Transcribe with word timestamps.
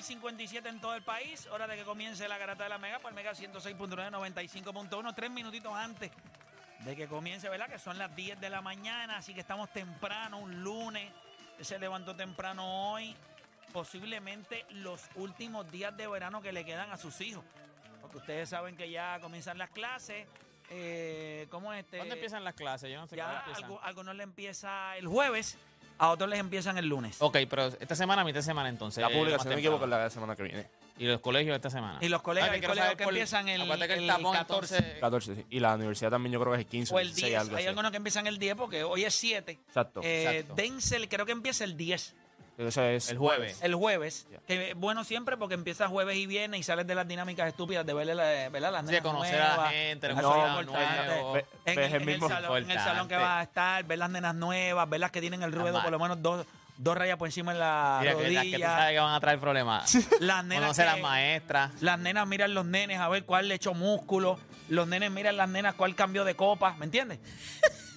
Y 0.00 0.02
57 0.02 0.68
en 0.68 0.80
todo 0.80 0.94
el 0.94 1.02
país. 1.02 1.46
Hora 1.52 1.66
de 1.66 1.76
que 1.76 1.84
comience 1.84 2.26
la 2.26 2.38
garata 2.38 2.64
de 2.64 2.70
la 2.70 2.78
Mega 2.78 2.98
por 2.98 3.12
Mega 3.12 3.32
106.9, 3.32 4.10
95.1. 4.10 5.14
Tres 5.14 5.30
minutitos 5.30 5.72
antes 5.74 6.10
de 6.80 6.96
que 6.96 7.06
comience, 7.06 7.48
¿verdad? 7.48 7.68
Que 7.68 7.78
son 7.78 7.98
las 7.98 8.14
10 8.16 8.40
de 8.40 8.50
la 8.50 8.60
mañana. 8.62 9.18
Así 9.18 9.34
que 9.34 9.40
estamos 9.40 9.70
temprano, 9.72 10.38
un 10.38 10.62
lunes. 10.62 11.12
Se 11.60 11.78
levantó 11.78 12.16
temprano 12.16 12.92
hoy. 12.92 13.14
Posiblemente 13.72 14.64
los 14.70 15.02
últimos 15.14 15.70
días 15.70 15.96
de 15.96 16.08
verano 16.08 16.42
que 16.42 16.52
le 16.52 16.64
quedan 16.64 16.90
a 16.90 16.96
sus 16.96 17.20
hijos. 17.20 17.44
Porque 18.00 18.16
ustedes 18.18 18.48
saben 18.48 18.76
que 18.76 18.90
ya 18.90 19.20
comienzan 19.20 19.58
las 19.58 19.70
clases. 19.70 20.26
Eh, 20.70 21.46
¿Cómo 21.50 21.72
es 21.72 21.84
este? 21.84 21.98
¿Cuándo 21.98 22.14
empiezan 22.14 22.42
las 22.44 22.54
clases? 22.54 22.90
Yo 22.90 22.98
no 23.00 23.06
sé 23.06 23.16
cuándo 23.16 23.34
Ya 23.34 23.40
empiezan. 23.46 23.70
algu- 23.70 23.80
algunos 23.82 24.16
le 24.16 24.22
empieza 24.24 24.96
el 24.96 25.06
jueves, 25.06 25.56
a 26.00 26.08
otros 26.10 26.30
les 26.30 26.38
empiezan 26.40 26.78
el 26.78 26.86
lunes. 26.88 27.16
Ok, 27.20 27.36
pero 27.48 27.66
esta 27.66 27.94
semana, 27.94 28.24
mitad 28.24 28.38
de 28.38 28.42
semana 28.42 28.68
entonces. 28.70 29.02
La 29.02 29.10
eh, 29.10 29.14
pública, 29.16 29.36
más 29.36 29.42
si 29.42 29.48
no 29.50 29.54
me 29.54 29.60
equivoco, 29.60 29.84
es 29.84 29.90
la 29.90 29.98
de 29.98 30.04
la 30.04 30.10
semana 30.10 30.34
que 30.34 30.42
viene. 30.42 30.66
Y 30.98 31.04
los 31.06 31.20
colegios 31.20 31.54
esta 31.54 31.68
semana. 31.70 31.98
Y 32.00 32.08
los 32.08 32.22
colegios, 32.22 32.50
hay 32.52 32.60
colegios 32.60 32.94
que 32.96 33.04
por- 33.04 33.12
empiezan 33.12 33.48
el, 33.48 33.62
que 33.66 33.84
el 33.84 34.00
el 34.00 34.06
tapón, 34.06 34.32
14 34.34 34.76
entonces, 34.76 35.00
14, 35.00 35.34
sí. 35.36 35.46
Y 35.50 35.60
la 35.60 35.74
universidad 35.74 36.10
también 36.10 36.32
yo 36.32 36.40
creo 36.40 36.54
que 36.54 36.60
es 36.60 36.66
15 36.66 36.94
o 36.94 36.98
el 36.98 37.08
16, 37.08 37.28
10. 37.30 37.40
algo 37.40 37.56
Hay 37.56 37.62
así. 37.62 37.68
algunos 37.68 37.90
que 37.90 37.96
empiezan 37.98 38.26
el 38.26 38.38
10 38.38 38.54
porque 38.56 38.82
hoy 38.82 39.04
es 39.04 39.14
7. 39.14 39.52
Exacto. 39.52 40.00
Eh, 40.02 40.38
exacto. 40.38 40.54
Denzel 40.54 41.08
creo 41.08 41.26
que 41.26 41.32
empieza 41.32 41.64
el 41.64 41.76
10, 41.76 42.14
Eso 42.68 42.82
es 42.84 43.08
el 43.08 43.18
jueves. 43.18 43.58
el 43.62 43.74
jueves. 43.74 44.26
Ya. 44.30 44.38
Que 44.46 44.74
bueno 44.74 45.02
siempre 45.04 45.36
porque 45.36 45.54
empieza 45.54 45.88
jueves 45.88 46.16
y 46.16 46.26
viernes 46.26 46.60
y 46.60 46.62
sales 46.62 46.86
de 46.86 46.94
las 46.94 47.08
dinámicas 47.08 47.48
estúpidas 47.48 47.86
de 47.86 47.94
verle 47.94 48.14
la, 48.14 48.48
¿verdad? 48.50 48.72
las 48.72 48.82
Sí, 48.82 48.86
nenas 48.92 49.02
conocer 49.02 49.34
a 49.40 49.48
la 49.48 49.54
nuevas. 49.56 49.72
gente, 49.72 50.08
importante. 50.10 50.64
nuevos. 51.10 51.34
Ve- 51.34 51.46
En, 51.64 51.78
el, 51.78 51.84
el 51.84 51.84
en 51.94 52.00
el 52.00 52.06
mismo 52.06 52.28
salón, 52.28 52.62
en 52.64 52.70
el 52.70 52.78
salón 52.78 53.08
que 53.08 53.16
vas 53.16 53.40
a 53.40 53.42
estar, 53.42 53.84
ver 53.84 53.98
las 53.98 54.10
nenas 54.10 54.34
nuevas, 54.34 54.88
ver 54.88 55.00
las 55.00 55.10
que 55.10 55.20
tienen 55.20 55.42
el 55.42 55.52
ruedo 55.52 55.78
Además. 55.78 55.82
por 55.84 55.92
lo 55.92 55.98
menos 55.98 56.20
dos, 56.22 56.46
dos 56.76 56.96
rayas 56.98 57.16
por 57.16 57.28
encima 57.28 57.52
en 57.52 57.58
la 57.60 57.98
Mira, 58.02 58.12
que, 58.16 58.22
las 58.22 58.28
que 58.28 58.34
tú 58.34 58.36
rodilla. 58.52 58.68
sabes 58.68 58.92
que 58.92 59.00
van 59.00 59.14
a 59.14 59.20
traer 59.20 59.38
problemas. 59.38 59.94
Las 60.20 60.44
nenas 60.44 60.62
Conocer 60.64 60.88
a 60.88 60.92
las 60.92 61.00
maestras. 61.00 61.70
Las 61.82 61.98
nenas 61.98 62.26
miran 62.26 62.52
los 62.54 62.64
nenes 62.66 62.98
a 63.00 63.08
ver 63.08 63.24
cuál 63.24 63.48
le 63.48 63.54
echó 63.54 63.72
músculo. 63.74 64.38
Los 64.68 64.86
nenes 64.86 65.10
miran 65.10 65.36
las 65.36 65.48
nenas 65.48 65.74
cuál 65.74 65.94
cambió 65.94 66.24
de 66.24 66.36
copa. 66.36 66.74
¿Me 66.78 66.84
entiendes? 66.84 67.18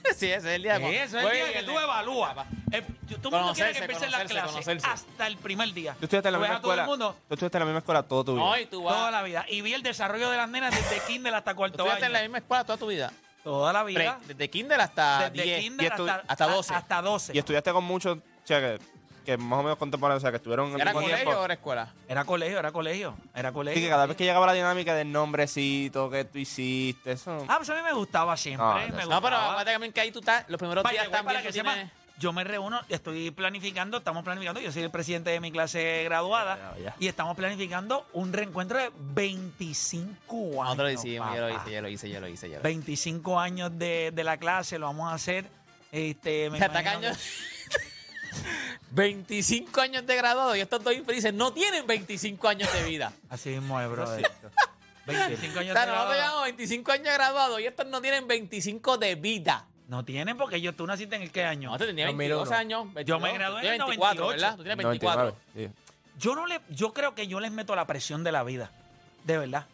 sí, 0.16 0.26
ese 0.28 0.36
es 0.38 0.46
el 0.46 0.64
día. 0.64 0.76
Sí, 0.76 0.82
cuando- 0.82 1.00
eso 1.00 1.20
es 1.20 1.26
el 1.26 1.32
día 1.32 1.54
que 1.54 1.64
tú 1.64 1.80
evalúas. 1.80 2.36
Eh, 2.72 2.82
todo 3.22 3.38
el 3.38 3.44
mundo 3.44 3.54
quiere 3.54 3.72
que 3.74 3.78
empiecen 3.80 4.12
las 4.12 4.22
conocerse, 4.22 4.34
clases 4.34 4.52
conocerse. 4.52 4.88
hasta 4.88 5.28
el 5.28 5.38
primer 5.38 5.74
día. 5.74 5.96
Tú 6.00 6.06
estuviste 6.06 6.28
en 6.28 6.34
la 6.34 6.38
Tú 6.40 6.42
ves 6.42 6.50
misma 6.50 6.58
a 6.58 6.62
todo 6.62 6.74
el 6.74 6.80
escuela. 6.80 6.86
mundo 7.06 7.18
Tú 7.28 7.34
estuviste 7.36 7.58
en 7.58 7.60
la 7.60 7.66
misma 7.66 7.80
escuela 7.80 8.04
todo 8.04 8.24
tu 8.26 8.34
vida. 8.36 8.44
No, 8.44 8.58
y 8.58 8.66
tú 8.66 8.84
vas. 8.84 8.96
toda 8.96 9.12
la 9.12 9.24
vida. 9.24 9.46
Y 9.50 9.62
vi 9.62 9.74
el 9.74 9.84
desarrollo 9.84 10.30
de 10.32 10.38
las 10.38 10.50
nenas 10.50 10.74
desde 10.76 11.00
kinder 11.08 11.34
hasta 11.36 11.52
Tú 11.52 11.58
cuarto 11.58 11.76
estudiaste 11.78 12.06
año. 12.06 12.08
en 12.08 12.14
la 12.14 12.22
misma 12.28 12.38
escuela 12.40 12.64
toda 12.66 12.78
tu 12.78 12.88
vida. 12.88 13.12
Toda 13.44 13.74
la 13.74 13.84
Pre- 13.84 13.94
vida. 13.94 14.20
desde 14.26 14.50
kinder 14.50 14.80
hasta 14.82 15.30
Desde 15.30 15.44
10. 15.44 15.60
kinder 15.62 15.86
y 15.86 15.90
estu- 15.96 16.10
hasta, 16.10 16.24
hasta 16.28 16.48
12. 16.48 16.74
Hasta 16.74 17.02
12. 17.02 17.34
Y 17.36 17.40
estudiaste 17.40 17.72
con 17.74 17.84
muchos, 17.84 18.18
o 18.18 18.22
sea, 18.48 18.78
que, 19.24 19.38
más 19.38 19.60
o 19.60 19.64
menos 19.64 19.78
contemporáneos, 19.78 20.22
o 20.22 20.22
sea, 20.22 20.32
que 20.32 20.38
estuvieron 20.38 20.70
en 20.70 20.76
el 20.76 20.82
¿Era 20.82 20.92
mismo 20.92 21.02
colegio 21.02 21.24
tiempo. 21.26 21.42
o 21.42 21.46
era 21.46 21.54
escuela? 21.54 21.94
Era 22.08 22.26
colegio, 22.26 22.60
era 22.60 22.72
colegio. 22.72 23.16
Era 23.34 23.52
colegio. 23.52 23.78
Sí, 23.80 23.84
que 23.84 23.90
cada 23.90 24.06
vez 24.06 24.18
que 24.18 24.24
llegaba 24.26 24.46
la 24.48 24.54
dinámica 24.54 24.94
del 24.96 25.12
nombrecito 25.12 26.10
que 26.10 26.26
tú 26.26 26.38
hiciste, 26.38 27.14
eso... 27.14 27.46
Ah, 27.48 27.56
pues 27.58 27.70
a 27.70 27.76
mí 27.76 27.82
me 27.82 27.94
gustaba 27.94 28.36
siempre. 28.38 28.66
No, 28.68 28.74
me 28.76 28.88
no, 28.88 28.96
gustaba. 28.96 29.16
No, 29.16 29.22
pero 29.22 29.36
acuérdate 29.38 29.72
también 29.72 29.94
que 29.94 30.02
ahí 30.02 30.12
tú 30.12 30.20
estás, 30.20 30.46
los 30.48 30.60
primeros 30.60 30.84
días 30.90 31.04
way, 31.04 31.12
para 31.12 31.24
también 31.24 31.42
que 31.44 31.54
sepa, 31.54 31.74
tienes... 31.74 31.92
yo 32.20 32.34
me 32.34 32.44
reúno, 32.44 32.82
estoy 32.90 33.32
planificando, 33.32 33.98
estamos 33.98 34.24
planificando, 34.24 34.60
yo 34.60 34.72
soy 34.72 34.84
el 34.84 34.92
presidente 34.92 35.30
de 35.32 35.40
mi 35.40 35.52
clase 35.52 36.04
graduada 36.04 36.76
y 37.00 37.08
estamos 37.08 37.36
planificando 37.36 38.06
un 38.14 38.34
reencuentro 38.34 38.78
de 38.78 38.92
25 38.96 40.36
años. 40.36 40.56
Nosotros 40.56 40.78
lo 40.78 40.92
hicimos, 40.92 41.36
yo 41.36 41.42
lo 41.42 41.50
hice, 41.50 41.72
yo 41.72 41.82
lo 41.82 41.90
hice, 41.90 42.10
yo 42.10 42.20
lo 42.20 42.28
hice, 42.28 42.50
yo 42.50 42.54
lo 42.56 42.60
hice. 42.60 42.64
25 42.64 43.40
años 43.40 43.78
de, 43.78 44.12
de 44.14 44.24
la 44.24 44.38
clase, 44.38 44.78
lo 44.78 44.88
vamos 44.88 45.12
a 45.12 45.16
hacer. 45.16 45.46
Este, 45.92 46.50
me. 46.50 46.60
25 48.92 49.82
años 49.82 50.06
de 50.06 50.16
graduado 50.16 50.56
y 50.56 50.62
estos 50.62 50.84
dos 50.84 50.94
infelices 50.94 51.34
no 51.34 51.52
tienen 51.54 51.86
25 51.88 52.48
años 52.48 52.72
de 52.74 52.84
vida. 52.84 53.12
Así 53.30 53.50
mismo 53.50 53.80
es, 53.82 53.90
brother. 53.90 54.32
25 55.06 55.54
O 55.58 55.60
años 55.60 55.74
sea, 55.74 55.86
de 55.86 55.88
nosotros 55.88 55.88
graduado. 55.88 56.14
llevamos 56.14 56.44
25 56.44 56.92
años 56.92 57.06
de 57.06 57.14
graduado 57.14 57.60
y 57.60 57.66
estos 57.66 57.88
no 57.88 58.02
tienen 58.02 58.28
25 58.28 58.98
de 58.98 59.16
vida. 59.16 59.66
No 59.88 60.06
tienen 60.06 60.38
porque 60.38 60.62
yo, 60.62 60.74
tú 60.74 60.88
naciste 60.88 61.16
en 61.16 61.24
el 61.24 61.32
qué 61.32 61.44
año. 61.44 61.70
Nosotros 61.70 61.90
teníamos 61.90 62.14
2001. 62.14 62.38
22 62.38 62.52
años. 62.52 62.88
Yo 63.06 63.20
me 63.20 63.30
22, 63.30 63.34
gradué 63.34 63.62
tú 63.62 63.68
en 63.68 63.74
el 63.74 63.80
tienes 63.80 63.88
24, 63.88 64.24
98. 64.24 64.28
¿verdad? 64.42 64.58
Tú 64.58 64.64
tienes 64.64 64.78
24. 64.78 65.24
99, 65.24 65.74
sí. 65.76 65.90
Yo 66.20 66.36
no 66.36 66.48
le, 66.48 66.62
yo 66.70 66.94
creo 66.94 67.16
que 67.16 67.28
yo 67.28 67.40
les 67.40 67.52
meto 67.52 67.76
la 67.76 67.86
presión 67.86 68.24
de 68.24 68.32
la 68.32 68.44
vida. 68.44 68.72
De 69.24 69.38
verdad. 69.38 69.66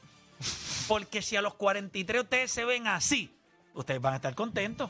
Porque 0.87 1.21
si 1.21 1.35
a 1.35 1.41
los 1.41 1.53
43 1.55 2.23
ustedes 2.23 2.51
se 2.51 2.65
ven 2.65 2.87
así, 2.87 3.31
ustedes 3.73 4.01
van 4.01 4.13
a 4.13 4.15
estar 4.15 4.33
contentos. 4.33 4.89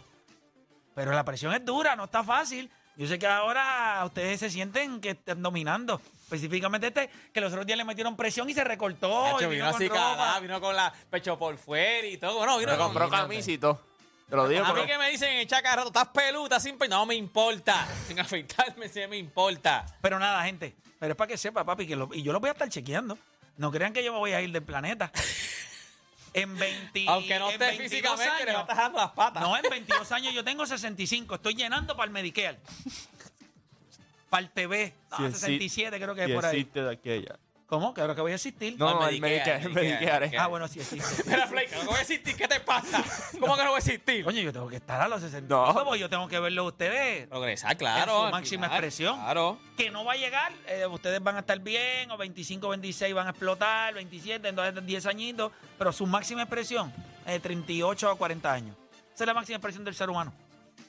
Pero 0.96 1.12
la 1.12 1.25
presión 1.25 1.53
es 1.53 1.66
dura, 1.66 1.96
no 1.96 2.06
está 2.06 2.24
fácil. 2.24 2.69
Yo 2.99 3.07
sé 3.07 3.17
que 3.17 3.25
ahora 3.27 4.03
ustedes 4.05 4.41
se 4.41 4.49
sienten 4.49 4.99
que 4.99 5.11
están 5.11 5.41
dominando. 5.41 6.01
Específicamente 6.23 6.87
este, 6.87 7.09
que 7.33 7.39
los 7.39 7.49
otros 7.53 7.65
días 7.65 7.77
le 7.77 7.85
metieron 7.85 8.17
presión 8.17 8.49
y 8.49 8.53
se 8.53 8.61
recortó. 8.65 9.37
y 9.39 9.45
vino 9.45 9.49
vino 9.49 9.65
con 9.67 9.75
así 9.75 9.87
ropa. 9.87 10.01
cagada, 10.01 10.39
vino 10.41 10.59
con 10.59 10.75
la 10.75 10.93
pecho 11.09 11.39
por 11.39 11.57
fuera 11.57 12.05
y 12.05 12.17
todo. 12.17 12.37
Bueno, 12.39 12.57
vino 12.57 12.73
Me 12.73 12.77
con- 12.77 12.87
compró 12.87 13.09
todo. 13.57 13.81
Te 14.29 14.35
lo 14.35 14.47
digo, 14.49 14.65
A 14.65 14.73
mí 14.73 14.85
que 14.85 14.97
me 14.97 15.09
dicen 15.11 15.31
en 15.37 15.47
cada 15.47 15.77
rato, 15.77 15.87
estás 15.87 16.09
peluda, 16.09 16.59
sin 16.59 16.77
pe-". 16.77 16.89
No 16.89 17.05
me 17.05 17.15
importa. 17.15 17.87
Sin 18.07 18.19
afeitarme, 18.19 18.89
sí 18.89 18.99
me 19.09 19.16
importa. 19.17 19.85
Pero 20.01 20.19
nada, 20.19 20.43
gente. 20.43 20.75
Pero 20.99 21.13
es 21.13 21.17
para 21.17 21.29
que 21.29 21.37
sepa, 21.37 21.63
papi, 21.63 21.87
que 21.87 21.95
lo- 21.95 22.09
y 22.13 22.21
yo 22.21 22.33
lo 22.33 22.41
voy 22.41 22.49
a 22.49 22.51
estar 22.51 22.67
chequeando. 22.67 23.17
No 23.55 23.71
crean 23.71 23.93
que 23.93 24.03
yo 24.03 24.11
me 24.11 24.19
voy 24.19 24.33
a 24.33 24.41
ir 24.41 24.51
del 24.51 24.63
planeta. 24.63 25.09
En 26.34 26.57
20 26.57 27.06
Aunque 27.07 27.40
no 27.40 27.47
en 27.47 27.53
esté 27.53 27.66
22 27.78 27.90
físicamente, 27.91 28.45
le 28.45 28.51
años- 28.51 28.56
va 28.56 28.59
a 28.59 28.62
estar 28.63 28.78
dando 28.78 28.97
las 29.00 29.12
patas. 29.12 29.44
No, 29.44 29.57
en 29.57 29.63
22 29.69 30.12
años 30.12 30.34
yo 30.34 30.44
tengo 30.44 30.66
65. 30.66 31.35
Estoy 31.35 31.56
llenando 31.56 31.95
para 31.95 32.06
el 32.06 32.12
Medicare. 32.12 32.59
Para 34.29 34.43
el 34.43 34.49
TV. 34.52 34.93
No, 35.11 35.17
Si 35.17 35.23
exi- 35.23 35.31
67 35.34 35.97
creo 35.99 36.14
que 36.16 36.26
es 36.26 36.31
por 36.31 36.46
ahí. 36.46 36.64
de 36.72 36.91
aquella. 36.91 37.40
¿Cómo? 37.69 37.93
Claro 37.93 38.16
que 38.16 38.21
voy 38.21 38.31
a 38.31 38.35
existir. 38.35 38.75
No, 38.79 38.99
No, 38.99 39.07
el 39.07 39.21
Medicare, 39.21 39.61
el 39.63 39.69
Medicare. 39.73 40.31
Ah, 40.39 40.47
bueno, 40.47 40.67
sí 40.67 40.79
existe. 40.79 41.23
Mira, 41.29 41.45
Flake, 41.45 41.69
no 41.77 41.85
voy 41.91 41.97
a 41.97 42.01
existir. 42.01 42.35
¿Qué 42.35 42.47
te 42.47 42.59
pasa? 42.61 43.03
¿Cómo 43.39 43.55
que 43.55 43.63
no 43.63 43.69
voy 43.69 43.75
a 43.75 43.77
existir? 43.77 44.23
Coño, 44.23 44.41
yo 44.41 44.51
tengo 44.51 44.67
que 44.67 44.77
estar 44.77 44.99
a 44.99 45.07
los 45.07 45.21
65 45.21 45.73
No. 45.73 45.83
porque 45.85 45.99
yo 45.99 46.09
tengo 46.09 46.27
que 46.27 46.39
verlo 46.39 46.63
a 46.63 46.66
ustedes. 46.66 47.27
Progresar, 47.27 47.77
claro. 47.77 48.21
En 48.23 48.25
su 48.29 48.31
máxima 48.31 48.66
final, 48.67 48.77
expresión. 48.79 49.19
Claro. 49.19 49.59
Que 49.77 49.91
no 49.91 50.03
va 50.03 50.13
a 50.13 50.16
llegar, 50.16 50.51
eh, 50.67 50.87
ustedes 50.87 51.21
van 51.21 51.35
a 51.35 51.39
estar 51.41 51.59
bien, 51.59 52.09
o 52.09 52.17
25, 52.17 52.69
26 52.69 53.13
van 53.13 53.27
a 53.27 53.29
explotar, 53.29 53.93
27, 53.93 54.47
entonces 54.47 54.83
10 54.85 55.05
añitos, 55.05 55.51
pero 55.77 55.91
su 55.91 56.07
máxima 56.07 56.41
expresión 56.41 56.91
es 57.27 57.33
de 57.33 57.39
38 57.39 58.09
a 58.09 58.16
40 58.17 58.51
años. 58.51 58.75
Esa 59.13 59.23
es 59.25 59.27
la 59.27 59.33
máxima 59.35 59.57
expresión 59.57 59.83
del 59.85 59.93
ser 59.93 60.09
humano. 60.09 60.33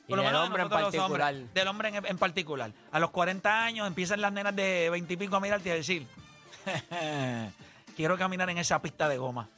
Y 0.09 0.15
del 0.15 0.23
de 0.25 0.35
hombre 0.35 0.63
en 0.63 0.69
los 0.71 0.79
hombres, 0.79 0.93
particular. 1.03 1.35
del 1.35 1.69
hombre 1.69 1.89
en, 1.91 2.07
en 2.07 2.19
particular. 2.19 2.73
A 2.91 2.99
los 2.99 3.11
40 3.11 3.65
años 3.65 3.87
empiezan 3.87 4.21
las 4.23 4.33
nenas 4.33 4.57
de 4.57 4.89
20 4.91 5.13
y 5.13 5.17
pico 5.19 5.37
a 5.37 5.41
mirarte 5.41 5.69
y 5.69 5.73
a 5.73 5.75
decir, 5.77 6.07
quiero 7.97 8.17
caminar 8.19 8.51
en 8.51 8.59
esa 8.59 8.81
pista 8.83 9.09
de 9.09 9.19
goma. 9.19 9.49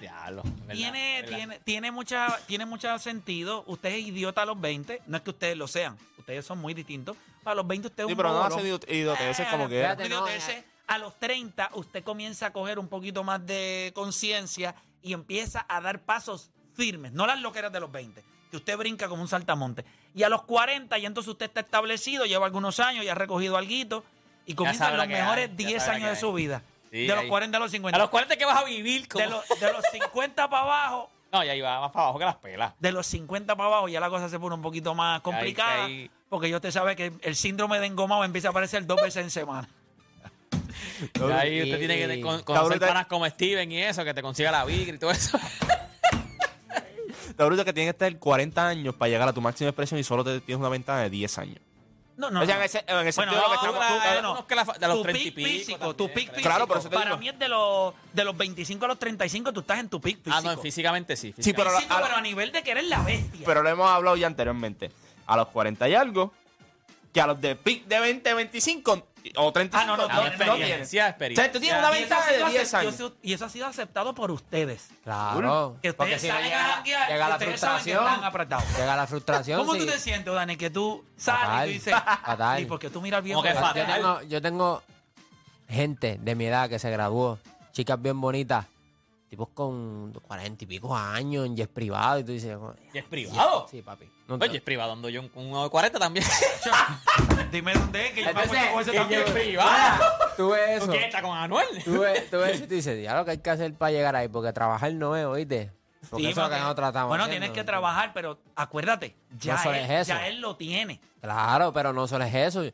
Diablo. 0.00 0.42
verdad, 0.42 0.74
Tiene, 0.74 1.22
verdad. 1.22 1.36
tiene, 1.36 1.58
tiene, 1.60 1.90
mucha, 1.92 2.38
tiene 2.46 2.66
mucho 2.66 2.98
sentido. 2.98 3.64
Usted 3.66 3.90
es 3.90 4.06
idiota 4.06 4.42
a 4.42 4.46
los 4.46 4.60
20. 4.60 5.02
No 5.06 5.16
es 5.16 5.22
que 5.22 5.30
ustedes 5.30 5.56
lo 5.56 5.68
sean. 5.68 5.96
ustedes 6.18 6.44
son 6.44 6.58
muy 6.58 6.74
distintos. 6.74 7.16
Para 7.44 7.56
los 7.56 7.66
20 7.66 7.88
usted 7.88 8.02
es 8.04 8.06
Sí, 8.08 8.12
un 8.12 8.16
pero 8.16 8.28
no 8.30 8.42
hace 8.44 9.46
como 9.50 9.68
que 9.68 9.80
fíjate, 9.80 10.08
no, 10.08 10.26
Idioteces. 10.28 10.64
a 10.86 10.98
los 10.98 11.18
30 11.18 11.70
usted 11.74 12.04
comienza 12.04 12.46
a 12.46 12.52
coger 12.52 12.78
un 12.78 12.88
poquito 12.88 13.24
más 13.24 13.44
de 13.44 13.90
conciencia 13.94 14.74
y 15.02 15.12
empieza 15.12 15.66
a 15.68 15.80
dar 15.80 16.00
pasos 16.00 16.50
firmes, 16.74 17.12
no 17.12 17.26
las 17.26 17.40
loqueras 17.40 17.72
de 17.72 17.80
los 17.80 17.90
20, 17.90 18.22
que 18.50 18.56
usted 18.56 18.76
brinca 18.76 19.08
como 19.08 19.22
un 19.22 19.28
saltamonte. 19.28 19.84
Y 20.14 20.22
a 20.22 20.28
los 20.28 20.42
40 20.44 20.96
y 20.98 21.06
entonces 21.06 21.28
usted 21.32 21.46
está 21.46 21.60
establecido, 21.60 22.24
lleva 22.26 22.46
algunos 22.46 22.78
años, 22.78 23.04
ya 23.04 23.12
ha 23.12 23.16
recogido 23.16 23.56
alguito 23.56 24.04
y 24.46 24.54
comienzan 24.54 24.96
los 24.96 25.06
mejores 25.08 25.50
hay, 25.50 25.56
ya 25.64 25.68
10 25.68 25.82
sabe 25.82 25.98
lo 25.98 26.04
años 26.06 26.16
de 26.16 26.20
su 26.20 26.32
vida. 26.32 26.62
Sí, 26.90 27.06
de 27.06 27.08
los 27.08 27.18
ahí. 27.20 27.28
40 27.28 27.56
a 27.56 27.60
los 27.60 27.70
50. 27.70 27.96
A 27.96 28.00
los 28.00 28.10
40 28.10 28.36
que 28.36 28.44
vas 28.44 28.58
a 28.58 28.64
vivir 28.64 29.08
como... 29.08 29.24
de, 29.24 29.30
los, 29.30 29.48
de 29.48 29.72
los 29.72 29.84
50 29.92 30.48
para 30.50 30.62
abajo, 30.62 31.10
No, 31.32 31.42
ya 31.42 31.54
iba 31.54 31.80
más 31.80 31.90
para 31.92 32.04
abajo 32.04 32.18
que 32.18 32.24
las 32.26 32.36
pelas. 32.36 32.74
de 32.78 32.92
los 32.92 33.06
50 33.06 33.56
para 33.56 33.66
abajo 33.68 33.88
ya 33.88 34.00
la 34.00 34.10
cosa 34.10 34.28
se 34.28 34.38
pone 34.38 34.54
un 34.54 34.60
poquito 34.62 34.94
más 34.94 35.22
complicada. 35.22 35.86
ahí. 35.86 36.10
Porque 36.28 36.50
ya 36.50 36.56
usted 36.56 36.70
sabe 36.70 36.94
que 36.96 37.12
el 37.22 37.36
síndrome 37.36 37.78
de 37.80 37.86
engomado 37.86 38.22
empieza 38.24 38.48
a 38.48 38.50
aparecer 38.50 38.84
dos 38.86 39.00
veces 39.00 39.22
en 39.24 39.30
semana. 39.30 39.68
Y 41.14 41.32
ahí 41.32 41.62
usted 41.62 41.78
tiene 41.78 41.96
que 42.06 42.20
con- 42.20 42.42
conocer 42.42 42.78
te- 42.78 42.86
panas 42.86 43.06
como 43.06 43.26
Steven 43.26 43.70
y 43.72 43.82
eso, 43.82 44.04
que 44.04 44.12
te 44.14 44.22
consiga 44.22 44.50
la 44.50 44.64
Vigra 44.64 44.94
y 44.94 44.98
todo 44.98 45.10
eso. 45.10 45.38
La 47.38 47.46
bruta 47.46 47.64
que 47.64 47.72
tiene 47.72 47.86
que 47.86 47.90
estar 48.04 48.18
40 48.18 48.68
años 48.68 48.94
para 48.94 49.08
llegar 49.08 49.26
a 49.28 49.32
tu 49.32 49.40
máxima 49.40 49.70
expresión 49.70 49.98
y 49.98 50.04
solo 50.04 50.22
te 50.22 50.40
tienes 50.40 50.60
una 50.60 50.68
ventana 50.68 51.00
de 51.00 51.10
10 51.10 51.38
años. 51.38 51.58
No, 52.16 52.30
no. 52.30 52.42
o 52.42 52.46
sea, 52.46 52.56
en 52.56 52.62
ese, 52.62 52.84
en 52.86 53.06
ese 53.06 53.16
Bueno, 53.20 53.32
sentido, 53.32 53.42
lo 53.42 53.48
que 53.48 53.66
estamos- 53.66 53.88
tú- 53.88 54.16
tú- 54.16 54.22
no. 54.22 54.46
que 54.46 54.54
la 54.54 54.64
de 54.64 54.88
los 54.88 54.96
tu 54.98 55.02
30 55.02 55.20
y 55.20 55.24
pic 55.30 55.34
pico 55.34 55.48
físico, 55.48 55.78
también, 55.78 55.96
tu 55.96 56.06
pic 56.08 56.14
creo. 56.14 56.34
físico. 56.36 56.42
Claro, 56.48 56.66
por 56.66 56.76
eso 56.78 56.88
te 56.88 56.94
Para 56.94 57.06
digo. 57.06 57.18
mí 57.18 57.28
es 57.30 57.38
de 57.38 57.48
los, 57.48 57.94
de 58.12 58.24
los 58.24 58.36
25 58.36 58.84
a 58.84 58.88
los 58.88 58.98
35, 58.98 59.52
tú 59.52 59.60
estás 59.60 59.78
en 59.78 59.88
tu 59.88 60.00
pic 60.00 60.16
físico. 60.18 60.36
Ah, 60.36 60.40
no, 60.42 60.58
físicamente 60.60 61.16
sí. 61.16 61.34
Sí, 61.38 61.52
pero- 61.52 61.70
Físico, 61.70 61.94
a- 61.94 62.02
pero 62.02 62.16
a 62.16 62.20
nivel 62.20 62.52
de 62.52 62.62
que 62.62 62.70
eres 62.72 62.84
la 62.84 63.02
bestia. 63.02 63.46
Pero 63.46 63.62
lo 63.62 63.68
hemos 63.70 63.88
hablado 63.90 64.16
ya 64.16 64.26
anteriormente. 64.26 64.90
A 65.26 65.36
los 65.36 65.48
40 65.48 65.88
y 65.88 65.94
algo, 65.94 66.32
que 67.14 67.20
a 67.20 67.26
los 67.26 67.40
de 67.40 67.56
pic 67.56 67.86
de 67.86 68.00
20, 68.00 68.34
25 68.34 69.06
o 69.36 69.52
35 69.52 69.82
Ah, 69.82 69.86
no, 69.86 69.96
no, 69.96 70.08
no, 70.08 70.14
no, 70.22 70.26
experiencia, 70.26 71.06
O 71.06 71.08
experiencia. 71.08 71.44
sea, 71.44 71.52
tú 71.52 71.60
tienes 71.60 71.78
una 71.78 71.88
Y 71.88 71.92
eso 71.92 72.00
ventana 72.00 72.20
ha 72.22 72.28
sido 72.32 72.44
de 72.46 72.50
10 72.52 72.72
acep- 72.74 72.78
años. 72.78 72.98
yo- 72.98 73.12
Y 73.22 73.32
eso 73.32 73.44
ha 73.44 73.48
sido 73.48 73.66
aceptado 73.66 74.14
por 74.14 74.30
ustedes. 74.30 74.88
Claro. 75.04 75.76
Que 75.82 75.92
Porque 75.92 76.14
ustedes 76.14 76.20
si 76.22 76.28
no 76.28 76.34
salen 76.34 76.46
a 76.52 76.56
llega, 76.56 76.74
janguear, 76.74 77.08
llega 77.08 77.28
la 77.28 77.32
saben 77.34 77.48
frustración. 77.48 78.04
Llega 78.78 78.96
la 78.96 79.06
frustración. 79.06 79.58
¿Cómo 79.60 79.72
sí. 79.74 79.78
tú 79.80 79.86
te 79.86 79.98
sientes, 79.98 80.34
Dani? 80.34 80.56
Que 80.56 80.70
tú 80.70 81.04
sales 81.16 81.40
y 81.40 81.46
Fatal, 81.46 81.66
tú 81.66 81.72
dices, 81.72 81.94
fatal. 82.24 82.60
¿y 82.62 82.64
por 82.66 82.78
qué 82.78 82.90
tú 82.90 83.00
miras 83.00 83.22
bien? 83.22 83.34
Como 83.36 83.46
que 83.48 83.54
Yo 83.54 83.60
fatal. 83.60 83.86
tengo, 83.94 84.22
yo 84.22 84.42
tengo 84.42 84.82
gente 85.68 86.18
de 86.20 86.34
mi 86.34 86.46
edad 86.46 86.68
que 86.68 86.78
se 86.78 86.90
graduó, 86.90 87.38
chicas 87.72 88.00
bien 88.00 88.20
bonitas, 88.20 88.66
tipos 89.32 89.48
con 89.54 90.12
40 90.12 90.64
y 90.64 90.66
pico 90.66 90.94
años 90.94 91.46
en 91.46 91.56
jet 91.56 91.70
privado 91.72 92.18
y 92.18 92.24
tú 92.24 92.32
dices, 92.32 92.54
¿Y 92.92 92.98
es 92.98 93.04
privado? 93.04 93.66
sí, 93.70 93.80
papi. 93.80 94.04
No 94.28 94.38
te- 94.38 94.44
Oye, 94.44 94.58
es 94.58 94.62
privado, 94.62 94.92
ando 94.92 95.08
yo 95.08 95.26
con 95.32 95.46
uno 95.46 95.64
de 95.64 95.70
40 95.70 95.98
también. 95.98 96.26
Dime 97.50 97.72
dónde 97.72 98.08
es, 98.08 98.12
que 98.12 98.24
yo 98.24 98.32
pago 98.34 98.80
ese 98.80 98.92
también. 98.92 99.22
es 99.24 99.30
privado. 99.30 100.04
tú 100.36 100.50
ves 100.50 100.80
¿Tú 100.80 100.84
eso. 100.84 100.92
qué 100.92 101.06
está 101.06 101.22
con 101.22 101.34
Anuel? 101.34 101.66
Tú 101.82 102.00
ves, 102.00 102.28
tú 102.30 102.36
ves 102.40 102.50
eso 102.56 102.64
y 102.64 102.66
tú 102.66 102.74
dices, 102.74 103.02
ya 103.02 103.14
lo 103.16 103.24
que 103.24 103.30
hay 103.30 103.38
que 103.38 103.48
hacer 103.48 103.72
para 103.72 103.90
llegar 103.92 104.14
ahí, 104.16 104.28
porque 104.28 104.52
trabajar 104.52 104.92
no 104.92 105.16
es, 105.16 105.24
oíste. 105.24 105.72
Porque 106.10 106.24
Sí, 106.26 106.30
eso 106.32 106.42
es 106.44 106.48
lo 106.50 106.54
que 106.54 106.60
nosotros 106.60 106.88
estamos 106.88 107.08
Bueno, 107.08 107.24
haciendo. 107.24 107.44
tienes 107.46 107.58
que 107.58 107.64
trabajar, 107.64 108.10
pero 108.12 108.38
acuérdate, 108.54 109.16
ya, 109.38 109.54
No 109.54 109.62
solo 109.62 109.74
él, 109.76 109.84
es 109.84 109.90
eso. 109.90 110.08
ya 110.08 110.26
él 110.26 110.40
lo 110.42 110.56
tiene. 110.56 111.00
Claro, 111.22 111.72
pero 111.72 111.94
no 111.94 112.06
solo 112.06 112.24
es 112.24 112.34
eso. 112.34 112.64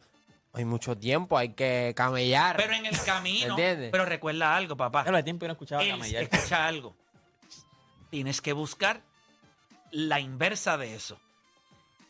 Hay 0.55 0.65
mucho 0.65 0.97
tiempo, 0.97 1.37
hay 1.39 1.51
que 1.51 1.93
camellar. 1.97 2.57
Pero 2.57 2.73
en 2.73 2.87
el 2.87 3.01
camino. 3.03 3.51
¿Entiendes? 3.51 3.91
Pero 3.93 4.05
recuerda 4.05 4.57
algo, 4.57 4.77
papá. 4.77 5.03
Claro, 5.03 5.17
de 5.19 5.23
tiempo 5.23 5.45
yo 5.45 5.49
no 5.49 5.53
escuchaba 5.53 5.83
Él 5.83 5.91
camellar. 5.91 6.23
escucha 6.25 6.67
algo. 6.67 6.97
Tienes 8.11 8.41
que 8.41 8.53
buscar 8.53 9.01
la 9.91 10.21
inversa 10.21 10.77
de 10.79 10.95
eso. 10.95 11.19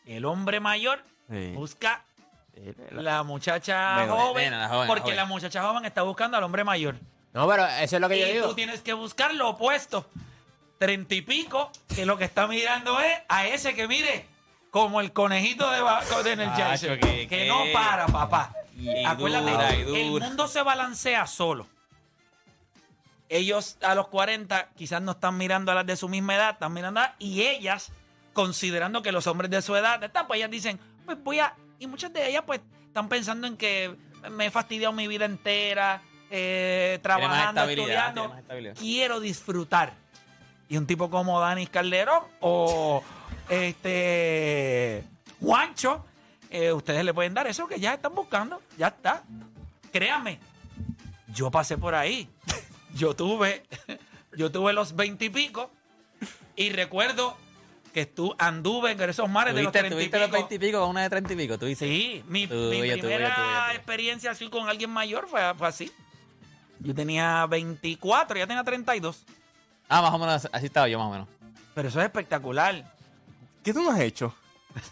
El 0.07 0.25
hombre 0.25 0.61
mayor 0.61 1.05
Sí. 1.31 1.53
busca 1.55 2.05
Sí, 2.55 2.63
la- 2.91 3.03
la 3.03 3.23
muchacha 3.23 4.07
joven, 4.09 4.45
nena, 4.45 4.59
la 4.63 4.69
joven, 4.69 4.81
la 4.81 4.87
porque 4.87 5.03
joven. 5.03 5.17
la 5.17 5.25
muchacha 5.27 5.63
joven 5.63 5.85
está 5.85 6.03
buscando 6.03 6.37
al 6.37 6.43
hombre 6.45 6.65
mayor. 6.65 6.97
No, 7.35 7.47
pero 7.47 7.67
eso 7.67 7.97
es 7.97 8.01
lo 8.01 8.09
que 8.09 8.19
yo 8.19 8.27
y 8.27 8.33
digo. 8.33 8.49
tú 8.49 8.55
tienes 8.55 8.81
que 8.81 8.95
buscar 8.95 9.35
lo 9.35 9.51
opuesto. 9.51 10.09
Treinta 10.79 11.15
y 11.15 11.23
pico, 11.23 11.71
que 11.95 12.07
lo 12.07 12.17
que 12.17 12.25
está 12.25 12.47
mirando 12.47 12.99
es 13.01 13.19
a 13.29 13.47
ese 13.47 13.75
que 13.75 13.87
mire 13.89 14.27
como 14.71 15.01
el 15.01 15.13
conejito 15.13 15.71
de, 15.71 15.81
ba- 15.81 16.03
de 16.23 16.45
Acho, 16.45 16.89
que- 16.89 16.99
que, 17.01 17.29
que- 17.29 17.49
no 17.49 17.65
para, 17.73 18.07
papá. 18.07 18.53
Y 18.77 19.05
Acuérdate, 19.05 19.51
dura, 19.51 19.75
y 19.75 19.81
el 20.01 20.09
dura. 20.11 20.27
mundo 20.29 20.47
se 20.47 20.63
balancea 20.63 21.27
solo. 21.27 21.67
Ellos 23.29 23.77
a 23.83 23.95
los 23.95 24.09
40 24.09 24.71
quizás 24.77 25.03
no 25.03 25.13
están 25.13 25.37
mirando 25.37 25.71
a 25.71 25.75
las 25.75 25.87
de 25.87 25.97
su 25.97 26.09
misma 26.09 26.35
edad, 26.37 26.51
están 26.53 26.73
mirando 26.73 27.01
a 27.01 27.15
y 27.19 27.43
ellas, 27.43 27.93
considerando 28.33 29.03
que 29.03 29.13
los 29.13 29.27
hombres 29.27 29.51
de 29.51 29.61
su 29.61 29.77
edad, 29.77 30.03
están, 30.03 30.27
pues 30.27 30.39
ellas 30.39 30.51
dicen, 30.51 30.79
pues 31.05 31.23
voy 31.23 31.39
a, 31.41 31.55
y 31.79 31.87
muchas 31.87 32.13
de 32.13 32.27
ellas 32.29 32.45
pues 32.47 32.61
están 32.87 33.09
pensando 33.09 33.47
en 33.47 33.57
que 33.59 33.95
me 34.31 34.47
he 34.47 34.51
fastidiado 34.51 34.93
mi 34.95 35.07
vida 35.09 35.27
entera, 35.27 36.01
eh, 36.31 36.99
Tiene 37.03 37.19
más 37.19 37.21
trabajando, 37.21 37.61
estabilidad, 37.63 37.81
estudiando, 37.89 38.21
tiene 38.23 38.29
más 38.35 38.43
estabilidad. 38.43 38.75
quiero 38.79 39.21
disfrutar. 39.21 39.93
Y 40.71 40.77
un 40.79 40.87
tipo 40.87 41.11
como 41.11 41.39
Dani 41.41 41.67
Calderón 41.67 42.23
o 42.41 43.03
este 43.49 45.05
Juancho, 45.41 46.05
eh, 46.51 46.73
ustedes 46.73 47.05
le 47.05 47.15
pueden 47.15 47.35
dar 47.35 47.47
eso 47.47 47.67
que 47.67 47.79
ya 47.79 47.95
están 47.95 48.15
buscando, 48.15 48.61
ya 48.77 48.89
está. 48.89 49.23
Créame, 49.93 50.39
yo 51.35 51.51
pasé 51.51 51.79
por 51.79 51.95
ahí. 51.95 52.29
Yo 52.95 53.15
tuve, 53.15 53.65
yo 54.37 54.51
tuve 54.51 54.73
los 54.73 54.97
veintipico 54.97 55.71
y, 56.57 56.71
recuerdo 56.71 57.37
que 57.93 58.07
tú 58.07 58.35
anduve 58.39 58.93
en 58.93 59.01
esos 59.03 59.29
mares 59.29 59.55
de 59.55 59.63
los 59.63 59.73
¿Tuviste, 59.73 59.79
treinta 59.79 59.95
y 59.95 59.99
tuviste 59.99 60.19
los 60.19 60.29
pico. 60.29 60.39
20 60.39 60.55
y 60.55 60.59
pico 60.59 60.81
con 60.81 60.91
una 60.91 61.03
de 61.03 61.11
30 61.11 61.33
y 61.33 61.37
pico? 61.37 61.59
¿Tú 61.59 61.67
dices? 61.67 61.89
Sí, 61.89 62.25
mi, 62.27 62.47
primera 62.47 63.73
experiencia 63.75 64.31
así 64.31 64.49
con 64.49 64.69
alguien 64.69 64.91
mayor 64.91 65.29
fue, 65.29 65.41
fue 65.55 65.69
así. 65.69 65.93
Yo 66.81 66.95
tenía 66.95 67.47
24, 67.47 68.39
ya 68.39 68.47
tenía 68.47 68.65
32. 68.65 69.25
Ah, 69.89 70.03
más 70.03 70.13
o 70.13 70.19
menos, 70.19 70.49
así 70.51 70.67
estaba 70.67 70.89
yo 70.89 70.99
más 70.99 71.09
o 71.09 71.11
menos. 71.11 71.29
Pero 71.75 71.89
eso 71.89 72.01
es 72.01 72.07
espectacular. 72.07 72.98
¿Qué 73.69 73.75
tú 73.75 73.83
no 73.83 73.91
has 73.91 74.01
hecho? 74.01 74.35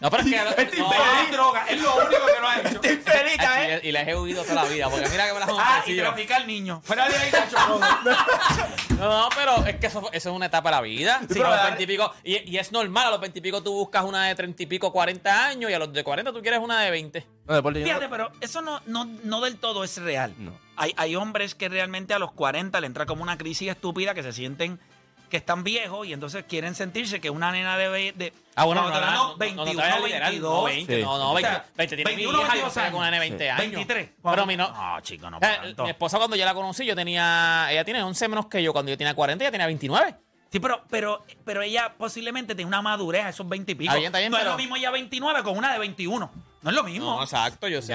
No, 0.01 0.11
pero 0.11 0.21
es 0.21 0.29
que... 0.29 0.77
no, 0.77 0.89
Beber 0.89 1.31
droga, 1.31 1.65
es 1.67 1.81
lo 1.81 1.95
único 1.95 2.25
que 2.27 2.41
no 2.41 2.47
ha 2.47 2.57
hecho. 2.59 2.81
Ay, 3.49 3.79
y, 3.83 3.87
y 3.87 3.91
les 3.91 4.07
he 4.07 4.15
huido 4.15 4.43
toda 4.43 4.63
la 4.63 4.65
vida, 4.65 4.87
porque 4.87 5.09
mira 5.09 5.25
que 5.27 5.33
me 5.33 5.39
las 5.39 5.49
han 5.49 5.55
Ah, 5.57 5.83
y 5.87 5.97
traficar 5.97 6.45
niños. 6.45 6.79
Fuera 6.83 7.07
de 7.09 7.15
ahí, 7.15 7.31
Nacho 7.31 7.57
Rodo. 7.67 7.79
No, 8.99 9.09
no, 9.09 9.29
pero 9.35 9.65
es 9.65 9.75
que 9.77 9.87
eso, 9.87 10.01
eso 10.11 10.29
es 10.29 10.35
una 10.35 10.45
etapa 10.47 10.69
de 10.69 10.75
la 10.75 10.81
vida. 10.81 11.21
Sí, 11.27 11.39
a 11.39 11.43
los 11.43 11.49
dale. 11.51 11.63
20 11.75 11.83
y 11.83 11.87
pico, 11.87 12.13
y, 12.23 12.51
y 12.51 12.57
es 12.57 12.71
normal, 12.71 13.07
a 13.07 13.11
los 13.11 13.21
20 13.21 13.39
y 13.39 13.41
pico 13.41 13.63
tú 13.63 13.73
buscas 13.73 14.03
una 14.03 14.25
de 14.27 14.35
30 14.35 14.61
y 14.61 14.65
pico, 14.67 14.91
40 14.91 15.45
años, 15.47 15.71
y 15.71 15.73
a 15.73 15.79
los 15.79 15.91
de 15.93 16.03
40 16.03 16.31
tú 16.33 16.41
quieres 16.41 16.59
una 16.59 16.79
de 16.81 16.91
20. 16.91 17.27
No, 17.45 17.53
deporte, 17.55 17.79
yo 17.79 17.85
no- 17.85 17.93
Fíjate, 17.93 18.09
pero 18.09 18.31
eso 18.41 18.61
no, 18.61 18.79
no, 18.85 19.05
no 19.23 19.41
del 19.41 19.57
todo 19.57 19.83
es 19.83 19.97
real. 19.97 20.33
No. 20.37 20.51
Hay, 20.75 20.93
hay 20.97 21.15
hombres 21.15 21.55
que 21.55 21.69
realmente 21.69 22.13
a 22.13 22.19
los 22.19 22.31
40 22.31 22.79
le 22.81 22.87
entra 22.87 23.05
como 23.07 23.23
una 23.23 23.37
crisis 23.39 23.69
estúpida 23.69 24.13
que 24.15 24.21
se 24.23 24.33
sienten 24.33 24.79
que 25.29 25.37
están 25.37 25.63
viejos 25.63 26.07
y 26.07 26.13
entonces 26.13 26.45
quieren 26.47 26.73
sentirse 26.75 27.19
que 27.21 27.29
una 27.29 27.51
nena 27.51 27.77
de... 27.77 27.89
ve- 27.89 28.13
de 28.15 28.33
Ah, 28.55 28.65
bueno, 28.65 28.81
no, 28.81 28.89
no, 28.89 28.95
hablando 28.95 29.23
no, 29.23 29.29
no, 29.33 29.37
21, 29.37 29.65
no, 29.73 29.77
vayas 29.81 29.95
a 29.95 29.99
liderar, 29.99 30.29
22. 30.31 30.53
no, 30.53 30.63
20, 30.63 30.95
Sí. 30.95 31.01
no, 31.03 31.17
no, 31.17 31.31
O 31.31 31.33
20, 31.35 31.49
sea, 31.51 31.65
20 31.75 31.95
tiene 31.95 32.09
21, 32.11 32.37
mi 32.37 32.43
hija, 32.43 32.47
yo 32.47 32.53
22 32.53 32.77
estoy 32.77 32.91
con 32.91 32.99
una 32.99 33.11
nena 33.11 33.21
de 33.23 33.25
años. 33.27 33.37
20 33.39 33.51
años. 33.51 33.71
23. 33.87 34.09
Pero 34.23 34.45
mi 34.45 34.57
no, 34.57 34.71
No, 34.71 35.01
chico, 35.01 35.29
no 35.29 35.39
tanto. 35.39 35.83
mi 35.83 35.89
esposa 35.89 36.17
cuando 36.17 36.35
yo 36.35 36.45
la 36.45 36.53
conocí, 36.53 36.85
yo 36.85 36.95
tenía, 36.95 37.67
ella 37.69 37.83
tiene 37.85 38.01
11 38.03 38.27
menos 38.29 38.47
que 38.47 38.63
yo, 38.63 38.73
cuando 38.73 38.89
yo 38.89 38.97
tenía 38.97 39.13
40, 39.13 39.43
ella 39.43 39.51
tenía 39.51 39.67
29. 39.67 40.15
Sí, 40.49 40.59
pero, 40.61 40.81
pero, 40.89 41.25
pero 41.43 41.61
ella 41.61 41.93
posiblemente 41.97 42.55
tiene 42.55 42.67
una 42.69 42.81
madurez 42.81 43.25
a 43.25 43.29
esos 43.29 43.47
20 43.47 43.73
y 43.73 43.75
pico. 43.75 43.89
Está 43.91 43.97
bien, 43.99 44.05
está 44.07 44.19
bien, 44.19 44.31
no 44.31 44.37
es 44.37 44.45
lo 44.45 44.55
mismo 44.57 44.75
ella 44.77 44.91
29 44.91 45.43
con 45.43 45.57
una 45.57 45.73
de 45.73 45.79
21. 45.79 46.31
No 46.67 46.71
es 46.71 46.75
lo 46.75 46.83
mismo. 46.83 47.15
No, 47.15 47.23
exacto, 47.23 47.69
yo 47.69 47.81
sé. 47.81 47.93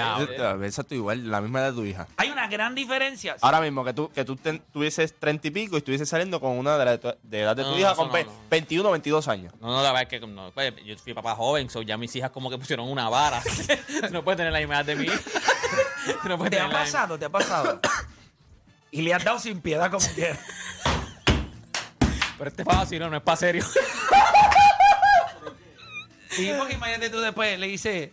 Exacto, 0.63 0.95
igual, 0.95 1.29
la 1.29 1.41
misma 1.41 1.59
edad 1.59 1.69
de 1.69 1.75
tu 1.75 1.85
hija. 1.85 2.07
Hay 2.17 2.31
una 2.31 2.47
gran 2.47 2.73
diferencia. 2.73 3.35
Ahora 3.41 3.61
mismo, 3.61 3.85
que 3.85 3.93
tú, 3.93 4.09
que 4.11 4.25
tú 4.25 4.35
ten- 4.35 4.63
tuvieses 4.73 5.13
30 5.19 5.47
y 5.49 5.51
pico 5.51 5.75
y 5.75 5.77
estuvieses 5.77 6.09
saliendo 6.09 6.39
con 6.39 6.57
una 6.57 6.75
de 6.75 6.85
la 6.85 6.91
de, 6.91 6.97
tu- 6.97 7.15
de 7.21 7.41
edad 7.41 7.55
de 7.55 7.61
tu 7.65 7.69
No, 7.69 7.77
hija 7.77 7.89
eso 7.91 7.97
con 7.97 8.07
no, 8.07 8.13
ve- 8.13 8.23
no. 8.25 8.31
21 8.49 8.89
o 8.89 8.91
22 8.93 9.27
años. 9.27 9.53
No, 9.61 9.67
no, 9.67 9.83
la 9.83 9.91
verdad 9.91 10.11
es 10.11 10.19
que 10.19 10.25
no, 10.25 10.49
pues, 10.55 10.73
yo 10.83 10.97
fui 10.97 11.13
papá 11.13 11.35
joven, 11.35 11.69
so 11.69 11.83
ya 11.83 11.97
mis 11.97 12.15
hijas 12.15 12.31
como 12.31 12.49
que 12.49 12.57
pusieron 12.57 12.89
una 12.89 13.09
vara. 13.09 13.43
Tú 13.43 14.07
no 14.11 14.23
puedes 14.23 14.37
tener 14.37 14.51
la 14.51 14.57
misma 14.57 14.77
edad 14.77 14.85
de 14.85 14.95
mí. 14.95 15.05
Tú 15.05 15.13
no 16.29 16.37
puedes 16.39 16.49
¿Te 16.49 16.57
ha 16.59 16.61
tener 16.61 16.73
la 16.73 16.79
misma- 16.79 16.79
pasado? 16.79 17.19
¿Te 17.19 17.25
ha 17.25 17.29
pasado? 17.29 17.79
y 18.89 19.03
le 19.03 19.13
has 19.13 19.23
dado 19.23 19.37
sin 19.37 19.61
piedad 19.61 19.91
como 19.91 20.03
quieras. 20.15 20.39
Pero 22.39 22.49
este 22.49 22.65
fácil, 22.65 22.99
no, 23.01 23.09
no 23.11 23.17
es 23.17 23.23
para 23.23 23.37
serio. 23.37 23.63
Sí, 26.29 26.51
porque 26.57 26.73
imagínate 26.73 27.11
tú 27.11 27.19
después 27.19 27.59
le 27.59 27.67
dices, 27.67 28.09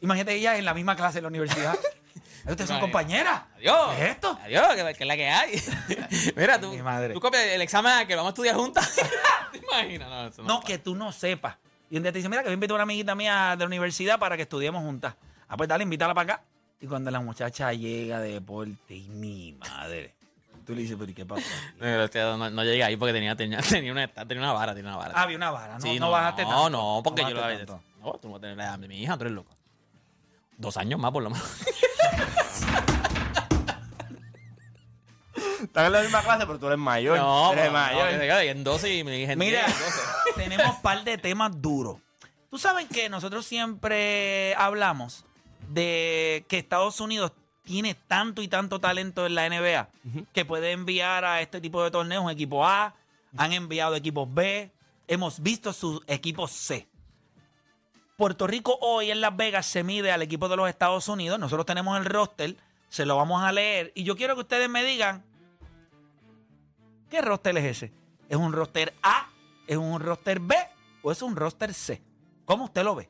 imagínate 0.00 0.34
ella 0.34 0.56
en 0.56 0.64
la 0.64 0.74
misma 0.74 0.96
clase 0.96 1.18
en 1.18 1.24
la 1.24 1.28
universidad. 1.28 1.78
Ustedes 2.46 2.68
son 2.68 2.80
compañeras. 2.80 3.42
Adiós. 3.56 3.94
¿Qué 3.94 4.04
es 4.04 4.10
esto? 4.10 4.38
Adiós, 4.42 4.68
que, 4.74 4.94
que 4.94 5.04
es 5.04 5.06
la 5.06 5.16
que 5.16 5.28
hay. 5.28 5.62
Mira, 6.36 6.58
tú, 6.58 6.70
Mi 6.70 6.82
madre. 6.82 7.12
tú 7.12 7.20
copias 7.20 7.44
el 7.44 7.60
examen 7.60 8.06
que 8.06 8.14
vamos 8.16 8.30
a 8.30 8.32
estudiar 8.32 8.56
juntas. 8.56 8.96
¿Te 9.52 9.58
imaginas? 9.58 10.08
No, 10.08 10.26
eso 10.26 10.42
no, 10.42 10.48
No, 10.48 10.60
que 10.62 10.78
tú 10.78 10.94
no 10.94 11.12
sepas. 11.12 11.56
Y 11.90 11.96
un 11.96 12.02
día 12.02 12.12
te 12.12 12.18
dice, 12.18 12.28
mira, 12.28 12.42
que 12.42 12.48
voy 12.48 12.52
a 12.52 12.54
invitar 12.54 12.72
a 12.72 12.76
una 12.76 12.82
amiguita 12.84 13.14
mía 13.14 13.54
de 13.56 13.64
la 13.64 13.66
universidad 13.66 14.18
para 14.18 14.36
que 14.36 14.42
estudiemos 14.42 14.82
juntas. 14.82 15.14
Ah, 15.48 15.56
pues 15.56 15.68
dale, 15.68 15.84
invítala 15.84 16.14
para 16.14 16.34
acá. 16.34 16.42
Y 16.80 16.86
cuando 16.86 17.10
la 17.10 17.20
muchacha 17.20 17.72
llega 17.72 18.20
de 18.20 18.34
deporte, 18.34 18.94
y 18.94 19.08
mi 19.08 19.52
madre. 19.54 20.14
Tú 20.66 20.74
le 20.74 20.82
dices, 20.82 20.96
pero 20.98 21.10
¿y 21.10 21.14
qué 21.14 21.24
pasa? 21.24 21.42
No, 21.78 22.36
no, 22.36 22.50
no 22.50 22.64
llegué 22.64 22.84
ahí 22.84 22.96
porque 22.96 23.14
tenía, 23.14 23.34
tenía, 23.34 23.60
tenía, 23.62 23.90
una, 23.90 24.06
tenía 24.06 24.42
una 24.42 24.52
vara, 24.52 24.74
tenía 24.74 24.90
una 24.90 24.98
vara. 24.98 25.12
Ah, 25.16 25.22
había 25.22 25.38
una 25.38 25.50
vara, 25.50 25.74
¿no? 25.74 25.80
Sí, 25.80 25.98
no, 25.98 26.10
bajaste 26.10 26.42
no, 26.42 26.48
tanto. 26.50 26.70
No, 26.70 27.00
porque 27.02 27.22
yo 27.22 27.30
lo 27.30 27.42
había. 27.42 27.64
No, 27.64 28.12
tú 28.20 28.28
no 28.28 28.34
vas 28.34 28.38
a 28.38 28.40
tener 28.42 28.56
la 28.56 28.64
edad 28.64 28.78
de 28.78 28.86
mi 28.86 29.02
hija, 29.02 29.16
tú 29.16 29.22
eres 29.22 29.32
loco. 29.32 29.57
Dos 30.58 30.76
años 30.76 30.98
más, 31.00 31.10
por 31.12 31.22
lo 31.22 31.30
menos. 31.30 31.46
Están 35.62 35.86
en 35.86 35.92
la 35.92 36.02
misma 36.02 36.22
clase, 36.22 36.46
pero 36.46 36.58
tú 36.58 36.66
eres 36.66 36.78
mayor. 36.78 37.18
No, 37.18 37.52
eres 37.52 37.64
pero- 37.64 37.72
no, 37.72 37.78
mayor. 37.78 38.08
que 38.10 38.18
quede 38.18 38.50
en 38.50 38.64
12 38.64 38.94
y 38.94 39.04
me 39.04 39.12
dije 39.12 39.32
en 39.32 39.38
Mira, 39.38 39.64
10, 39.66 39.78
12. 39.78 40.00
tenemos 40.36 40.66
un 40.76 40.82
par 40.82 41.04
de 41.04 41.18
temas 41.18 41.50
duros. 41.60 41.96
Tú 42.50 42.58
sabes 42.58 42.86
que 42.88 43.08
nosotros 43.08 43.44
siempre 43.46 44.54
hablamos 44.56 45.24
de 45.68 46.44
que 46.48 46.58
Estados 46.58 47.00
Unidos 47.00 47.32
tiene 47.64 47.94
tanto 47.94 48.40
y 48.40 48.48
tanto 48.48 48.80
talento 48.80 49.26
en 49.26 49.34
la 49.34 49.48
NBA 49.48 49.88
que 50.32 50.44
puede 50.46 50.72
enviar 50.72 51.24
a 51.26 51.42
este 51.42 51.60
tipo 51.60 51.84
de 51.84 51.90
torneos 51.90 52.24
un 52.24 52.30
equipo 52.30 52.66
A, 52.66 52.94
han 53.36 53.52
enviado 53.52 53.94
equipos 53.94 54.26
B, 54.32 54.70
hemos 55.06 55.40
visto 55.42 55.72
sus 55.74 56.00
equipos 56.06 56.50
C. 56.50 56.88
Puerto 58.18 58.48
Rico 58.48 58.76
hoy 58.80 59.12
en 59.12 59.20
Las 59.20 59.36
Vegas 59.36 59.64
se 59.64 59.84
mide 59.84 60.10
al 60.10 60.22
equipo 60.22 60.48
de 60.48 60.56
los 60.56 60.68
Estados 60.68 61.06
Unidos. 61.06 61.38
Nosotros 61.38 61.64
tenemos 61.64 61.96
el 61.96 62.04
roster, 62.04 62.56
se 62.88 63.06
lo 63.06 63.16
vamos 63.16 63.44
a 63.44 63.52
leer 63.52 63.92
y 63.94 64.02
yo 64.02 64.16
quiero 64.16 64.34
que 64.34 64.40
ustedes 64.40 64.68
me 64.68 64.82
digan 64.82 65.22
¿Qué 67.08 67.22
roster 67.22 67.56
es 67.58 67.64
ese? 67.64 67.92
¿Es 68.28 68.36
un 68.36 68.52
roster 68.52 68.92
A? 69.04 69.28
¿Es 69.68 69.76
un 69.76 70.00
roster 70.00 70.40
B? 70.40 70.56
¿O 71.02 71.12
es 71.12 71.22
un 71.22 71.36
roster 71.36 71.72
C? 71.72 72.02
¿Cómo 72.44 72.64
usted 72.64 72.82
lo 72.82 72.96
ve? 72.96 73.08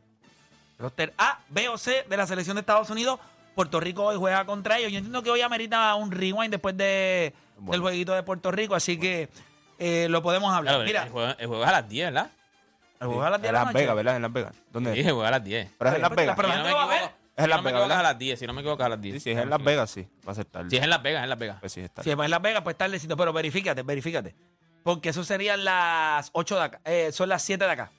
Roster 0.79 1.15
A, 1.17 1.41
B 1.49 1.71
o 1.71 1.79
C 1.79 2.05
de 2.07 2.17
la 2.19 2.27
selección 2.27 2.57
de 2.57 2.61
Estados 2.61 2.91
Unidos. 2.91 3.19
Puerto 3.55 3.81
Rico 3.81 4.05
hoy 4.05 4.17
juega 4.19 4.45
contra 4.45 4.79
ellos. 4.79 4.93
Yo 4.93 4.99
entiendo 4.99 5.23
que 5.23 5.31
hoy 5.31 5.41
amerita 5.41 5.95
un 5.95 6.13
rewind 6.13 6.51
después 6.51 6.77
de, 6.77 7.33
Bueno. 7.57 7.73
del 7.73 7.81
jueguito 7.81 8.13
de 8.13 8.23
Puerto 8.25 8.51
Rico, 8.51 8.75
así 8.75 9.01
que 9.01 9.31
eh, 9.79 10.07
lo 10.11 10.23
podemos 10.23 10.53
hablar. 10.53 10.75
Claro, 10.75 10.85
Mira, 10.85 11.05
el, 11.05 11.09
juego, 11.09 11.35
el 11.39 11.47
juego 11.47 11.63
es 11.63 11.69
a 11.71 11.73
las 11.73 11.89
10, 11.89 12.13
¿verdad? 12.13 12.31
El 13.01 13.07
juego 13.07 13.23
a 13.25 13.31
las 13.31 13.41
10 13.41 13.43
de 13.43 13.49
En 13.49 13.53
la 13.55 13.59
Las 13.61 13.67
noche. 13.73 13.79
Vegas, 13.83 13.97
¿verdad? 13.97 14.17
En 14.17 14.23
Las 14.23 14.33
Vegas. 14.33 14.55
¿Dónde 14.73 14.93
Sí, 14.95 15.01
es? 15.01 15.07
es 15.07 15.13
a 15.13 15.31
las 15.31 15.45
10. 15.45 15.71
Pero 15.79 15.91
es 15.91 15.97
en 15.97 16.03
Las 16.03 16.11
Vegas. 16.15 16.37
pero- 16.37 16.49
Si 16.49 16.55
no 16.57 16.63
me 16.63 16.69
gente 16.69 16.71
lo 16.71 16.77
va 16.77 16.83
a 16.83 16.87
equivoco, 16.87 16.89
ver. 16.89 17.19
Es 17.39 17.39
en 17.39 17.45
si 17.45 17.51
Las 17.51 17.59
me 17.59 17.63
Vegas, 17.63 17.67
equivoco, 17.69 17.83
es 17.83 17.89
¿verdad? 17.89 17.99
a 17.99 18.03
las 18.03 18.19
10. 18.19 18.39
Si 18.39 18.47
no 18.47 18.53
me 18.53 18.61
equivoco, 18.63 18.83
es 18.83 18.87
a 18.87 18.89
las 18.89 19.01
10. 19.01 19.15
Sí, 19.15 19.21
sí, 19.21 19.31
es 19.31 19.39
en 19.39 19.51
Las 19.51 19.63
Vegas, 19.65 19.91
sí. 19.91 20.09
Va 20.27 20.33
a 20.33 20.35
ser 20.35 20.45
tarde. 20.47 20.71
Si 20.71 20.77
es 20.77 20.83
en 20.83 20.91
Las 20.91 21.03
Vegas, 21.03 21.21
es 21.21 21.25
en 21.25 21.31
Las 21.31 21.39
Vegas. 21.39 21.57
Pues 21.61 21.73
sí, 21.73 21.81
es 21.81 21.91
tarde. 21.91 22.05
Si 22.05 22.11
es 22.11 22.19
en 22.19 22.31
Las 22.31 22.43
Vegas, 22.43 22.63
pues 22.63 22.77
tardecito. 22.77 23.17
Pero 23.17 23.33
verifícate, 23.33 23.83
verifícate. 23.83 24.35
Porque 24.83 25.11
eso 25.11 25.23
serían 25.25 25.65
las 25.65 26.31
8 26.33 26.57
de 26.57 26.63
acá. 26.63 26.81
eh, 26.85 27.13
son 27.13 27.29
las 27.29 27.43
7 27.43 27.65
de 27.65 27.71
acá. 27.71 27.91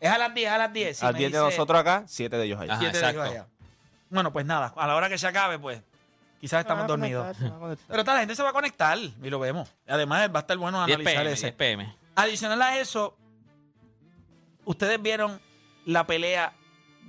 Es 0.00 0.10
a 0.10 0.18
las 0.18 0.32
10, 0.34 0.46
es 0.48 0.52
a 0.54 0.58
las 0.58 0.72
10. 0.72 0.96
Si 0.98 1.04
a 1.06 1.12
me 1.12 1.18
10 1.18 1.32
de 1.32 1.38
dice- 1.38 1.50
nosotros 1.50 1.78
acá, 1.80 2.04
7 2.06 2.36
de 2.36 2.44
ellos 2.44 2.60
allá. 2.60 2.72
Ajá, 2.72 2.80
Siete 2.80 2.98
de 2.98 3.04
ellos 3.10 3.26
exacto. 3.26 3.40
allá. 3.42 3.46
Bueno, 4.08 4.32
pues 4.32 4.46
nada, 4.46 4.72
a 4.76 4.86
la 4.86 4.94
hora 4.96 5.08
que 5.08 5.18
se 5.18 5.26
acabe, 5.26 5.58
pues 5.58 5.82
quizás 6.40 6.60
estamos 6.60 6.86
dormidos. 6.86 7.36
Pero 7.88 8.04
tal, 8.04 8.14
la 8.14 8.20
gente 8.20 8.34
se 8.34 8.42
va 8.42 8.48
a 8.50 8.52
conectar 8.52 8.96
y 8.98 9.30
lo 9.30 9.38
vemos. 9.38 9.68
Además, 9.86 10.30
va 10.34 10.38
a 10.38 10.42
estar 10.42 10.56
bueno 10.56 10.84
10 10.86 10.96
analizar 10.96 11.22
PM, 11.22 11.32
ese. 11.32 11.46
10 11.46 11.54
PM. 11.56 11.96
Adicional 12.16 12.60
a 12.62 12.78
eso, 12.78 13.16
ustedes 14.70 15.02
vieron 15.02 15.40
la 15.84 16.06
pelea 16.06 16.52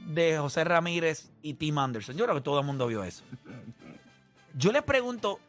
de 0.07 0.37
José 0.37 0.63
Ramírez 0.63 1.29
y 1.41 1.53
Tim 1.53 1.77
Anderson. 1.77 2.17
Yo 2.17 2.25
creo 2.25 2.35
que 2.35 2.41
todo 2.41 2.59
el 2.59 2.65
mundo 2.65 2.87
vio 2.87 3.03
eso. 3.03 3.23
Yo 4.55 4.71
les 4.71 4.81
pregunto, 4.81 5.39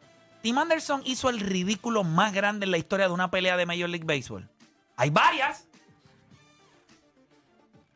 ¿Tim 0.41 0.57
Anderson 0.57 1.01
hizo 1.05 1.29
el 1.29 1.39
ridículo 1.39 2.03
más 2.03 2.31
grande 2.33 2.65
en 2.65 2.71
la 2.71 2.77
historia 2.77 3.07
de 3.07 3.13
una 3.13 3.31
pelea 3.31 3.57
de 3.57 3.65
Major 3.65 3.89
League 3.89 4.05
Baseball? 4.05 4.47
Hay 4.95 5.09
varias. 5.09 5.67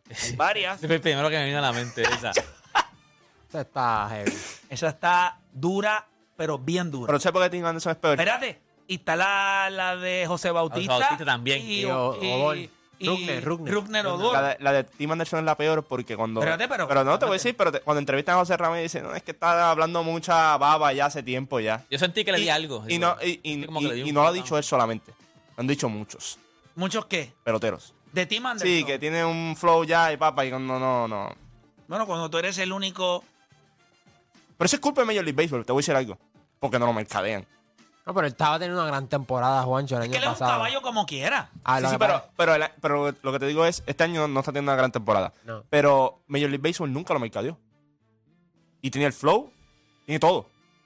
Hay 0.09 0.35
varias. 0.35 0.79
Fue 0.79 0.95
el 0.95 1.01
primero 1.01 1.29
que 1.29 1.37
me 1.37 1.45
vino 1.45 1.59
a 1.59 1.61
la 1.61 1.71
mente. 1.71 2.01
Esa. 2.01 2.31
Eso 3.49 3.61
está 3.61 4.09
heavy. 4.09 4.33
Esa 4.69 4.89
está 4.89 5.39
dura, 5.53 6.07
pero 6.35 6.57
bien 6.57 6.89
dura. 6.89 7.07
Pero 7.07 7.19
sé 7.19 7.31
por 7.31 7.43
qué 7.43 7.49
Tim 7.49 7.65
Anderson 7.65 7.91
es 7.91 7.97
peor. 7.97 8.13
Espérate, 8.13 8.59
y 8.87 8.95
está 8.95 9.15
la, 9.15 9.69
la 9.69 9.95
de 9.95 10.25
José 10.27 10.51
Bautista. 10.51 10.97
Bautista 10.97 11.23
también. 11.23 11.61
Y. 11.61 11.85
y 12.99 13.07
Rugner, 13.07 13.43
Rugner. 13.43 13.73
Rugner 13.73 14.07
Odor. 14.07 14.33
La 14.33 14.41
de, 14.49 14.57
la 14.59 14.71
de 14.71 14.83
Tim 14.83 15.11
Anderson 15.11 15.39
es 15.39 15.45
la 15.45 15.55
peor 15.55 15.83
porque 15.83 16.15
cuando. 16.15 16.39
Espérate, 16.39 16.67
pero- 16.67 17.03
no, 17.03 17.19
te 17.19 17.25
voy 17.25 17.33
a 17.33 17.37
decir, 17.37 17.55
pero 17.55 17.71
te- 17.71 17.81
cuando 17.81 17.99
entrevistan 17.99 18.35
a 18.35 18.39
José 18.39 18.57
Ramírez 18.57 18.91
dice, 18.91 19.01
no, 19.01 19.13
es 19.13 19.23
que 19.23 19.31
está 19.31 19.69
hablando 19.71 20.03
mucha 20.03 20.57
baba 20.57 20.93
ya 20.93 21.05
hace 21.05 21.21
tiempo 21.23 21.59
ya. 21.59 21.85
Yo 21.89 21.99
sentí 21.99 22.25
que 22.25 22.31
le 22.31 22.39
di 22.39 22.49
algo. 22.49 22.83
Y 22.87 22.97
no, 22.99 23.15
y, 23.21 23.67
no 24.11 24.21
lo 24.21 24.27
ha 24.27 24.31
dicho 24.31 24.57
él 24.57 24.63
solamente. 24.63 25.11
Lo 25.55 25.61
han 25.61 25.67
dicho 25.67 25.89
muchos 25.89 26.37
¿Muchos 26.75 27.05
qué? 27.07 27.33
peloteros. 27.43 27.93
De 28.11 28.25
Tim 28.25 28.45
Anderson. 28.45 28.67
Sí, 28.67 28.83
que 28.83 28.99
tiene 28.99 29.25
un 29.25 29.55
flow 29.57 29.83
ya 29.83 30.13
y 30.13 30.17
papa 30.17 30.45
y 30.45 30.51
no, 30.51 30.59
no, 30.59 31.07
no. 31.07 31.35
Bueno, 31.87 32.05
cuando 32.05 32.29
tú 32.29 32.37
eres 32.37 32.57
el 32.59 32.71
único. 32.71 33.23
Pero 34.57 34.65
eso 34.65 34.75
es 34.75 34.79
culpa 34.81 35.01
de 35.01 35.07
Major 35.07 35.23
League 35.23 35.35
Baseball, 35.35 35.65
te 35.65 35.71
voy 35.71 35.79
a 35.79 35.83
decir 35.83 35.95
algo. 35.95 36.17
Porque 36.59 36.79
no 36.79 36.85
lo 36.85 36.93
mercadean. 36.93 37.45
No, 38.07 38.13
pero 38.13 38.25
él 38.25 38.31
estaba 38.31 38.57
teniendo 38.57 38.81
una 38.81 38.89
gran 38.89 39.07
temporada, 39.07 39.61
Juancho, 39.63 39.95
el 39.97 40.03
Es 40.03 40.05
año 40.05 40.11
que 40.13 40.17
él 40.17 40.23
es 40.23 40.29
un 40.29 40.33
pasado. 40.35 40.51
caballo 40.51 40.81
como 40.81 41.05
quiera. 41.05 41.49
Ah, 41.65 41.77
sí, 41.77 41.83
lo 41.83 41.89
sí, 41.89 41.95
que 41.95 41.99
pero, 41.99 42.13
pasa- 42.13 42.29
pero, 42.37 42.55
el- 42.55 42.63
pero 42.81 43.13
lo 43.21 43.31
que 43.33 43.39
te 43.39 43.47
digo 43.47 43.65
es, 43.65 43.83
este 43.85 44.03
año 44.05 44.27
no 44.29 44.39
está 44.39 44.51
teniendo 44.53 44.71
una 44.71 44.77
gran 44.77 44.91
temporada. 44.93 45.33
No. 45.43 45.63
Pero 45.69 46.21
Major 46.27 46.49
League 46.49 46.63
Baseball 46.67 46.91
nunca 46.93 47.13
lo 47.13 47.19
mercadeó. 47.19 47.57
Y 48.81 48.91
tiene 48.91 49.07
el 49.07 49.13
flow, 49.13 49.51
tiene 50.05 50.19
todo. 50.19 50.45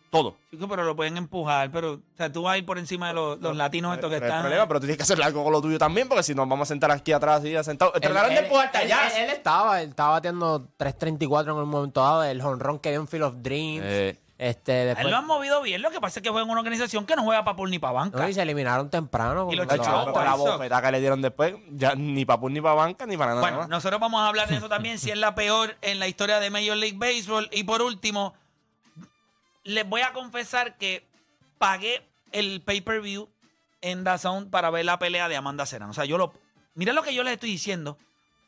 Todo. 0.09 0.35
Chico, 0.49 0.67
pero 0.67 0.83
lo 0.83 0.93
pueden 0.93 1.15
empujar. 1.15 1.71
Pero, 1.71 1.93
o 1.93 1.99
sea, 2.17 2.29
tú 2.29 2.41
vas 2.43 2.55
a 2.55 2.57
ir 2.57 2.65
por 2.65 2.77
encima 2.77 3.07
de 3.09 3.13
los, 3.13 3.39
los 3.39 3.55
latinos 3.55 3.93
estos 3.95 4.09
que 4.09 4.15
Pero 4.15 4.25
hay 4.25 4.29
están. 4.31 4.41
problema, 4.41 4.67
pero 4.67 4.79
tú 4.81 4.85
tienes 4.87 4.97
que 4.97 5.03
hacer 5.03 5.23
algo 5.23 5.41
con 5.41 5.53
lo 5.53 5.61
tuyo 5.61 5.77
también, 5.79 6.09
porque 6.09 6.23
si 6.23 6.35
nos 6.35 6.49
vamos 6.49 6.67
a 6.67 6.69
sentar 6.73 6.91
aquí 6.91 7.13
atrás 7.13 7.45
y 7.45 7.53
sentados. 7.63 7.93
Trataron 7.93 8.31
de 8.33 8.39
Él- 8.39 8.43
empujarte 8.45 8.79
él- 8.79 8.83
allá. 8.91 9.07
Él, 9.15 9.23
él 9.23 9.29
estaba, 9.29 9.81
él 9.81 9.89
estaba 9.91 10.09
bateando 10.11 10.67
3.34 10.77 11.53
en 11.53 11.63
un 11.63 11.69
momento 11.69 12.01
dado, 12.01 12.23
el 12.25 12.41
honrón 12.41 12.79
que 12.79 12.89
dio 12.89 12.99
en 12.99 13.07
Field 13.07 13.23
of 13.23 13.35
Dreams. 13.37 13.85
Eh, 13.85 14.19
este, 14.43 14.91
él 14.93 15.09
lo 15.11 15.15
han 15.17 15.27
movido 15.27 15.61
bien. 15.61 15.81
Lo 15.83 15.91
que 15.91 16.01
pasa 16.01 16.19
es 16.19 16.23
que 16.23 16.29
juega 16.31 16.43
en 16.45 16.49
una 16.49 16.61
organización 16.61 17.05
que 17.05 17.15
no 17.15 17.21
juega 17.23 17.43
para 17.45 17.55
pool 17.55 17.69
ni 17.69 17.77
para 17.77 17.93
banca. 17.93 18.17
no, 18.19 18.27
y 18.27 18.33
se 18.33 18.41
eliminaron 18.41 18.89
temprano. 18.89 19.47
Y 19.51 19.55
lo 19.55 19.67
con 19.67 19.77
los- 19.77 19.87
con 19.87 20.25
la 20.25 20.31
eso. 20.33 20.37
bofetada 20.37 20.81
que 20.81 20.91
le 20.91 20.99
dieron 20.99 21.21
después, 21.21 21.53
ya 21.69 21.93
ni 21.95 22.25
para 22.25 22.41
ni 22.49 22.59
para 22.59 22.73
banca, 22.73 23.05
ni 23.05 23.15
para 23.17 23.31
nada 23.31 23.41
Bueno, 23.41 23.57
más. 23.59 23.69
nosotros 23.69 23.99
vamos 24.01 24.19
a 24.21 24.27
hablar 24.27 24.49
de 24.49 24.55
eso 24.57 24.67
también, 24.69 24.97
si 24.97 25.11
es 25.11 25.17
la 25.17 25.35
peor 25.35 25.77
en 25.81 25.99
la 25.99 26.07
historia 26.07 26.39
de 26.39 26.49
Major 26.49 26.75
League 26.75 26.97
Baseball. 26.97 27.47
Y 27.51 27.63
por 27.65 27.81
último, 27.83 28.33
les 29.63 29.87
voy 29.87 30.01
a 30.01 30.11
confesar 30.13 30.75
que 30.77 31.05
pagué 31.59 32.01
el 32.31 32.61
pay-per-view 32.61 33.29
en 33.81 34.03
DAZN 34.03 34.49
para 34.49 34.69
ver 34.71 34.85
la 34.85 34.97
pelea 34.97 35.27
de 35.27 35.35
Amanda 35.35 35.65
Serrano. 35.65 35.91
O 35.91 35.93
sea, 35.93 36.05
yo 36.05 36.17
lo... 36.17 36.33
Mira 36.73 36.93
lo 36.93 37.03
que 37.03 37.13
yo 37.13 37.23
les 37.23 37.33
estoy 37.33 37.51
diciendo. 37.51 37.97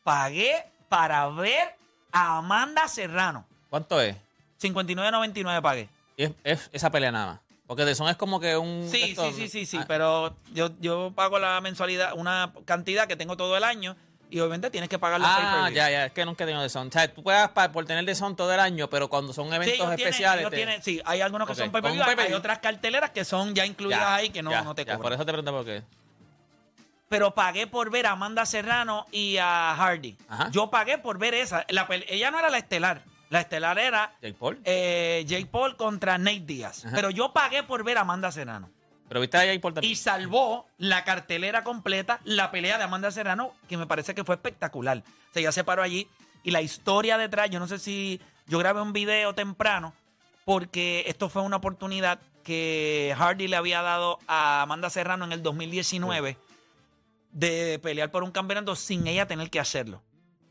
Pagué 0.04 0.66
para 0.90 1.28
ver 1.30 1.76
a 2.12 2.38
Amanda 2.38 2.88
Serrano. 2.88 3.46
¿Cuánto 3.70 4.02
es? 4.02 4.16
59.99 4.64 5.62
pagué. 5.62 5.90
Y 6.18 6.24
es, 6.24 6.32
es 6.44 6.70
esa 6.74 6.90
pelea 6.92 7.12
nada 7.12 7.26
más. 7.34 7.40
Porque 7.68 7.86
de 7.86 7.96
son 7.96 8.08
es 8.10 8.18
como 8.18 8.40
que 8.40 8.58
un. 8.58 8.88
Sí, 8.92 9.16
sí, 9.16 9.32
sí, 9.36 9.48
sí, 9.50 9.66
sí, 9.66 9.78
Ah, 9.80 9.86
pero 9.88 10.36
yo, 10.54 10.70
yo 10.80 11.12
pago 11.16 11.40
la 11.40 11.60
mensualidad, 11.62 12.14
una 12.16 12.54
cantidad 12.66 13.08
que 13.08 13.16
tengo 13.16 13.38
todo 13.38 13.56
el 13.58 13.64
año 13.64 13.96
y 14.30 14.40
obviamente 14.42 14.70
tienes 14.70 14.90
que 14.90 15.00
pagar 15.00 15.20
los 15.20 15.30
Ah, 15.32 15.70
ya, 15.72 15.90
ya, 15.90 16.06
es 16.08 16.12
que 16.12 16.26
nunca 16.26 16.44
he 16.44 16.48
tenido 16.48 16.62
de 16.62 16.70
son. 16.70 16.88
O 16.90 16.92
sea, 16.92 17.08
tú 17.12 17.24
puedes 17.24 17.48
por 17.50 17.86
tener 17.86 18.04
de 18.04 18.16
son 18.16 18.36
todo 18.36 18.54
el 18.54 18.60
año, 18.60 18.90
pero 18.90 19.08
cuando 19.10 19.32
son 19.32 19.54
eventos 19.54 19.92
especiales. 19.94 20.46
ellos 20.52 20.52
te- 20.52 20.82
sí, 20.82 21.02
hay 21.06 21.22
algunos 21.22 21.48
que 21.48 21.56
son 21.56 21.70
con 21.72 21.86
un 21.86 21.98
pay-per-view, 22.00 22.28
hay- 22.28 22.34
otras 22.34 22.60
carteleras 22.60 23.12
que 23.12 23.24
son 23.26 23.56
ya 23.56 23.66
incluidas 23.66 24.00
Ya, 24.02 24.16
ahí 24.16 24.30
que 24.30 24.44
no, 24.44 24.52
ya, 24.52 24.62
no 24.64 24.76
te 24.76 24.86
cobran. 24.86 25.02
Por 25.02 25.14
eso 25.14 25.26
te 25.26 25.32
pregunté 25.32 25.52
por 25.52 25.66
qué. 25.66 25.84
Pero 27.10 27.34
pagué 27.34 27.68
por 27.68 27.92
ver 27.92 28.08
a 28.08 28.12
Amanda 28.12 28.46
Serrano 28.46 29.06
y 29.12 29.38
a 29.38 29.76
Hardy. 29.76 30.18
Ajá. 30.28 30.50
Yo 30.52 30.70
pagué 30.70 30.98
por 30.98 31.18
ver 31.20 31.36
esa. 31.36 31.66
La 31.70 31.88
ella 32.08 32.32
no 32.32 32.40
era 32.40 32.50
la 32.50 32.58
estelar. 32.58 33.04
La 33.34 33.42
estelar 33.42 33.80
era 33.80 34.16
Jake 34.22 34.36
Paul. 34.38 34.62
eh, 34.64 35.24
Jake 35.28 35.48
Paul 35.48 35.76
contra 35.76 36.20
Nate 36.20 36.42
Díaz. 36.42 36.86
Ajá. 36.86 36.96
Pero 36.96 37.10
yo 37.10 37.34
pagué 37.34 37.64
por 37.64 37.84
ver 37.84 37.98
a 37.98 38.02
Amanda 38.02 38.32
Serrano. 38.32 38.70
Pero 39.10 39.22
viste 39.22 39.38
a 39.38 39.46
Jake 39.46 39.60
Paul 39.60 39.74
también. 39.74 39.92
Y 39.92 39.96
salvó 39.96 40.68
la 40.78 41.04
cartelera 41.04 41.64
completa, 41.64 42.20
la 42.26 42.52
pelea 42.52 42.78
de 42.78 42.84
Amanda 42.84 43.10
Serrano, 43.10 43.54
que 43.68 43.76
me 43.76 43.88
parece 43.88 44.14
que 44.14 44.24
fue 44.24 44.36
espectacular. 44.36 45.00
O 45.00 45.34
sea, 45.34 45.40
ella 45.42 45.52
se 45.52 45.64
paró 45.64 45.82
allí 45.82 46.08
y 46.44 46.52
la 46.52 46.62
historia 46.62 47.18
detrás, 47.18 47.50
yo 47.50 47.60
no 47.60 47.68
sé 47.68 47.80
si 47.80 48.22
yo 48.46 48.60
grabé 48.60 48.82
un 48.82 48.94
video 48.94 49.34
temprano, 49.34 49.96
porque 50.46 51.04
esto 51.08 51.28
fue 51.28 51.42
una 51.42 51.56
oportunidad 51.56 52.20
que 52.44 53.16
Hardy 53.18 53.48
le 53.48 53.56
había 53.56 53.82
dado 53.82 54.20
a 54.28 54.62
Amanda 54.62 54.92
Serrano 54.92 55.26
en 55.26 55.32
el 55.32 55.42
2019 55.42 56.38
de 57.32 57.80
pelear 57.82 58.12
por 58.12 58.22
un 58.24 58.32
campeonato 58.32 58.76
sin 58.76 59.08
ella 59.08 59.26
tener 59.28 59.50
que 59.50 59.60
hacerlo. 59.60 60.04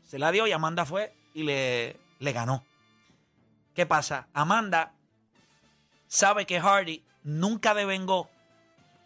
Se 0.03 0.19
la 0.19 0.33
dio 0.33 0.47
y 0.47 0.51
Amanda 0.51 0.85
fue 0.85 1.13
y 1.33 1.43
le, 1.43 1.95
le 2.19 2.31
ganó. 2.33 2.61
¿Qué 3.73 3.85
pasa? 3.85 4.27
Amanda 4.33 4.93
sabe 6.07 6.45
que 6.45 6.59
Hardy 6.59 7.03
nunca 7.23 7.73
devengó 7.73 8.29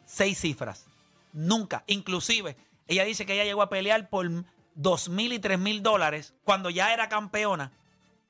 seis 0.05 0.39
cifras. 0.39 0.85
Nunca. 1.33 1.83
Inclusive, 1.87 2.57
ella 2.87 3.03
dice 3.03 3.25
que 3.25 3.33
ella 3.33 3.43
llegó 3.43 3.61
a 3.61 3.69
pelear 3.69 4.09
por 4.09 4.27
dos 4.75 5.09
mil 5.09 5.33
y 5.33 5.39
tres 5.39 5.59
mil 5.59 5.81
dólares 5.83 6.33
cuando 6.43 6.69
ya 6.69 6.93
era 6.93 7.09
campeona. 7.09 7.71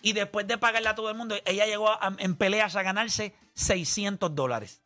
Y 0.01 0.13
después 0.13 0.47
de 0.47 0.57
pagarle 0.57 0.89
a 0.89 0.95
todo 0.95 1.09
el 1.09 1.15
mundo, 1.17 1.35
ella 1.45 1.65
llegó 1.65 1.89
a- 1.89 2.13
en 2.19 2.35
peleas 2.35 2.75
a 2.75 2.83
ganarse 2.83 3.33
600 3.55 4.33
dólares. 4.35 4.81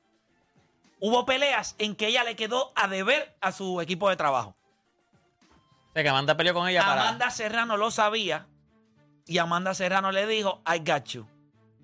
Hubo 1.00 1.26
peleas 1.26 1.76
en 1.80 1.96
que 1.96 2.08
ella 2.08 2.24
le 2.24 2.36
quedó 2.36 2.72
a 2.76 2.88
deber 2.88 3.36
a 3.42 3.52
su 3.52 3.82
equipo 3.82 4.10
de 4.10 4.16
trabajo. 4.16 4.56
O 5.90 5.94
sea, 5.94 6.04
que 6.04 6.10
Amanda 6.10 6.38
peleó 6.38 6.54
con 6.54 6.68
ella 6.70 6.86
para. 6.86 7.02
Amanda 7.02 7.30
Serrano 7.32 7.76
lo 7.76 7.92
sabía 7.92 8.48
y 9.26 9.38
Amanda 9.40 9.74
Serrano 9.74 10.12
le 10.14 10.26
dijo, 10.28 10.62
I 10.66 10.80
got 10.80 11.06
you. 11.08 11.28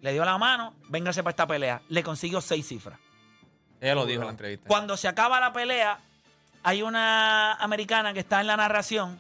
Le 0.02 0.14
dio 0.14 0.24
la 0.26 0.38
mano, 0.38 0.76
véngase 0.90 1.24
para 1.24 1.32
esta 1.32 1.48
pelea. 1.48 1.82
Le 1.90 2.04
consiguió 2.04 2.42
seis 2.42 2.68
cifras. 2.68 3.00
Ella 3.80 3.96
lo 3.96 4.06
dijo 4.06 4.22
en 4.22 4.28
la 4.28 4.32
entrevista. 4.32 4.68
Cuando 4.68 4.98
se 4.98 5.08
acaba 5.08 5.40
la 5.40 5.54
pelea, 5.54 6.00
hay 6.64 6.82
una 6.82 7.54
americana 7.54 8.14
que 8.14 8.20
está 8.20 8.42
en 8.42 8.48
la 8.48 8.58
narración 8.58 9.20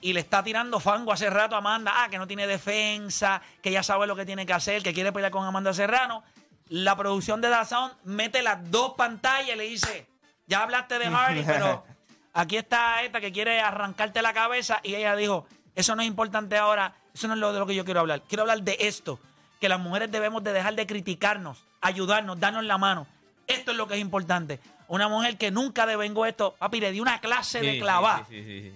y 0.00 0.12
le 0.12 0.20
está 0.20 0.42
tirando 0.42 0.80
fango 0.80 1.12
hace 1.12 1.28
rato 1.28 1.54
a 1.54 1.58
Amanda, 1.58 1.92
ah, 1.96 2.08
que 2.08 2.18
no 2.18 2.26
tiene 2.26 2.46
defensa, 2.46 3.42
que 3.62 3.70
ya 3.70 3.82
sabe 3.82 4.06
lo 4.06 4.16
que 4.16 4.24
tiene 4.24 4.46
que 4.46 4.52
hacer, 4.52 4.82
que 4.82 4.94
quiere 4.94 5.12
pelear 5.12 5.30
con 5.30 5.44
Amanda 5.44 5.74
Serrano. 5.74 6.22
La 6.68 6.96
producción 6.96 7.40
de 7.40 7.48
DAZN 7.48 7.92
mete 8.04 8.42
las 8.42 8.70
dos 8.70 8.94
pantallas 8.94 9.54
y 9.54 9.58
le 9.58 9.64
dice, 9.64 10.06
ya 10.46 10.62
hablaste 10.62 10.98
de 10.98 11.06
Hardy, 11.06 11.42
pero 11.42 11.84
aquí 12.32 12.56
está 12.56 13.02
esta 13.02 13.20
que 13.20 13.32
quiere 13.32 13.60
arrancarte 13.60 14.22
la 14.22 14.32
cabeza 14.32 14.80
y 14.82 14.94
ella 14.94 15.14
dijo, 15.16 15.46
eso 15.74 15.94
no 15.94 16.02
es 16.02 16.08
importante 16.08 16.56
ahora, 16.56 16.94
eso 17.12 17.28
no 17.28 17.34
es 17.34 17.40
lo 17.40 17.52
de 17.52 17.58
lo 17.58 17.66
que 17.66 17.74
yo 17.74 17.84
quiero 17.84 18.00
hablar. 18.00 18.22
Quiero 18.22 18.42
hablar 18.42 18.62
de 18.62 18.76
esto, 18.80 19.20
que 19.60 19.68
las 19.68 19.78
mujeres 19.80 20.10
debemos 20.10 20.42
de 20.42 20.52
dejar 20.52 20.74
de 20.74 20.86
criticarnos, 20.86 21.62
ayudarnos, 21.80 22.40
darnos 22.40 22.64
la 22.64 22.78
mano. 22.78 23.06
Esto 23.46 23.72
es 23.72 23.76
lo 23.76 23.86
que 23.86 23.94
es 23.94 24.00
importante. 24.00 24.60
Una 24.88 25.08
mujer 25.08 25.36
que 25.36 25.50
nunca 25.50 25.86
devengó 25.86 26.26
esto, 26.26 26.54
papi, 26.58 26.80
le 26.80 26.92
dio 26.92 27.02
una 27.02 27.20
clase 27.20 27.60
de 27.60 27.72
Sí, 27.74 27.80
clavada. 27.80 28.24
sí, 28.28 28.42
sí, 28.42 28.60
sí, 28.62 28.70
sí. 28.70 28.74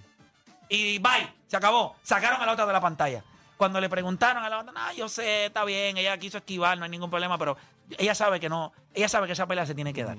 Y 0.67 0.99
bye, 0.99 1.27
se 1.47 1.57
acabó. 1.57 1.95
Sacaron 2.03 2.41
a 2.41 2.45
la 2.45 2.53
otra 2.53 2.65
de 2.65 2.73
la 2.73 2.81
pantalla. 2.81 3.23
Cuando 3.57 3.79
le 3.79 3.89
preguntaron 3.89 4.43
a 4.43 4.49
la 4.49 4.59
otra, 4.59 4.71
no, 4.73 4.93
yo 4.93 5.07
sé, 5.07 5.45
está 5.45 5.63
bien, 5.63 5.97
ella 5.97 6.17
quiso 6.17 6.37
esquivar, 6.39 6.77
no 6.77 6.83
hay 6.83 6.89
ningún 6.89 7.09
problema, 7.09 7.37
pero 7.37 7.55
ella 7.97 8.13
sabe 8.13 8.39
que 8.39 8.49
no, 8.49 8.73
ella 8.93 9.07
sabe 9.07 9.27
que 9.27 9.33
esa 9.33 9.47
pelea 9.47 9.65
se 9.65 9.73
tiene 9.75 9.93
que 9.93 10.03
dar. 10.03 10.17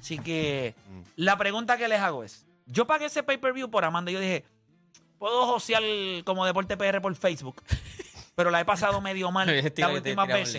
Así 0.00 0.18
que 0.18 0.74
la 1.16 1.36
pregunta 1.36 1.76
que 1.76 1.88
les 1.88 2.00
hago 2.00 2.22
es, 2.22 2.46
yo 2.66 2.86
pagué 2.86 3.06
ese 3.06 3.22
pay-per-view 3.24 3.68
por 3.70 3.84
Amanda 3.84 4.12
yo 4.12 4.20
dije, 4.20 4.44
puedo 5.18 5.46
josear 5.46 5.82
como 6.24 6.46
Deporte 6.46 6.76
PR 6.76 7.00
por 7.00 7.14
Facebook, 7.16 7.60
pero 8.34 8.50
la 8.50 8.60
he 8.60 8.64
pasado 8.64 9.00
medio 9.00 9.30
mal 9.30 9.46
las 9.90 9.90
últimas 9.98 10.26
veces. 10.40 10.54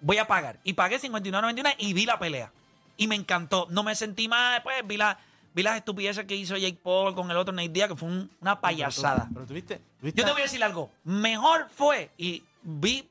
Voy 0.00 0.18
a 0.18 0.26
pagar. 0.26 0.58
Y 0.64 0.74
pagué 0.74 1.00
59.99 1.00 1.74
y 1.78 1.92
vi 1.92 2.06
la 2.06 2.18
pelea. 2.18 2.52
Y 2.96 3.08
me 3.08 3.14
encantó. 3.14 3.66
No 3.70 3.82
me 3.82 3.94
sentí 3.94 4.28
mal, 4.28 4.62
pues 4.62 4.76
vi, 4.86 4.96
la, 4.96 5.18
vi 5.54 5.62
las 5.62 5.76
estupideces 5.76 6.24
que 6.26 6.34
hizo 6.36 6.56
Jake 6.56 6.78
Paul 6.82 7.14
con 7.14 7.30
el 7.30 7.36
otro 7.36 7.52
Nate 7.54 7.68
Diaz, 7.70 7.88
que 7.88 7.96
fue 7.96 8.08
un- 8.08 8.30
una 8.40 8.60
payasada. 8.60 9.28
Pero 9.32 9.46
tuviste. 9.46 9.80
tuviste 10.00 10.20
Yo 10.20 10.26
te 10.26 10.32
voy 10.32 10.40
a 10.42 10.44
decir 10.44 10.62
algo. 10.62 10.90
Mejor 11.04 11.68
fue, 11.74 12.10
y 12.18 12.42
vi 12.62 13.08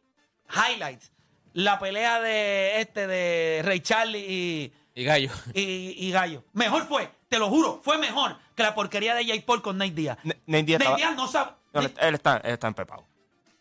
highlights, 0.49 1.11
la 1.53 1.79
pelea 1.79 2.19
de 2.21 2.81
este, 2.81 3.07
de 3.07 3.61
Ray 3.63 3.79
Charlie 3.79 4.19
y, 4.27 4.73
Y 4.95 5.03
gallo. 5.03 5.29
y, 5.53 5.61
y 6.07 6.11
Gallo. 6.11 6.43
Mejor 6.53 6.87
fue, 6.87 7.09
te 7.29 7.39
lo 7.39 7.49
juro, 7.49 7.81
fue 7.83 7.97
mejor 7.97 8.37
que 8.55 8.63
la 8.63 8.73
porquería 8.75 9.15
de 9.15 9.25
Jake 9.25 9.41
Paul 9.45 9.61
con 9.61 9.77
Nate 9.77 9.91
Diaz. 9.91 10.17
Ne- 10.23 10.37
Nate 10.45 10.63
Diaz 10.63 10.79
Nate 10.79 10.83
estaba- 10.83 10.97
Diaz 10.97 11.15
no 11.15 11.27
sabe. 11.27 11.51
No, 11.73 11.81
él 11.81 12.15
está, 12.15 12.37
él 12.37 12.53
está 12.53 12.67
empepado. 12.67 13.05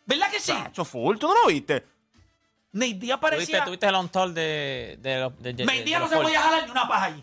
¿Verdad 0.07 0.31
que 0.31 0.41
sí? 0.41 0.53
Chacho, 0.53 0.85
full, 0.85 1.17
¿tú 1.19 1.29
no 1.29 1.35
lo 1.43 1.47
viste? 1.49 1.85
Nate 2.73 2.95
¿Tuviste, 2.95 3.19
parecía. 3.19 3.65
tuviste 3.65 3.87
el 3.87 3.95
on-toll 3.95 4.35
de, 4.35 4.99
de, 5.01 5.21
los- 5.21 5.39
de, 5.43 5.53
de- 5.53 5.65
Nate 5.65 5.79
de 5.79 5.85
Diaz 5.85 6.01
no 6.01 6.07
los 6.07 6.11
se 6.17 6.21
podía 6.23 6.41
jalar 6.43 6.65
ni 6.65 6.71
una 6.73 6.89
paja 6.89 7.05
allí. 7.07 7.23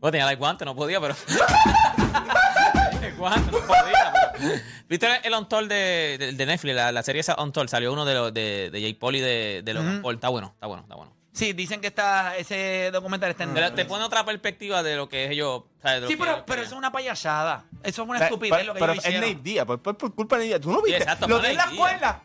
Bueno, 0.00 0.12
tenía 0.12 0.30
el 0.30 0.36
guante, 0.36 0.64
no 0.64 0.74
podía, 0.74 1.00
pero. 1.00 1.14
el 3.02 3.14
guante, 3.16 3.52
no 3.52 3.58
podía. 3.66 4.12
pero- 4.32 4.54
¿Viste 4.88 5.06
el, 5.22 5.34
on-toll 5.34 5.68
de, 5.68 6.16
de, 6.18 6.32
de 6.32 6.46
Netflix? 6.46 6.74
La, 6.74 6.90
la 6.90 7.02
serie 7.02 7.20
esa 7.20 7.34
on-toll. 7.34 7.68
Salió 7.68 7.92
uno 7.92 8.04
de, 8.04 8.14
los 8.14 8.34
de, 8.34 8.70
de 8.72 8.80
Jake 8.80 8.96
Paul 8.98 9.16
y 9.16 9.20
de, 9.20 9.62
de 9.64 9.74
Logan. 9.74 10.02
Paul. 10.02 10.14
Está 10.16 10.28
bueno, 10.30 10.50
está 10.54 10.66
bueno, 10.66 10.82
está 10.82 10.94
bueno. 10.96 11.12
Sí, 11.40 11.54
dicen 11.54 11.80
que 11.80 11.86
está, 11.86 12.36
ese 12.36 12.90
documental 12.92 13.30
está 13.30 13.44
en 13.44 13.54
Te, 13.54 13.60
Netflix. 13.62 13.76
te 13.76 13.84
pone 13.86 14.04
otra 14.04 14.26
perspectiva 14.26 14.82
de 14.82 14.94
lo 14.96 15.08
que 15.08 15.24
es 15.24 15.30
ellos. 15.30 15.62
¿sabes? 15.80 15.94
De 15.96 16.00
lo 16.02 16.06
Sí, 16.08 16.12
que 16.14 16.18
pero, 16.18 16.32
ellos 16.32 16.44
pero 16.46 16.60
eso 16.62 16.70
es 16.72 16.76
una 16.76 16.92
payasada. 16.92 17.64
Eso 17.82 18.02
es 18.02 18.08
una 18.10 18.18
estupidez 18.18 18.58
pero, 18.58 18.66
lo 18.66 18.74
que 18.74 18.80
pero 18.80 18.92
ellos 18.92 19.04
es 19.06 19.10
hicieron. 19.10 19.30
Nate 19.30 19.42
Diaz, 19.42 19.64
por, 19.64 19.80
por- 19.80 19.96
por 19.96 20.14
culpa 20.14 20.36
de 20.36 20.44
Nate 20.44 20.48
Diaz. 20.48 20.60
¿Tú 20.60 20.70
no 20.70 20.82
viste? 20.82 20.98
exacto, 20.98 21.26
lo 21.28 21.38
fue 21.38 21.48
de 21.48 21.54
la 21.54 21.62
Nate 21.64 21.74
escuela. 21.76 22.22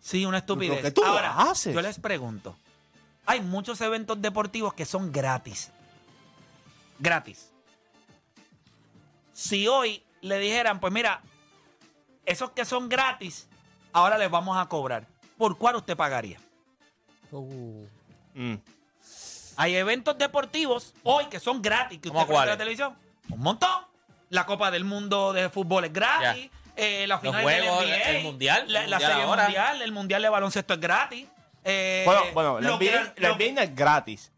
Sí, 0.00 0.24
una 0.24 0.38
estupidez. 0.38 0.76
Lo 0.78 0.82
que 0.82 0.90
tú 0.92 1.04
Ahora, 1.04 1.34
haces. 1.42 1.74
yo 1.74 1.82
les 1.82 1.98
pregunto. 1.98 2.56
Hay 3.26 3.40
muchos 3.42 3.78
eventos 3.82 4.20
deportivos 4.22 4.72
que 4.72 4.86
son 4.86 5.12
gratis. 5.12 5.70
Gratis. 6.98 7.50
Si 9.34 9.68
hoy 9.68 10.02
le 10.22 10.38
dijeran, 10.38 10.80
pues 10.80 10.90
mira, 10.92 11.20
esos 12.24 12.50
que 12.52 12.64
son 12.64 12.88
gratis, 12.88 13.46
ahora 13.92 14.16
les 14.16 14.30
vamos 14.30 14.56
a 14.56 14.66
cobrar. 14.70 15.06
¿Por 15.36 15.58
cuál 15.58 15.76
usted 15.76 15.96
pagaría? 15.98 16.38
Uh, 17.30 17.84
Mm. 18.34 18.54
Hay 19.56 19.76
eventos 19.76 20.16
deportivos 20.18 20.94
hoy 21.02 21.26
que 21.26 21.38
son 21.38 21.60
gratis, 21.60 21.98
que 22.00 22.08
¿Cómo 22.08 22.20
usted 22.20 22.32
prende 22.32 22.46
la 22.50 22.56
televisión. 22.58 22.96
Un 23.30 23.40
montón. 23.40 23.70
La 24.30 24.46
Copa 24.46 24.70
del 24.70 24.84
Mundo 24.84 25.32
de 25.34 25.50
fútbol 25.50 25.84
es 25.84 25.92
gratis. 25.92 26.50
eh, 26.76 27.06
la 27.06 27.16
Los 27.16 27.20
final 27.22 27.42
juegos, 27.42 27.80
del 27.80 27.88
NBA, 27.90 28.08
el 28.10 28.22
mundial, 28.22 28.64
La, 28.72 28.84
el 28.84 28.90
la 28.90 28.96
mundial 28.96 29.12
serie 29.12 29.24
ahora. 29.24 29.42
mundial, 29.44 29.82
el 29.82 29.92
mundial 29.92 30.22
de 30.22 30.28
baloncesto 30.30 30.74
es 30.74 30.80
gratis. 30.80 31.26
eh, 31.64 32.02
Bueno, 32.06 32.22
bueno, 32.32 32.60
la 32.60 32.68
lo 32.70 32.78
que 32.78 33.12
la 33.18 33.34
NBA 33.34 33.62
es 33.62 33.74
gratis. 33.76 34.32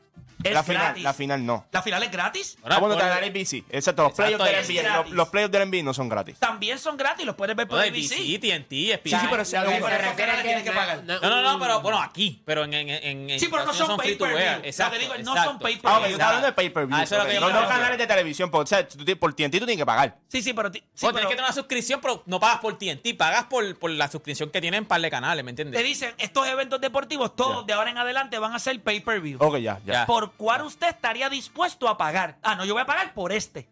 Es 0.44 0.52
la 0.54 0.62
final, 0.62 0.82
gratis. 0.84 1.02
la 1.02 1.14
final 1.14 1.46
no. 1.46 1.66
¿La 1.72 1.82
final 1.82 2.02
es 2.02 2.10
gratis? 2.10 2.58
Ahora, 2.62 2.76
Ah, 2.76 2.78
bueno, 2.80 2.96
te 2.96 3.02
la 3.04 3.20
NBC. 3.26 3.64
Exacto, 3.70 4.02
los 4.02 4.10
Exacto, 4.12 4.36
playoffs 4.38 4.44
del 4.44 4.54
es 4.54 4.68
NBA. 4.68 4.82
Los, 4.82 4.92
gratis. 4.92 5.12
los 5.12 5.28
playoffs 5.28 5.52
del 5.52 5.68
NBA 5.70 5.82
no 5.82 5.94
son 5.94 6.08
gratis. 6.08 6.38
También 6.38 6.78
son 6.78 6.96
gratis, 6.96 7.24
los 7.26 7.34
puedes 7.34 7.56
ver 7.56 7.66
por 7.66 7.78
ABC. 7.80 8.12
ABC, 8.12 8.38
TNT. 8.40 8.70
Sí, 9.02 9.10
sí, 9.10 9.26
pero 9.30 9.44
si 9.44 9.56
algo- 9.56 9.70
refiere 9.88 10.62
que 10.62 10.72
pagar. 10.72 11.04
No, 11.04 11.18
no, 11.20 11.42
no, 11.42 11.58
pero 11.58 11.80
bueno, 11.80 12.00
aquí. 12.00 12.42
Pero 12.44 12.64
en. 12.64 12.74
en, 12.74 13.30
en, 13.30 13.40
Sí, 13.40 13.48
pero 13.50 13.64
no 13.64 13.72
son 13.74 13.96
pay-per-view. 13.96 14.60
Exacto. 14.64 14.98
digo 14.98 15.14
no 15.14 15.20
exacto. 15.20 15.44
son 15.44 15.58
pay-per-view. 15.58 15.90
Ah, 15.92 15.98
ok, 15.98 16.04
yo 16.06 16.12
estaba 16.12 16.28
hablando 16.30 16.46
de 16.46 16.52
pay-per-view. 16.52 16.96
Ah, 16.96 17.04
no, 17.40 17.68
canales 17.68 17.98
de 17.98 18.06
televisión. 18.06 18.50
Por, 18.50 18.64
o 18.64 18.66
sea, 18.66 18.86
por 19.18 19.34
TNT 19.34 19.52
tú 19.58 19.66
tienes 19.66 19.76
que 19.76 19.86
pagar. 19.86 20.16
Sí, 20.28 20.42
sí, 20.42 20.52
pero... 20.52 20.72
sí, 20.72 20.82
pero 21.00 21.12
tienes 21.12 21.28
que 21.28 21.34
tener 21.36 21.44
una 21.44 21.52
suscripción, 21.54 22.00
pero 22.00 22.22
no 22.26 22.40
pagas 22.40 22.58
por 22.58 22.78
TNT, 22.78 23.16
pagas 23.16 23.44
por, 23.44 23.78
por 23.78 23.90
la 23.90 24.10
suscripción 24.10 24.50
que 24.50 24.60
tienen 24.60 24.84
par 24.84 25.00
de 25.00 25.10
canales, 25.10 25.44
¿me 25.44 25.50
entiendes? 25.50 25.80
te 25.80 25.86
dicen, 25.86 26.14
estos 26.18 26.46
eventos 26.46 26.80
deportivos, 26.80 27.34
todos 27.36 27.66
de 27.66 27.72
ahora 27.72 27.90
en 27.90 27.98
adelante 27.98 28.38
van 28.38 28.54
a 28.54 28.58
ser 28.58 28.80
pay-per-view. 28.82 29.38
Ok, 29.40 29.56
ya, 29.58 29.80
ya. 29.84 29.92
Ya. 29.92 30.06
¿Por 30.36 30.46
cuál 30.46 30.62
usted 30.62 30.88
estaría 30.88 31.28
dispuesto 31.28 31.88
a 31.88 31.96
pagar? 31.96 32.36
Ah, 32.42 32.54
no, 32.54 32.64
yo 32.64 32.74
voy 32.74 32.82
a 32.82 32.86
pagar 32.86 33.12
por 33.14 33.32
este. 33.32 33.68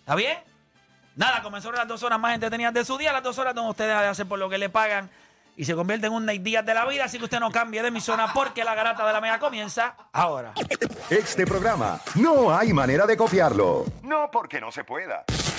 ¿Está 0.00 0.14
bien? 0.14 0.38
Nada, 1.16 1.42
comenzó 1.42 1.72
las 1.72 1.88
dos 1.88 2.02
horas 2.02 2.18
más 2.18 2.34
entretenidas 2.34 2.74
de 2.74 2.84
su 2.84 2.96
día, 2.98 3.12
las 3.12 3.22
dos 3.22 3.38
horas 3.38 3.54
donde 3.54 3.70
usted 3.70 3.88
deja 3.88 4.02
de 4.02 4.08
hacer 4.08 4.26
por 4.26 4.38
lo 4.38 4.48
que 4.48 4.58
le 4.58 4.68
pagan 4.68 5.10
y 5.56 5.64
se 5.64 5.74
convierte 5.74 6.06
en 6.06 6.12
un 6.12 6.26
Nate 6.26 6.40
Díaz 6.40 6.64
de 6.64 6.74
la 6.74 6.84
vida, 6.84 7.04
así 7.04 7.18
que 7.18 7.24
usted 7.24 7.40
no 7.40 7.50
cambie 7.50 7.80
de 7.80 7.88
emisora 7.88 8.32
porque 8.34 8.62
la 8.62 8.74
garata 8.74 9.06
de 9.06 9.12
la 9.12 9.20
mega 9.20 9.38
comienza 9.38 9.96
ahora. 10.12 10.52
Este 11.08 11.46
programa 11.46 11.98
no 12.16 12.54
hay 12.56 12.72
manera 12.72 13.06
de 13.06 13.16
copiarlo. 13.16 13.86
No 14.02 14.30
porque 14.30 14.60
no 14.60 14.70
se 14.70 14.84
pueda, 14.84 15.24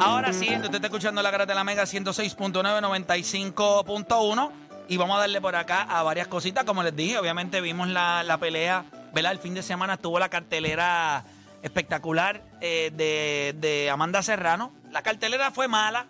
Ahora 0.00 0.32
sí, 0.32 0.48
usted 0.54 0.74
está 0.74 0.86
escuchando 0.86 1.22
la 1.22 1.30
garata 1.30 1.52
de 1.52 1.56
la 1.56 1.64
mega 1.64 1.82
106.9, 1.82 2.54
95.1 2.80 4.50
y 4.88 4.96
vamos 4.96 5.16
a 5.16 5.20
darle 5.20 5.40
por 5.42 5.54
acá 5.54 5.82
a 5.82 6.02
varias 6.02 6.26
cositas. 6.26 6.64
Como 6.64 6.82
les 6.82 6.96
dije, 6.96 7.18
obviamente 7.18 7.60
vimos 7.60 7.86
la, 7.88 8.22
la 8.22 8.38
pelea, 8.38 8.86
¿verdad? 9.12 9.32
El 9.32 9.38
fin 9.38 9.52
de 9.52 9.62
semana 9.62 9.94
estuvo 9.94 10.18
la 10.18 10.30
cartelera 10.30 11.24
espectacular 11.62 12.42
eh, 12.62 12.90
de, 12.94 13.54
de 13.58 13.90
Amanda 13.90 14.22
Serrano. 14.22 14.72
La 14.90 15.02
cartelera 15.02 15.50
fue 15.50 15.68
mala. 15.68 16.06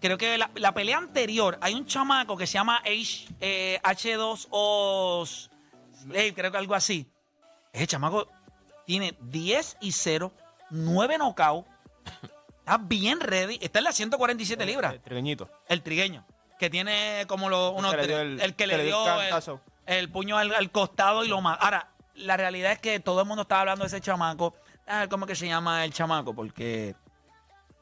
Creo 0.00 0.16
que 0.16 0.38
la, 0.38 0.50
la 0.54 0.72
pelea 0.72 0.96
anterior, 0.96 1.58
hay 1.60 1.74
un 1.74 1.84
chamaco 1.84 2.36
que 2.36 2.46
se 2.46 2.54
llama 2.54 2.78
H, 2.78 3.28
eh, 3.40 3.78
H2O, 3.82 5.48
Slave, 6.02 6.34
creo 6.34 6.50
que 6.50 6.56
algo 6.56 6.74
así. 6.74 7.06
Ese 7.72 7.88
chamaco 7.88 8.26
tiene 8.86 9.14
10 9.20 9.76
y 9.82 9.92
0, 9.92 10.32
9 10.70 11.18
knockouts. 11.18 11.68
Está 12.68 12.76
bien 12.84 13.18
ready. 13.20 13.58
Está 13.62 13.78
en 13.78 13.84
las 13.86 13.96
147 13.96 14.66
libras. 14.66 14.92
El 14.92 15.00
trigueñito. 15.00 15.48
El 15.68 15.82
trigueño. 15.82 16.26
Que 16.58 16.68
tiene 16.68 17.24
como 17.26 17.46
unos 17.46 17.94
que 17.94 18.00
tre- 18.02 18.20
el- 18.20 18.40
el, 18.42 18.54
que 18.54 18.66
le 18.66 18.84
dio 18.84 19.02
el, 19.86 20.10
puño 20.10 20.36
al, 20.36 20.54
al 20.54 20.70
costado 20.70 21.24
y 21.24 21.28
lo 21.28 21.40
más. 21.40 21.56
Ahora, 21.62 21.88
la 22.16 22.36
realidad 22.36 22.72
es 22.72 22.78
que 22.78 23.00
todo 23.00 23.22
el 23.22 23.26
mundo 23.26 23.42
estaba 23.42 23.62
hablando 23.62 23.84
de 23.84 23.86
ese 23.86 24.02
chamaco. 24.02 24.54
A 24.86 25.00
ver 25.00 25.08
cómo 25.08 25.24
que 25.24 25.34
se 25.34 25.46
llama 25.46 25.82
el 25.86 25.94
chamaco, 25.94 26.34
porque 26.34 26.94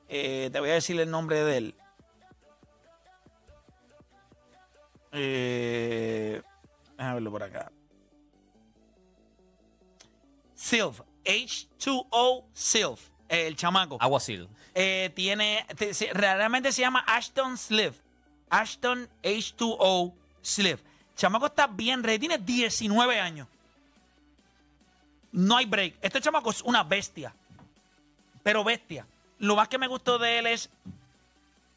eh, 0.08 0.50
te 0.52 0.60
voy 0.60 0.70
a 0.70 0.74
decir 0.74 1.00
el 1.00 1.10
nombre 1.10 1.42
de 1.42 1.56
él. 1.56 1.74
Eh, 5.12 6.42
déjame 6.96 7.14
verlo 7.14 7.30
por 7.32 7.42
acá. 7.42 7.72
Sylph. 10.54 11.00
H2O 11.24 12.44
Sylph. 12.52 13.08
El 13.28 13.56
chamaco. 13.56 13.96
Aguacil. 14.00 14.48
Eh, 14.74 15.10
tiene, 15.14 15.66
te- 15.76 15.94
se- 15.94 16.12
realmente 16.12 16.72
se 16.72 16.82
llama 16.82 17.04
Ashton 17.06 17.56
Sliff. 17.58 17.96
Ashton 18.50 19.08
H2O 19.22 20.12
Sliff. 20.42 20.80
Chamaco 21.16 21.46
está 21.46 21.66
bien 21.66 22.02
ready, 22.02 22.18
tiene 22.20 22.38
19 22.38 23.18
años. 23.20 23.48
No 25.32 25.56
hay 25.56 25.66
break. 25.66 25.94
Este 26.00 26.20
chamaco 26.20 26.50
es 26.50 26.62
una 26.62 26.82
bestia. 26.82 27.34
Pero 28.42 28.64
bestia. 28.64 29.06
Lo 29.38 29.56
más 29.56 29.68
que 29.68 29.78
me 29.78 29.86
gustó 29.88 30.18
de 30.18 30.38
él 30.38 30.46
es 30.46 30.70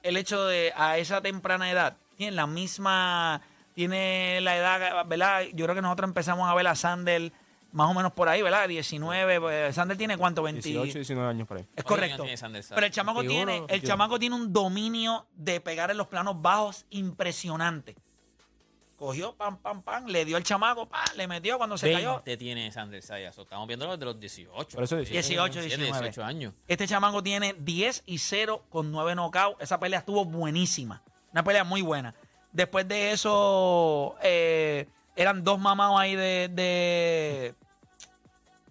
el 0.03 0.15
hecho 0.17 0.45
de 0.45 0.71
a 0.75 0.97
esa 0.97 1.21
temprana 1.21 1.69
edad. 1.71 1.97
Tiene 2.17 2.35
la 2.35 2.47
misma. 2.47 3.41
Tiene 3.75 4.39
la 4.41 4.55
edad, 4.57 5.05
¿verdad? 5.05 5.43
Yo 5.53 5.65
creo 5.65 5.75
que 5.75 5.81
nosotros 5.81 6.09
empezamos 6.09 6.49
a 6.49 6.53
ver 6.53 6.67
a 6.67 6.75
Sandel 6.75 7.31
más 7.71 7.89
o 7.89 7.93
menos 7.93 8.11
por 8.13 8.29
ahí, 8.29 8.41
¿verdad? 8.41 8.67
19. 8.67 9.39
pues, 9.39 9.75
Sandel 9.75 9.97
tiene 9.97 10.17
cuánto? 10.17 10.43
20. 10.43 10.61
18, 10.61 10.93
19 10.93 11.29
años 11.29 11.47
por 11.47 11.57
ahí. 11.57 11.63
Es 11.63 11.83
¿Cuántos 11.83 12.09
correcto. 12.09 12.23
tiene? 12.23 12.63
Pero 12.69 12.85
el 12.85 12.91
chamaco 12.91 13.19
21, 13.19 13.37
tiene, 13.37 13.57
el 13.57 13.67
21. 13.67 13.87
chamaco 13.87 14.19
tiene 14.19 14.35
un 14.35 14.53
dominio 14.53 15.27
de 15.33 15.61
pegar 15.61 15.91
en 15.91 15.97
los 15.97 16.07
planos 16.07 16.41
bajos 16.41 16.85
impresionante. 16.89 17.95
Cogió, 18.97 19.33
pam, 19.33 19.57
pam, 19.59 19.81
pam, 19.81 20.07
le 20.07 20.25
dio 20.25 20.35
al 20.35 20.43
chamaco, 20.43 20.89
pam, 20.89 21.05
le 21.15 21.25
metió 21.25 21.57
cuando 21.57 21.77
se 21.77 21.93
cayó. 21.93 22.15
20 22.15 22.35
tiene 22.35 22.71
Sanders 22.71 23.05
Sayas. 23.05 23.37
Estamos 23.37 23.65
viendo 23.65 23.89
desde 23.89 24.03
los 24.03 24.19
18. 24.19 24.75
Por 24.75 24.83
eso 24.83 24.97
18, 24.97 25.61
17, 25.61 25.61
19. 25.61 25.99
18 26.09 26.23
años. 26.23 26.53
Este 26.67 26.85
chamaco 26.85 27.23
tiene 27.23 27.55
10 27.57 28.03
y 28.07 28.17
0 28.17 28.65
con 28.69 28.91
9 28.91 29.15
knockouts. 29.15 29.61
Esa 29.61 29.79
pelea 29.79 29.99
estuvo 29.99 30.25
buenísima. 30.25 31.01
Una 31.31 31.43
pelea 31.45 31.63
muy 31.63 31.81
buena. 31.81 32.13
Después 32.51 32.87
de 32.89 33.11
eso, 33.11 34.15
eh, 34.21 34.87
eran 35.19 35.43
dos 35.43 35.59
mamados 35.59 35.99
ahí 35.99 36.15
de, 36.15 36.49
de, 36.51 37.55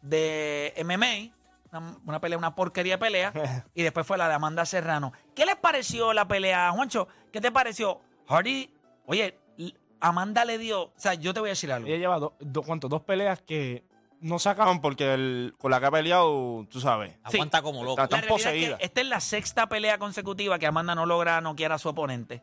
de 0.02 0.74
MMA. 0.84 1.34
Una, 1.70 1.96
una 2.06 2.20
pelea, 2.20 2.38
una 2.38 2.54
porquería 2.54 2.94
de 2.94 2.98
pelea. 2.98 3.32
y 3.74 3.82
después 3.82 4.06
fue 4.06 4.16
la 4.18 4.28
de 4.28 4.34
Amanda 4.34 4.64
Serrano. 4.64 5.12
¿Qué 5.34 5.44
les 5.44 5.56
pareció 5.56 6.12
la 6.12 6.26
pelea, 6.26 6.70
Juancho? 6.72 7.08
¿Qué 7.32 7.40
te 7.40 7.52
pareció? 7.52 8.00
Hardy, 8.28 8.70
oye, 9.06 9.38
Amanda 10.00 10.44
le 10.44 10.58
dio. 10.58 10.84
O 10.84 10.92
sea, 10.96 11.14
yo 11.14 11.34
te 11.34 11.40
voy 11.40 11.50
a 11.50 11.52
decir 11.52 11.70
algo. 11.72 11.86
Ella 11.86 11.98
lleva 11.98 12.18
do- 12.18 12.34
do- 12.40 12.62
¿cuánto? 12.62 12.88
dos 12.88 13.02
peleas 13.02 13.42
que 13.42 13.84
no 14.20 14.38
sacaban 14.38 14.80
porque 14.80 15.12
el- 15.12 15.54
con 15.58 15.70
la 15.70 15.80
que 15.80 15.86
ha 15.86 15.90
peleado, 15.90 16.66
tú 16.70 16.80
sabes. 16.80 17.12
Sí. 17.28 17.36
Aguanta 17.36 17.60
como 17.62 17.84
loco. 17.84 18.02
Están 18.02 18.20
es 18.24 18.46
que 18.46 18.76
esta 18.80 19.00
es 19.00 19.06
la 19.06 19.20
sexta 19.20 19.68
pelea 19.68 19.98
consecutiva 19.98 20.58
que 20.58 20.66
Amanda 20.66 20.94
no 20.94 21.04
logra 21.04 21.40
noquear 21.40 21.72
a 21.72 21.78
su 21.78 21.88
oponente. 21.90 22.42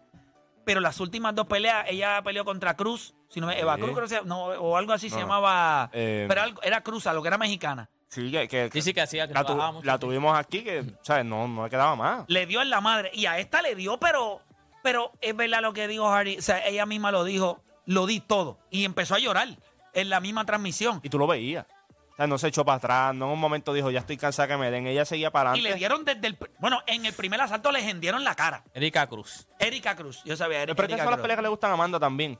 Pero 0.65 0.79
las 0.79 0.99
últimas 0.99 1.33
dos 1.35 1.45
peleas, 1.47 1.85
ella 1.89 2.21
peleó 2.23 2.43
contra 2.43 2.75
Cruz, 2.75 3.13
si 3.35 3.41
no 3.41 3.47
me- 3.47 3.59
Eva. 3.59 3.75
Cruz, 3.75 3.91
creo 3.91 4.03
que 4.03 4.07
se- 4.15 4.23
no, 4.23 4.45
o 4.45 4.77
algo 4.77 4.93
así 4.93 5.09
se 5.09 5.15
No. 5.17 5.21
llamaba. 5.23 5.89
Eh, 5.93 6.25
pero 6.27 6.41
algo- 6.41 6.61
era 6.63 6.81
Cruz, 6.81 7.05
a 7.05 7.13
lo 7.13 7.21
que 7.21 7.27
era 7.27 7.37
mexicana. 7.37 7.89
Sí, 8.07 8.31
que, 8.31 8.47
que- 8.47 8.69
Sí, 8.71 8.81
sí, 8.81 8.93
que 8.93 9.01
hacía 9.01 9.27
que 9.27 9.33
la, 9.33 9.41
tu- 9.41 9.47
trabajaba 9.47 9.71
mucho. 9.73 9.85
la 9.85 9.99
tuvimos 9.99 10.39
aquí 10.39 10.63
que, 10.63 10.85
¿sabes? 11.01 11.25
No, 11.25 11.47
no 11.49 11.65
le 11.65 11.69
quedaba 11.69 11.95
más. 11.97 12.23
Le 12.27 12.45
dio 12.45 12.61
en 12.61 12.69
la 12.69 12.79
madre. 12.79 13.11
Y 13.13 13.25
a 13.25 13.37
esta 13.39 13.61
le 13.61 13.75
dio, 13.75 13.97
pero, 13.99 14.41
pero 14.83 15.11
es 15.19 15.35
verdad 15.35 15.61
lo 15.61 15.73
que 15.73 15.87
dijo 15.89 16.07
Hardy. 16.09 16.37
O 16.37 16.41
sea, 16.41 16.65
ella 16.65 16.85
misma 16.85 17.11
lo 17.11 17.25
dijo, 17.25 17.61
lo 17.85 18.05
di 18.05 18.21
todo. 18.21 18.57
Y 18.71 18.85
empezó 18.85 19.15
a 19.15 19.19
llorar 19.19 19.49
en 19.93 20.09
la 20.09 20.21
misma 20.21 20.45
transmisión. 20.45 21.01
Y 21.03 21.09
tú 21.09 21.19
lo 21.19 21.27
veías. 21.27 21.65
O 22.13 22.15
sea, 22.15 22.27
no 22.27 22.37
se 22.37 22.47
echó 22.47 22.63
para 22.63 22.77
atrás, 22.77 23.13
no 23.13 23.25
en 23.25 23.31
un 23.33 23.39
momento 23.39 23.73
dijo, 23.73 23.91
ya 23.91 23.99
estoy 23.99 24.15
cansada 24.15 24.47
que 24.47 24.55
me 24.55 24.71
den. 24.71 24.87
Ella 24.87 25.03
seguía 25.03 25.31
para 25.31 25.57
Y 25.57 25.59
le 25.61 25.73
dieron 25.73 26.05
desde 26.05 26.25
el. 26.27 26.37
Bueno, 26.59 26.81
en 26.87 27.05
el 27.05 27.11
primer 27.11 27.41
asalto 27.41 27.73
le 27.73 27.89
hendieron 27.89 28.23
la 28.23 28.35
cara. 28.35 28.63
Erika 28.73 29.05
Cruz. 29.07 29.45
Erika 29.59 29.97
Cruz. 29.97 30.21
Yo 30.23 30.37
sabía, 30.37 30.59
Eri- 30.63 30.67
Pero 30.75 30.83
estas 30.83 30.89
Erika 30.91 31.03
son 31.03 31.11
las 31.11 31.17
Cruz. 31.17 31.21
peleas 31.23 31.37
que 31.39 31.41
le 31.43 31.49
gustan 31.49 31.71
a 31.71 31.73
Amanda 31.73 31.99
también. 31.99 32.39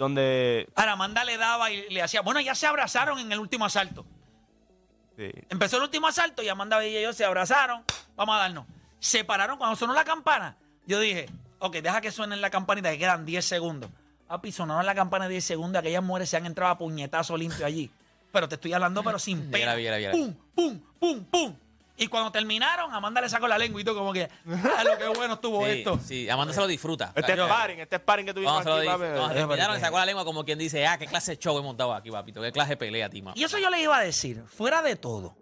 Donde. 0.00 0.66
Ahora, 0.76 0.92
Amanda 0.92 1.24
le 1.24 1.36
daba 1.36 1.70
y 1.70 1.86
le 1.90 2.00
hacía. 2.00 2.22
Bueno, 2.22 2.40
ya 2.40 2.54
se 2.54 2.66
abrazaron 2.66 3.18
en 3.18 3.30
el 3.32 3.38
último 3.38 3.66
asalto. 3.66 4.06
sí, 5.14 5.30
Empezó 5.50 5.76
el 5.76 5.82
último 5.82 6.06
asalto 6.06 6.42
y 6.42 6.48
Amanda 6.48 6.82
y 6.86 6.96
ellos 6.96 7.14
se 7.14 7.26
abrazaron. 7.26 7.84
Vamos 8.16 8.34
a 8.34 8.38
darnos. 8.38 8.64
Se 8.98 9.24
pararon 9.24 9.58
cuando 9.58 9.76
sonó 9.76 9.92
la 9.92 10.04
campana. 10.06 10.56
Yo 10.86 10.98
dije, 11.00 11.28
ok, 11.58 11.76
deja 11.76 12.00
que 12.00 12.10
suene 12.10 12.36
la 12.36 12.48
campanita, 12.48 12.90
que 12.90 12.96
quedan 12.96 13.26
10 13.26 13.44
segundos. 13.44 13.90
Papi, 14.26 14.50
sonaron 14.52 14.86
la 14.86 14.94
campana 14.94 15.28
10 15.28 15.44
segundos. 15.44 15.80
Aquellas 15.80 16.02
mujeres 16.02 16.30
se 16.30 16.38
han 16.38 16.46
entrado 16.46 16.72
a 16.72 16.78
puñetazo 16.78 17.36
limpio 17.36 17.66
allí. 17.66 17.90
Pero 18.32 18.48
te 18.48 18.54
estoy 18.54 18.72
hablando, 18.72 19.02
pero 19.02 19.18
sin 19.18 19.50
pena. 19.50 19.74
Viera, 19.74 19.98
viera, 19.98 19.98
viera. 19.98 20.12
Pum, 20.12 20.34
pum, 20.54 20.80
pum, 20.98 21.24
pum. 21.24 21.56
Y 22.02 22.08
cuando 22.08 22.32
terminaron, 22.32 22.92
Amanda 22.94 23.20
le 23.20 23.28
sacó 23.28 23.46
la 23.46 23.58
lengua 23.58 23.78
y 23.78 23.84
todo 23.84 23.98
como 23.98 24.10
que, 24.14 24.22
ah, 24.24 24.84
lo 24.84 24.96
que 24.96 25.06
bueno 25.08 25.34
estuvo 25.34 25.62
Sí, 25.66 25.70
esto. 25.70 26.00
sí, 26.02 26.30
Amanda 26.30 26.54
se 26.54 26.60
lo 26.60 26.66
disfruta. 26.66 27.12
Este 27.14 27.32
es 27.34 27.38
sparring, 27.38 27.80
este 27.80 27.96
es 27.96 28.02
sparring 28.02 28.24
que 28.26 28.32
tuvimos 28.32 28.54
Cuando 28.54 28.78
se 28.80 28.86
lo 28.86 28.90
aquí, 28.92 29.02
papi. 29.02 29.18
cuando 29.18 29.34
terminaron, 29.34 29.74
le 29.74 29.80
sacó 29.82 29.98
la 29.98 30.06
lengua 30.06 30.24
como 30.24 30.42
quien 30.42 30.58
dice, 30.58 30.86
ah, 30.86 30.96
qué 30.96 31.06
clase 31.06 31.32
de 31.32 31.38
show 31.38 31.58
hemos 31.58 31.76
dado 31.76 31.92
aquí, 31.92 32.10
papito. 32.10 32.40
Qué 32.40 32.52
clase 32.52 32.70
de 32.70 32.76
pelea, 32.78 33.10
Tima. 33.10 33.32
Y 33.36 33.44
eso 33.44 33.58
yo 33.58 33.68
le 33.68 33.82
iba 33.82 33.98
a 33.98 34.00
decir, 34.02 34.42
fuera 34.46 34.80
de 34.80 34.96
todo. 34.96 35.36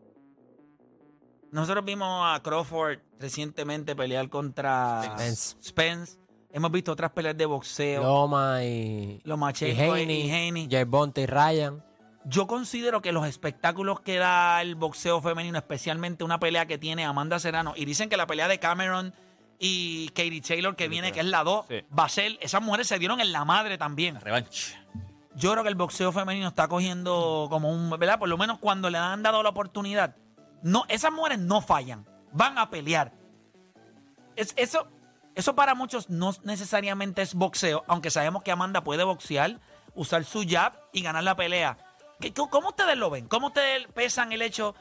Nosotros 1.53 1.85
vimos 1.85 2.09
a 2.27 2.43
Crawford 2.43 2.99
recientemente 3.21 3.95
pelear 3.95 4.29
contra 4.29 5.03
Spence. 5.15 5.57
Spence. 5.63 6.19
Hemos 6.53 6.73
visto 6.73 6.91
otras 6.91 7.13
peleas 7.13 7.37
de 7.37 7.47
boxeo. 7.47 8.03
Loma 8.03 8.65
y, 8.65 9.21
Lomachenko 9.25 9.97
y, 9.97 10.01
y 10.01 10.03
Haney. 10.03 10.31
Haney, 10.49 10.69
Gervonta 10.69 11.21
y 11.21 11.27
Ryan. 11.27 11.85
Yo 12.29 12.47
considero 12.47 13.01
que 13.01 13.13
los 13.13 13.27
espectáculos 13.27 14.01
que 14.01 14.19
da 14.19 14.61
el 14.61 14.75
boxeo 14.75 15.23
femenino, 15.23 15.57
especialmente 15.57 16.25
una 16.25 16.39
pelea 16.39 16.67
que 16.67 16.77
tiene 16.77 17.07
Amanda 17.07 17.39
Serrano, 17.39 17.73
y 17.75 17.87
dicen 17.87 18.11
que 18.11 18.17
la 18.19 18.27
pelea 18.27 18.49
de 18.49 18.59
Cameron 18.59 19.15
y 19.59 20.09
Katie 20.11 20.43
Taylor 20.43 20.77
que 20.77 20.89
viene, 20.89 21.11
que 21.13 21.21
es 21.21 21.27
la 21.27 21.43
2, 21.43 21.67
Sí. 21.69 21.85
va 21.99 22.05
a 22.05 22.09
ser, 22.09 22.37
esas 22.43 22.61
mujeres 22.61 22.87
se 22.87 22.99
dieron 22.99 23.21
en 23.21 23.33
la 23.33 23.45
madre 23.47 23.79
también. 23.79 24.21
Revancha. 24.21 24.85
Yo 25.37 25.53
creo 25.53 25.63
que 25.63 25.71
el 25.71 25.75
boxeo 25.75 26.13
femenino 26.13 26.49
está 26.49 26.69
cogiendo 26.69 27.47
como 27.49 27.71
un, 27.73 27.89
¿verdad? 27.91 28.19
Por 28.19 28.29
lo 28.29 28.37
menos 28.37 28.59
cuando 28.59 28.91
le 28.91 28.99
han 28.99 29.23
dado 29.23 29.43
la 29.43 29.49
oportunidad. 29.49 30.15
No, 30.63 30.85
esas 30.89 31.13
mujeres 31.13 31.39
no 31.39 31.61
fallan, 31.63 32.07
van 32.33 32.59
a 32.59 32.69
pelear. 32.69 33.13
Es, 34.37 34.53
eso, 34.57 34.89
eso 35.35 35.55
para 35.55 35.75
muchos 35.75 36.11
no 36.11 36.33
necesariamente 36.43 37.23
es 37.23 37.35
boxeo, 37.35 37.85
aunque 37.89 38.11
sabemos 38.11 38.43
que 38.43 38.51
Amanda 38.53 38.85
puede 38.85 39.05
boxear, 39.05 39.61
usar 39.95 40.25
su 40.25 40.45
jab 40.47 40.75
y 40.93 41.03
ganar 41.03 41.25
la 41.25 41.37
pelea. 41.37 41.79
¿Qué- 42.21 42.33
cómo- 42.35 42.51
¿Cómo 42.51 42.69
ustedes 42.71 42.97
lo 42.97 43.11
ven? 43.11 43.29
¿Cómo 43.29 43.49
ustedes 43.49 43.87
pesan 43.95 44.33
el 44.33 44.43
hecho 44.43 44.75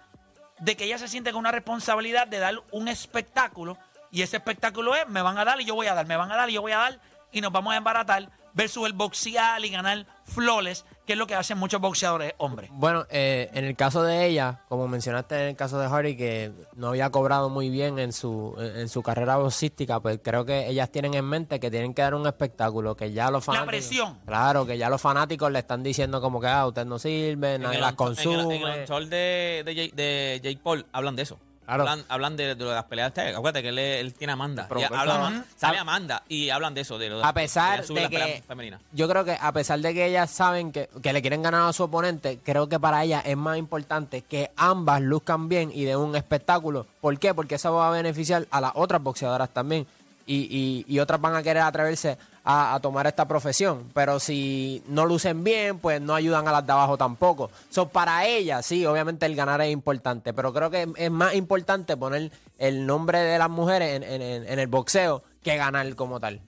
de 0.59 0.75
que 0.75 0.85
ella 0.85 0.97
se 0.97 1.07
siente 1.07 1.31
con 1.31 1.39
una 1.39 1.51
responsabilidad 1.51 2.27
de 2.27 2.39
dar 2.39 2.55
un 2.71 2.87
espectáculo? 2.87 3.77
Y 4.11 4.21
ese 4.21 4.37
espectáculo 4.37 4.95
es, 4.95 5.07
me 5.07 5.21
van 5.21 5.37
a 5.37 5.45
dar 5.45 5.59
y 5.61 5.65
yo 5.65 5.75
voy 5.75 5.87
a 5.87 5.93
dar, 5.93 6.05
me 6.07 6.15
van 6.17 6.31
a 6.31 6.35
dar 6.35 6.49
y 6.49 6.53
yo 6.53 6.61
voy 6.61 6.71
a 6.71 6.77
dar 6.77 6.99
y 7.31 7.41
nos 7.41 7.51
vamos 7.51 7.73
a 7.73 7.77
embaratar 7.77 8.29
versus 8.57 8.87
el 8.87 8.93
boxear 8.93 9.63
y 9.63 9.69
ganar 9.69 10.05
flores, 10.25 10.83
que 11.05 11.13
es 11.13 11.19
lo 11.19 11.27
que 11.27 11.35
hacen 11.35 11.57
muchos 11.59 11.79
boxeadores 11.79 12.33
hombres. 12.37 12.69
Bueno, 12.73 13.05
eh, 13.09 13.49
en 13.53 13.63
el 13.63 13.75
caso 13.75 14.01
de 14.03 14.25
ella, 14.25 14.61
como 14.67 14.87
mencionaste 14.87 15.35
en 15.35 15.47
el 15.49 15.55
caso 15.55 15.79
de 15.79 15.87
Hardy, 15.87 16.17
que 16.17 16.51
no 16.75 16.87
había 16.89 17.09
cobrado 17.11 17.49
muy 17.49 17.69
bien 17.69 17.99
en 17.99 18.11
su, 18.11 18.55
en 18.59 18.89
su 18.89 19.03
carrera 19.03 19.37
boxística, 19.37 19.99
pues 20.01 20.19
creo 20.23 20.43
que 20.43 20.67
ellas 20.67 20.91
tienen 20.91 21.13
en 21.13 21.23
mente 21.25 21.59
que 21.59 21.69
tienen 21.71 21.93
que 21.93 22.01
dar 22.01 22.15
un 22.15 22.25
espectáculo, 22.27 22.95
que 22.97 23.13
ya 23.13 23.29
los 23.31 23.45
fanáticos... 23.45 23.67
presión. 23.69 24.19
Claro, 24.25 24.65
que 24.65 24.77
ya 24.77 24.89
los 24.89 24.99
fanáticos 24.99 25.51
le 25.51 25.59
están 25.59 25.83
diciendo 25.83 26.19
como 26.19 26.41
que, 26.41 26.47
ah, 26.47 26.65
usted 26.67 26.85
no 26.85 26.97
sirve, 26.99 27.55
En 27.55 27.61
nadie 27.61 27.79
las 27.79 27.89
en 27.89 27.91
el- 27.91 27.95
consume. 27.95 28.55
En 28.57 28.61
el 28.63 28.79
on-tour 28.81 29.05
de, 29.05 29.61
de, 29.65 29.75
Jake, 29.75 29.91
de 29.95 30.41
Jake 30.43 30.59
Paul 30.63 30.85
hablan 30.91 31.15
de 31.15 31.21
eso. 31.21 31.37
Claro. 31.67 31.83
Hablan, 31.83 32.05
hablan 32.07 32.37
de, 32.37 32.55
de 32.55 32.65
las 32.65 32.85
peleas. 32.85 33.13
de- 33.13 33.35
Acuérdate 33.35 33.61
que 33.61 33.69
él, 33.69 33.77
él 33.77 34.13
tiene 34.13 34.31
Amanda. 34.33 34.65
Pero, 34.69 34.79
hablan- 34.95 35.21
Ajá. 35.35 35.45
sale 35.57 35.77
Amanda 35.77 36.23
y 36.29 36.49
hablan 36.49 36.73
de 36.73 36.81
eso. 36.81 36.97
De 36.97 37.09
lo, 37.09 37.23
A 37.23 37.33
pesar 37.33 37.85
de 37.85 38.09
que 38.09 38.43
femeninas. 38.47 38.79
yo 38.93 39.07
creo 39.09 39.25
que 39.25 39.37
a 39.39 39.51
pesar 39.51 39.79
de 39.79 39.93
que 39.93 40.05
ellas 40.05 40.31
saben 40.31 40.71
que, 40.71 40.89
que 41.03 41.11
le 41.11 41.21
quieren 41.21 41.41
ganar 41.43 41.67
a 41.69 41.73
su 41.73 41.83
oponente, 41.83 42.39
creo 42.43 42.69
que 42.69 42.79
para 42.79 43.03
ellas 43.03 43.21
es 43.25 43.35
más 43.35 43.57
importante 43.57 44.21
que 44.21 44.49
ambas 44.55 45.01
luzcan 45.01 45.49
bien 45.49 45.69
y 45.73 45.83
den 45.83 45.97
un 45.97 46.15
espectáculo. 46.15 46.87
¿Por 47.01 47.19
qué? 47.19 47.33
Porque 47.33 47.55
eso 47.55 47.73
va 47.73 47.89
a 47.89 47.91
beneficiar 47.91 48.47
a 48.49 48.61
las 48.61 48.71
otras 48.73 49.03
boxeadoras 49.03 49.49
también. 49.49 49.85
Y, 50.25 50.47
y- 50.49 50.85
y 50.87 50.99
otras 50.99 51.19
van 51.21 51.35
a 51.35 51.43
querer 51.43 51.63
atreverse 51.63 52.17
a, 52.49 52.75
a 52.75 52.79
tomar 52.79 53.05
esta 53.07 53.27
profesión. 53.27 53.89
Pero 53.93 54.19
si 54.19 54.81
no 54.87 55.05
lucen 55.05 55.43
bien, 55.43 55.79
pues 55.79 55.99
no 56.01 56.15
ayudan 56.15 56.47
a 56.47 56.51
las 56.53 56.65
de 56.65 56.71
abajo 56.71 56.97
tampoco. 56.97 57.51
So, 57.69 57.89
para 57.89 58.25
ellas, 58.25 58.65
sí, 58.65 58.85
obviamente 58.85 59.25
el 59.25 59.35
ganar 59.35 59.59
es 59.61 59.71
importante. 59.71 60.33
Pero 60.33 60.53
creo 60.53 60.69
que 60.69 60.87
es 60.95 61.11
más 61.11 61.35
importante 61.35 61.97
poner 61.97 62.31
el 62.57 62.85
nombre 62.85 63.19
de 63.19 63.37
las 63.37 63.49
mujeres 63.49 63.95
en- 63.97 64.03
en- 64.03 64.21
en- 64.21 64.47
en 64.47 64.59
el 64.59 64.67
boxeo 64.67 65.23
que 65.43 65.57
ganar 65.57 65.93
como 65.95 66.19
tal. 66.19 66.39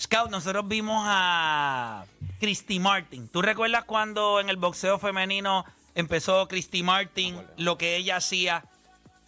Scout, 0.00 0.28
nosotros 0.30 0.66
vimos 0.66 1.04
a 1.06 2.04
Christy 2.40 2.80
Martin. 2.80 3.28
¿Tú 3.28 3.40
recuerdas 3.42 3.84
cuando 3.84 4.40
en 4.40 4.48
el 4.50 4.56
boxeo 4.56 4.98
femenino 4.98 5.64
empezó 5.94 6.48
Christy 6.48 6.82
Martin? 6.82 7.40
Lo 7.58 7.78
que 7.78 7.94
ella 7.96 8.16
hacía 8.16 8.64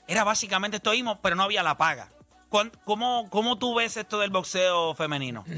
era 0.09 0.25
básicamente 0.25 0.79
esto 0.79 0.91
mismo, 0.91 1.21
pero 1.23 1.37
no 1.37 1.45
había 1.45 1.63
la 1.63 1.77
paga. 1.77 2.09
¿Cuán- 2.49 2.73
¿Cómo, 2.85 3.29
cómo 3.31 3.59
tú 3.59 3.77
ves 3.77 3.97
esto 3.97 4.19
del 4.19 4.31
boxeo 4.31 4.95
femenino? 4.97 5.45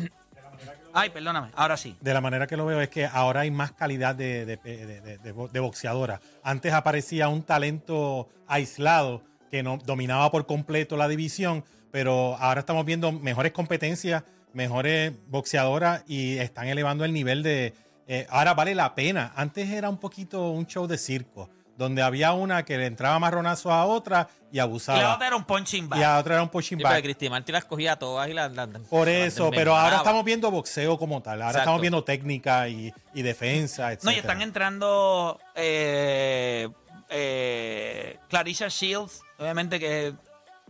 Ay, 1.01 1.11
perdóname, 1.11 1.49
ahora 1.55 1.77
sí. 1.77 1.97
De 2.01 2.13
la 2.13 2.21
manera 2.21 2.47
que 2.47 2.57
lo 2.57 2.67
veo 2.67 2.81
es 2.81 2.89
que 2.89 3.07
ahora 3.07 3.41
hay 3.41 3.51
más 3.51 3.73
calidad 3.73 4.15
de, 4.15 4.45
de, 4.47 4.57
de- 4.57 5.01
de- 5.01 5.19
de 5.19 5.33
bo- 5.33 5.49
de 5.49 5.61
boxeadora. 5.61 6.21
Antes 6.43 6.73
aparecía 6.73 7.29
un 7.29 7.43
talento 7.43 8.29
aislado 8.47 9.23
que 9.51 9.63
no 9.63 9.79
dominaba 9.79 10.31
por 10.31 10.47
completo 10.47 10.97
la 10.97 11.07
división, 11.09 11.65
pero 11.91 12.37
ahora 12.39 12.61
estamos 12.61 12.85
viendo 12.85 13.13
mejores 13.13 13.53
competencias, 13.53 14.25
mejores 14.53 15.13
boxeadoras 15.29 16.03
y 16.09 16.37
están 16.39 16.67
elevando 16.69 17.05
el 17.05 17.13
nivel 17.13 17.43
de... 17.43 17.75
eh, 18.09 18.27
ahora 18.31 18.55
vale 18.55 18.75
la 18.75 18.95
pena. 18.95 19.33
Antes 19.37 19.71
era 19.71 19.89
un 19.89 19.99
poquito 19.99 20.51
un 20.51 20.67
show 20.67 20.87
de 20.87 20.99
circo, 20.99 21.49
donde 21.79 22.03
había 22.03 22.33
una 22.33 22.65
que 22.65 22.77
le 22.77 22.87
entraba 22.87 23.19
marronazos 23.21 23.73
a 23.73 23.85
otra 23.87 24.29
y 24.51 24.55
Y 24.55 24.57
la 24.57 24.65
abusaba. 24.65 25.15
otra 25.15 25.29
era 25.29 25.37
un 25.37 25.45
punching 25.45 25.89
bag. 25.89 26.01
Y 26.01 26.03
a 26.03 26.19
otra 26.19 26.35
era 26.35 26.43
un 26.43 26.49
pushing 26.49 26.79
Sí. 26.79 27.03
Cristi 27.03 27.31
Martin 27.31 27.53
las 27.55 27.65
cogía 27.65 27.97
todas 27.97 28.29
y 28.29 28.33
las. 28.35 28.53
las- 28.53 28.69
Por 28.91 29.07
las 29.07 29.17
eso, 29.17 29.51
pero 29.51 29.77
ahora 29.77 29.99
estamos 29.99 30.25
viendo 30.25 30.51
boxeo 30.51 30.99
como 30.99 31.23
tal. 31.23 31.35
Ahora 31.35 31.47
Exacto. 31.51 31.61
estamos 31.63 31.81
viendo 31.81 32.03
técnica 32.05 32.69
y, 32.69 32.93
y 33.15 33.23
defensa, 33.23 33.93
etc. 33.93 34.05
No, 34.05 34.11
y 34.11 34.17
están 34.17 34.43
entrando 34.43 35.39
eh, 35.55 36.69
eh, 37.11 38.19
Clarissa 38.29 38.69
Shields, 38.69 39.23
obviamente 39.39 39.79
que 39.79 40.09
es 40.09 40.15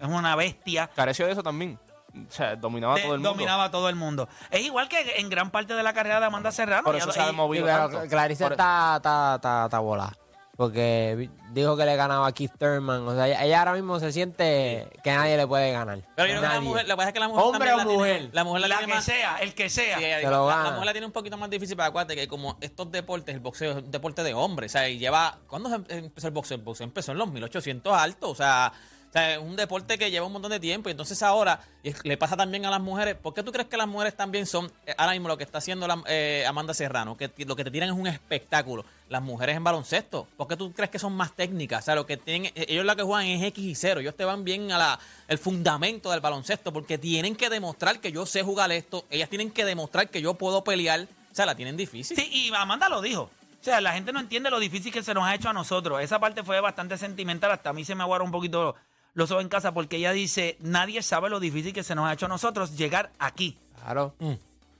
una 0.08 0.36
bestia. 0.36 0.88
Careció 0.94 1.26
de 1.26 1.32
eso 1.32 1.42
también. 1.42 1.78
O 2.14 2.32
sea, 2.32 2.56
dominaba 2.56 2.94
de- 2.96 3.02
todo 3.02 3.14
el 3.14 3.18
mundo. 3.20 3.30
dominaba 3.30 3.64
a 3.64 3.70
todo 3.70 3.88
el 3.88 3.94
mundo. 3.96 4.28
Es 4.50 4.60
igual 4.62 4.88
que 4.88 5.14
en 5.18 5.28
gran 5.30 5.50
parte 5.50 5.74
de 5.74 5.82
la 5.82 5.92
carrera 5.92 6.20
de 6.20 6.26
Amanda 6.26 6.50
Serrano. 6.52 6.84
Por 6.84 6.94
Ella- 6.96 7.04
eso 7.04 7.12
se 7.12 7.20
ha 7.20 7.32
movido. 7.32 7.66
Clarissa 8.08 8.48
está, 8.48 8.96
está, 8.96 9.34
está, 9.36 9.64
está 9.66 9.78
volada. 9.78 10.16
Porque 10.58 11.30
dijo 11.52 11.76
que 11.76 11.84
le 11.84 11.94
ganaba 11.94 12.26
a 12.26 12.32
Keith 12.32 12.50
Thurman. 12.58 13.06
O 13.06 13.14
sea, 13.14 13.28
ella, 13.44 13.60
ahora 13.60 13.74
mismo 13.74 14.00
se 14.00 14.10
siente 14.10 14.88
que 15.04 15.12
nadie 15.12 15.36
le 15.36 15.46
puede 15.46 15.70
ganar. 15.70 16.00
Pero 16.16 16.26
yo 16.28 16.32
creo 16.32 16.40
que 16.40 16.46
la 16.48 16.54
Nadie. 16.54 16.68
mujer, 16.68 16.88
la 16.88 16.94
verdad 16.96 17.08
es 17.10 17.14
que 17.14 17.20
la 17.20 17.28
mujer 17.28 17.44
Hombre 17.44 17.68
también 17.68 17.74
o 17.74 17.78
la 17.78 17.84
tiene- 17.84 17.98
mujer. 18.18 18.30
la 18.34 18.42
mujer 18.44 18.60
la, 18.62 18.68
la 18.68 18.76
tiene 18.78 18.92
que 18.92 18.96
más, 18.96 19.04
sea, 19.04 19.36
el 19.36 19.54
que 19.54 19.70
sea. 19.70 19.98
Sí, 19.98 20.04
ella- 20.04 20.20
la, 20.22 20.30
lo 20.36 20.48
la 20.48 20.56
gana. 20.56 20.70
mujer 20.72 20.86
la 20.86 20.92
tiene 20.92 21.06
un 21.06 21.12
poquito 21.12 21.36
más 21.38 21.48
difícil 21.48 21.76
para 21.76 21.90
acuérdate 21.90 22.16
que 22.16 22.26
como 22.26 22.58
estos 22.60 22.90
deportes, 22.90 23.32
el 23.36 23.40
boxeo 23.40 23.70
es 23.70 23.84
un 23.84 23.90
deporte 23.92 24.24
de 24.24 24.34
hombres, 24.34 24.72
o 24.72 24.78
sea, 24.78 24.88
y 24.88 24.98
lleva, 24.98 25.38
¿cuándo 25.46 25.70
se 25.70 25.96
empezó 25.96 26.26
el 26.26 26.34
boxeo? 26.34 26.56
El 26.56 26.64
boxeo 26.64 26.84
empezó 26.84 27.12
en 27.12 27.18
los 27.18 27.30
1800 27.30 27.92
altos, 27.96 28.28
o 28.30 28.34
sea, 28.34 28.72
o 29.08 29.12
sea, 29.12 29.34
es 29.34 29.38
un 29.38 29.54
deporte 29.54 29.96
que 29.96 30.10
lleva 30.10 30.26
un 30.26 30.32
montón 30.32 30.50
de 30.50 30.58
tiempo 30.58 30.88
y 30.88 30.90
entonces 30.90 31.22
ahora 31.22 31.60
y 31.84 31.90
es- 31.90 32.04
le 32.04 32.16
pasa 32.16 32.36
también 32.36 32.66
a 32.66 32.70
las 32.70 32.80
mujeres, 32.80 33.14
¿por 33.14 33.32
qué 33.32 33.44
tú 33.44 33.52
crees 33.52 33.68
que 33.68 33.76
las 33.76 33.86
mujeres 33.86 34.16
también 34.16 34.44
son, 34.44 34.72
eh, 34.86 34.94
ahora 34.98 35.12
mismo 35.12 35.28
lo 35.28 35.38
que 35.38 35.44
está 35.44 35.58
haciendo 35.58 35.86
la, 35.86 36.02
eh, 36.08 36.44
Amanda 36.48 36.74
Serrano, 36.74 37.16
que 37.16 37.30
lo 37.46 37.54
que 37.54 37.62
te 37.62 37.70
tiran 37.70 37.90
es 37.90 37.94
un 37.94 38.08
espectáculo, 38.08 38.84
las 39.08 39.22
mujeres 39.22 39.56
en 39.56 39.64
baloncesto, 39.64 40.26
¿por 40.36 40.48
qué 40.48 40.56
tú 40.56 40.72
crees 40.72 40.90
que 40.90 40.98
son 40.98 41.14
más 41.14 41.32
técnicas? 41.34 41.82
O 41.82 41.86
sea, 41.86 41.94
lo 41.94 42.06
que 42.06 42.16
tienen, 42.16 42.52
eh, 42.54 42.66
ellos 42.68 42.84
lo 42.84 42.96
que 42.96 43.02
juegan 43.02 43.26
es 43.26 43.42
X 43.42 43.64
y 43.64 43.74
0, 43.74 44.00
ellos 44.00 44.16
te 44.16 44.24
van 44.24 44.44
bien 44.44 44.70
a 44.72 44.78
la, 44.78 44.98
el 45.28 45.38
fundamento 45.38 46.10
del 46.10 46.20
baloncesto, 46.20 46.72
porque 46.72 46.98
tienen 46.98 47.34
que 47.36 47.48
demostrar 47.48 48.00
que 48.00 48.12
yo 48.12 48.26
sé 48.26 48.42
jugar 48.42 48.70
esto, 48.72 49.04
ellas 49.10 49.28
tienen 49.28 49.50
que 49.50 49.64
demostrar 49.64 50.10
que 50.10 50.20
yo 50.20 50.34
puedo 50.34 50.62
pelear, 50.64 51.06
o 51.30 51.34
sea, 51.34 51.46
la 51.46 51.54
tienen 51.54 51.76
difícil. 51.76 52.16
Sí, 52.16 52.28
y 52.30 52.54
Amanda 52.54 52.88
lo 52.88 53.00
dijo. 53.00 53.30
O 53.60 53.64
sea, 53.64 53.80
la 53.80 53.92
gente 53.92 54.12
no 54.12 54.20
entiende 54.20 54.50
lo 54.50 54.60
difícil 54.60 54.92
que 54.92 55.02
se 55.02 55.14
nos 55.14 55.24
ha 55.24 55.34
hecho 55.34 55.48
a 55.48 55.52
nosotros. 55.52 56.00
Esa 56.00 56.20
parte 56.20 56.44
fue 56.44 56.60
bastante 56.60 56.96
sentimental. 56.96 57.50
Hasta 57.50 57.70
a 57.70 57.72
mí 57.72 57.84
se 57.84 57.94
me 57.96 58.02
aguaron 58.02 58.26
un 58.26 58.32
poquito 58.32 58.76
los 59.14 59.32
ojos 59.32 59.42
en 59.42 59.48
casa 59.48 59.74
porque 59.74 59.96
ella 59.96 60.12
dice, 60.12 60.56
nadie 60.60 61.02
sabe 61.02 61.28
lo 61.28 61.40
difícil 61.40 61.72
que 61.72 61.82
se 61.82 61.96
nos 61.96 62.06
ha 62.06 62.12
hecho 62.12 62.26
a 62.26 62.28
nosotros 62.28 62.76
llegar 62.76 63.10
aquí. 63.18 63.58
Claro. 63.82 64.14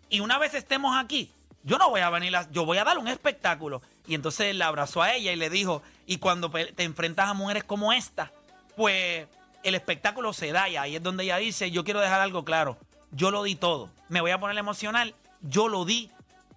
Y 0.08 0.20
una 0.20 0.38
vez 0.38 0.54
estemos 0.54 0.96
aquí, 0.96 1.32
yo 1.64 1.78
no 1.78 1.90
voy 1.90 2.00
a 2.00 2.10
venir, 2.10 2.34
a- 2.36 2.50
yo 2.50 2.64
voy 2.64 2.78
a 2.78 2.84
dar 2.84 2.98
un 2.98 3.08
espectáculo. 3.08 3.82
Y 4.06 4.14
entonces 4.14 4.48
él 4.48 4.58
la 4.58 4.68
abrazó 4.68 5.02
a 5.02 5.14
ella 5.14 5.32
y 5.32 5.36
le 5.36 5.50
dijo, 5.50 5.82
y 6.06 6.18
cuando 6.18 6.50
te 6.50 6.82
enfrentas 6.82 7.28
a 7.28 7.34
mujeres 7.34 7.64
como 7.64 7.92
esta, 7.92 8.32
pues 8.76 9.26
el 9.62 9.74
espectáculo 9.74 10.32
se 10.32 10.52
da 10.52 10.68
y 10.68 10.76
ahí 10.76 10.96
es 10.96 11.02
donde 11.02 11.24
ella 11.24 11.36
dice, 11.38 11.70
yo 11.70 11.84
quiero 11.84 12.00
dejar 12.00 12.20
algo 12.20 12.44
claro, 12.44 12.78
yo 13.10 13.30
lo 13.30 13.42
di 13.42 13.54
todo. 13.54 13.90
Me 14.08 14.20
voy 14.20 14.30
a 14.30 14.38
poner 14.40 14.56
emocional, 14.56 15.14
yo 15.42 15.68
lo 15.68 15.84
di 15.84 16.10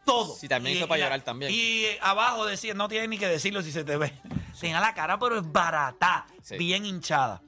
todo. 0.05 0.33
Sí, 0.35 0.47
también 0.47 0.75
Y- 0.75 0.79
hizo 0.79 0.87
para 0.87 0.99
y 0.99 1.03
llorar 1.03 1.21
también. 1.21 1.51
Y 1.53 1.85
abajo 2.01 2.45
decía, 2.45 2.73
no 2.73 2.87
tiene 2.87 3.07
ni 3.07 3.17
que 3.17 3.27
decirlo 3.27 3.61
si 3.61 3.71
se 3.71 3.83
te 3.83 3.97
ve. 3.97 4.13
Tenga 4.59 4.79
la 4.79 4.93
cara, 4.93 5.17
pero 5.17 5.39
es 5.39 5.51
barata, 5.51 6.27
Sí. 6.43 6.55
bien 6.57 6.85
hinchada. 6.85 7.41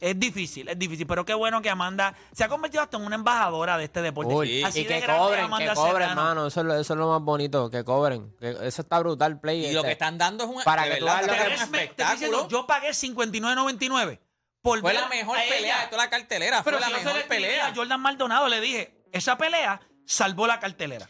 Es 0.00 0.18
difícil, 0.18 0.68
es 0.68 0.78
difícil, 0.78 1.06
pero 1.06 1.24
qué 1.24 1.32
bueno 1.34 1.62
que 1.62 1.70
Amanda 1.70 2.14
se 2.32 2.44
ha 2.44 2.48
convertido 2.48 2.82
hasta 2.82 2.96
en 2.98 3.04
una 3.04 3.14
embajadora 3.14 3.78
de 3.78 3.84
este 3.84 4.02
deporte. 4.02 4.34
Uy, 4.34 4.62
Así 4.62 4.80
y 4.80 4.82
de 4.82 4.88
que 4.88 5.00
grande 5.00 5.14
es 5.22 5.28
cobren, 5.28 5.44
Amanda 5.44 5.68
que 5.70 5.74
cobren, 5.74 5.92
Serrano. 5.94 6.10
hermano. 6.20 6.46
Eso, 6.48 6.60
es 6.60 6.66
lo- 6.66 6.74
eso 6.74 6.92
es 6.94 6.98
lo 6.98 7.08
más 7.08 7.22
bonito, 7.22 7.70
que 7.70 7.84
cobren. 7.84 8.34
Que 8.38 8.50
eso 8.62 8.82
está 8.82 8.98
brutal, 8.98 9.40
play. 9.40 9.64
Y 9.64 9.72
lo 9.72 9.78
este. 9.80 9.86
que 9.88 9.92
están 9.92 10.18
dando 10.18 10.44
es 10.44 10.50
un, 10.50 10.62
Para 10.64 10.84
que 10.84 10.96
tú 10.96 11.04
verdad, 11.06 11.16
veas 11.18 11.26
lo 11.26 11.32
que- 11.32 11.38
dando 11.38 11.52
un 11.52 11.56
Tres 11.58 11.70
me- 11.70 11.78
te 11.78 11.84
estoy 11.84 12.06
diciendo, 12.12 12.36
espectáculo. 12.38 12.60
yo 12.60 12.66
pagué 12.66 12.92
59.99 12.92 14.20
por 14.60 14.80
Fue 14.80 14.92
ver 14.92 15.00
la 15.00 15.08
mejor 15.08 15.38
a 15.38 15.42
pelea 15.42 15.58
ella. 15.58 15.80
de 15.82 15.86
toda 15.90 16.04
la 16.04 16.10
cartelera. 16.10 16.62
Pero 16.64 16.78
fue 16.78 16.86
si 16.86 16.92
la 16.92 16.96
yo 16.96 17.00
se 17.00 17.04
mejor 17.04 17.18
le 17.18 17.22
escribí 17.24 17.42
pelea. 17.44 17.66
a 17.68 17.74
Jordan 17.74 18.00
Maldonado 18.00 18.48
le 18.48 18.60
dije, 18.60 19.04
esa 19.12 19.38
pelea 19.38 19.80
salvó 20.04 20.46
la 20.46 20.58
cartelera. 20.60 21.08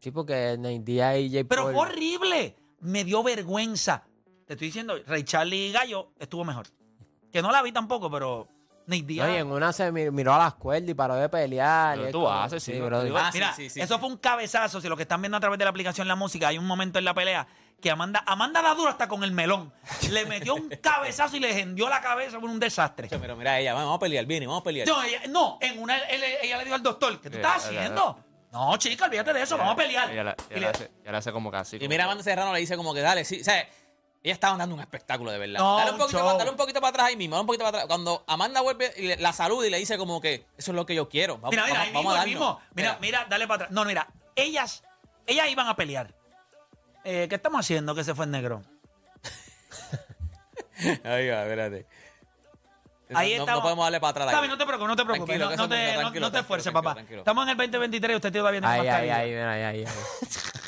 Sí, 0.00 0.10
porque 0.10 0.56
Nate 0.58 0.80
Diaz 0.80 1.16
y 1.18 1.30
Jay 1.32 1.44
Pero 1.44 1.62
Paul- 1.64 1.74
fue 1.74 1.82
horrible. 1.82 2.56
Me 2.80 3.04
dio 3.04 3.22
vergüenza. 3.22 4.04
Te 4.46 4.52
estoy 4.52 4.68
diciendo, 4.68 4.94
Ray 5.06 5.24
Charlie 5.24 5.68
y 5.68 5.72
Gallo 5.72 6.12
estuvo 6.20 6.44
mejor. 6.44 6.66
Que 7.36 7.42
no 7.42 7.52
la 7.52 7.60
vi 7.60 7.70
tampoco, 7.70 8.10
pero. 8.10 8.48
No, 8.86 8.94
y 8.96 9.20
en 9.20 9.48
una 9.52 9.70
se 9.74 9.92
mi- 9.92 10.10
miró 10.10 10.32
a 10.32 10.38
las 10.38 10.54
cuerdas 10.54 10.88
y 10.88 10.94
paró 10.94 11.16
de 11.16 11.28
pelear. 11.28 11.96
Pero 11.96 12.02
y 12.04 12.06
es 12.06 12.12
tú 12.12 12.20
como- 12.22 12.32
haces, 12.32 12.62
sí, 12.62 12.72
bro. 12.80 13.02
digo- 13.04 13.18
Ah, 13.18 13.30
sí, 13.30 13.36
Mira, 13.38 13.52
sí, 13.52 13.68
sí. 13.68 13.78
eso 13.80 13.98
fue 13.98 14.08
un 14.08 14.16
cabezazo. 14.16 14.80
Si 14.80 14.88
lo 14.88 14.96
que 14.96 15.02
están 15.02 15.20
viendo 15.20 15.36
a 15.36 15.40
través 15.40 15.58
de 15.58 15.64
la 15.66 15.70
aplicación 15.70 16.08
La 16.08 16.14
Música, 16.14 16.48
hay 16.48 16.56
un 16.56 16.66
momento 16.66 16.98
en 16.98 17.04
la 17.04 17.12
pelea 17.12 17.46
que 17.82 17.90
Amanda, 17.90 18.22
Amanda 18.26 18.62
da 18.62 18.72
duro 18.74 18.88
hasta 18.88 19.06
con 19.06 19.22
el 19.22 19.32
melón. 19.32 19.70
Le 20.10 20.24
metió 20.24 20.54
un 20.54 20.70
cabezazo 20.80 21.36
y 21.36 21.40
le 21.40 21.60
hendió 21.60 21.90
la 21.90 22.00
cabeza 22.00 22.40
por 22.40 22.48
un 22.48 22.58
desastre. 22.58 23.08
Pero 23.10 23.36
mira 23.36 23.58
ella, 23.60 23.74
vamos 23.74 23.96
a 23.96 23.98
pelear, 23.98 24.24
viene, 24.24 24.46
vamos 24.46 24.62
a 24.62 24.64
pelear. 24.64 24.88
No, 24.88 25.02
ella, 25.02 25.20
no, 25.28 25.58
en 25.60 25.78
una 25.82 25.98
él- 25.98 26.22
ella 26.42 26.56
le 26.56 26.64
dijo 26.64 26.76
al 26.76 26.82
doctor, 26.82 27.20
¿qué 27.20 27.28
tú 27.28 27.36
estás 27.36 27.66
haciendo? 27.66 28.18
No, 28.52 28.74
chica, 28.78 29.04
olvídate 29.04 29.34
de 29.34 29.42
eso, 29.42 29.58
vamos 29.58 29.74
a 29.74 29.76
pelear. 29.76 30.10
Ella, 30.10 30.24
la- 30.24 30.36
Y 30.48 30.54
le- 30.54 30.60
la 30.60 30.70
hace, 30.70 30.90
ella 31.02 31.12
la 31.12 31.18
hace 31.18 31.32
como 31.32 31.50
casi. 31.50 31.76
Y 31.76 31.78
como 31.80 31.90
mira, 31.90 32.04
Amanda 32.04 32.22
Serrano 32.22 32.52
le 32.54 32.60
dice 32.60 32.76
como 32.78 32.94
que 32.94 33.00
dale, 33.00 33.24
sí, 33.26 33.40
o 33.42 33.44
sea, 33.44 33.68
ella 34.26 34.34
estaba 34.34 34.56
dando 34.56 34.74
un 34.74 34.80
espectáculo 34.80 35.30
de 35.30 35.38
verdad. 35.38 35.58
No, 35.60 35.76
dale, 35.78 35.92
un 35.92 35.98
poquito 35.98 36.18
para, 36.24 36.38
dale 36.38 36.50
un 36.50 36.56
poquito 36.56 36.80
para 36.80 36.90
atrás 36.90 37.06
ahí 37.06 37.16
mismo, 37.16 37.36
dale 37.36 37.42
un 37.42 37.46
poquito 37.46 37.64
para 37.64 37.78
atrás. 37.78 37.86
Cuando 37.86 38.24
Amanda 38.26 38.60
vuelve 38.60 38.92
y 38.96 39.06
le- 39.08 39.16
la 39.18 39.32
saluda 39.32 39.66
y 39.66 39.70
le 39.70 39.78
dice 39.78 39.96
como 39.98 40.20
que 40.20 40.46
eso 40.58 40.72
es 40.72 40.74
lo 40.74 40.84
que 40.84 40.94
yo 40.94 41.08
quiero. 41.08 41.34
Vamos, 41.38 41.50
mira, 41.50 41.64
mira, 41.66 41.78
vamos, 41.78 41.86
ahí 41.86 41.92
vamos 41.94 42.04
mismo, 42.04 42.10
a 42.10 42.12
ahí 42.12 42.18
darnos. 42.34 42.56
mismo. 42.56 42.60
Mira, 42.74 42.98
mira, 43.00 43.26
dale 43.30 43.46
para 43.46 43.54
atrás. 43.64 43.70
No, 43.70 43.84
mira, 43.84 44.08
ellas, 44.34 44.82
ellas 45.26 45.48
iban 45.48 45.68
a 45.68 45.76
pelear. 45.76 46.12
Eh, 47.04 47.26
¿Qué 47.28 47.36
estamos 47.36 47.60
haciendo 47.60 47.94
que 47.94 48.02
se 48.04 48.14
fue 48.14 48.24
el 48.24 48.32
negro? 48.32 48.62
Ahí 51.04 51.28
va, 51.28 51.42
espérate. 51.42 51.86
Ahí 53.14 53.34
no, 53.36 53.42
estamos. 53.44 53.60
no 53.60 53.62
podemos 53.62 53.84
darle 53.86 54.00
para 54.00 54.10
atrás. 54.10 54.26
Está 54.26 54.38
ahí. 54.38 54.42
bien, 54.42 54.50
no 54.50 54.58
te 54.58 54.66
preocupes, 54.66 54.88
no 54.88 54.96
te 54.96 55.04
preocupes. 55.04 55.38
Tranquilo, 55.38 55.56
no, 55.56 55.62
no 55.62 55.68
te, 56.12 56.20
no- 56.20 56.30
no 56.30 56.38
esfuerces, 56.38 56.64
tranquilo, 56.64 56.72
papá. 56.72 56.94
tranquilo. 56.94 57.18
Estamos 57.20 57.44
en 57.44 57.48
el 57.50 57.56
2023 57.56 58.12
y 58.12 58.16
usted 58.16 58.32
todavía 58.32 58.60
tiene 58.60 58.66
Ay, 58.74 58.80
ay, 58.80 59.08
mascarilla. 59.08 59.68
ay, 59.70 59.76
mira, 59.78 59.90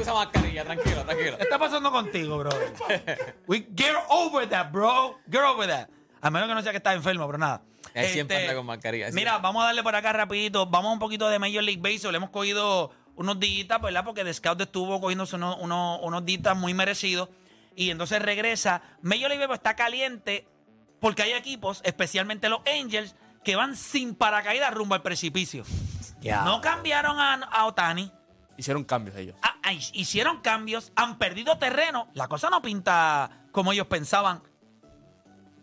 usa 0.00 0.14
mascarilla, 0.14 0.64
tranquilo, 0.64 1.02
tranquilo. 1.04 1.36
¿Qué 1.36 1.42
está 1.44 1.58
pasando 1.58 1.90
contigo, 1.92 2.38
bro? 2.38 2.50
We 3.46 3.66
get 3.76 3.94
over 4.08 4.48
that, 4.48 4.70
bro. 4.72 5.18
Get 5.30 5.42
over 5.42 5.68
that. 5.68 5.88
A 6.20 6.30
menos 6.30 6.48
que 6.48 6.54
no 6.54 6.62
sea 6.62 6.72
que 6.72 6.78
estás 6.78 6.96
enfermo, 6.96 7.26
pero 7.26 7.38
nada. 7.38 7.62
Él 7.94 8.08
siempre 8.10 8.42
anda 8.42 8.54
con 8.54 8.66
mascarilla, 8.66 9.06
Mira, 9.12 9.30
siempre. 9.32 9.42
vamos 9.42 9.62
a 9.62 9.66
darle 9.66 9.82
por 9.82 9.94
acá 9.94 10.12
rapidito. 10.12 10.66
Vamos 10.66 10.92
un 10.92 10.98
poquito 10.98 11.28
de 11.28 11.38
Major 11.38 11.62
League 11.62 11.80
Baseball. 11.80 12.14
Hemos 12.14 12.30
cogido 12.30 12.90
unos 13.14 13.38
días, 13.40 13.68
¿verdad? 13.80 14.04
Porque 14.04 14.22
The 14.24 14.34
Scout 14.34 14.60
estuvo 14.60 15.00
cogiéndose 15.00 15.36
unos, 15.36 15.56
unos, 15.60 16.00
unos 16.02 16.24
días 16.24 16.56
muy 16.56 16.74
merecidos. 16.74 17.28
Y 17.74 17.90
entonces 17.90 18.20
regresa. 18.20 18.82
Major 19.02 19.28
League 19.28 19.38
Baseball 19.38 19.56
está 19.56 19.76
caliente 19.76 20.46
porque 21.00 21.22
hay 21.22 21.32
equipos, 21.32 21.80
especialmente 21.84 22.48
los 22.48 22.60
Angels, 22.66 23.14
que 23.44 23.56
van 23.56 23.76
sin 23.76 24.14
paracaídas 24.14 24.74
rumbo 24.74 24.94
al 24.94 25.02
precipicio. 25.02 25.64
Ya. 26.20 26.42
No 26.42 26.60
cambiaron 26.60 27.18
a, 27.18 27.34
a 27.34 27.66
Otani. 27.66 28.10
Hicieron 28.56 28.84
cambios 28.84 29.16
ellos. 29.16 29.36
Ah, 29.42 29.56
ah, 29.62 29.72
hicieron 29.72 30.40
cambios, 30.40 30.92
han 30.96 31.18
perdido 31.18 31.58
terreno. 31.58 32.08
La 32.14 32.28
cosa 32.28 32.48
no 32.50 32.62
pinta 32.62 33.46
como 33.52 33.72
ellos 33.72 33.86
pensaban 33.86 34.42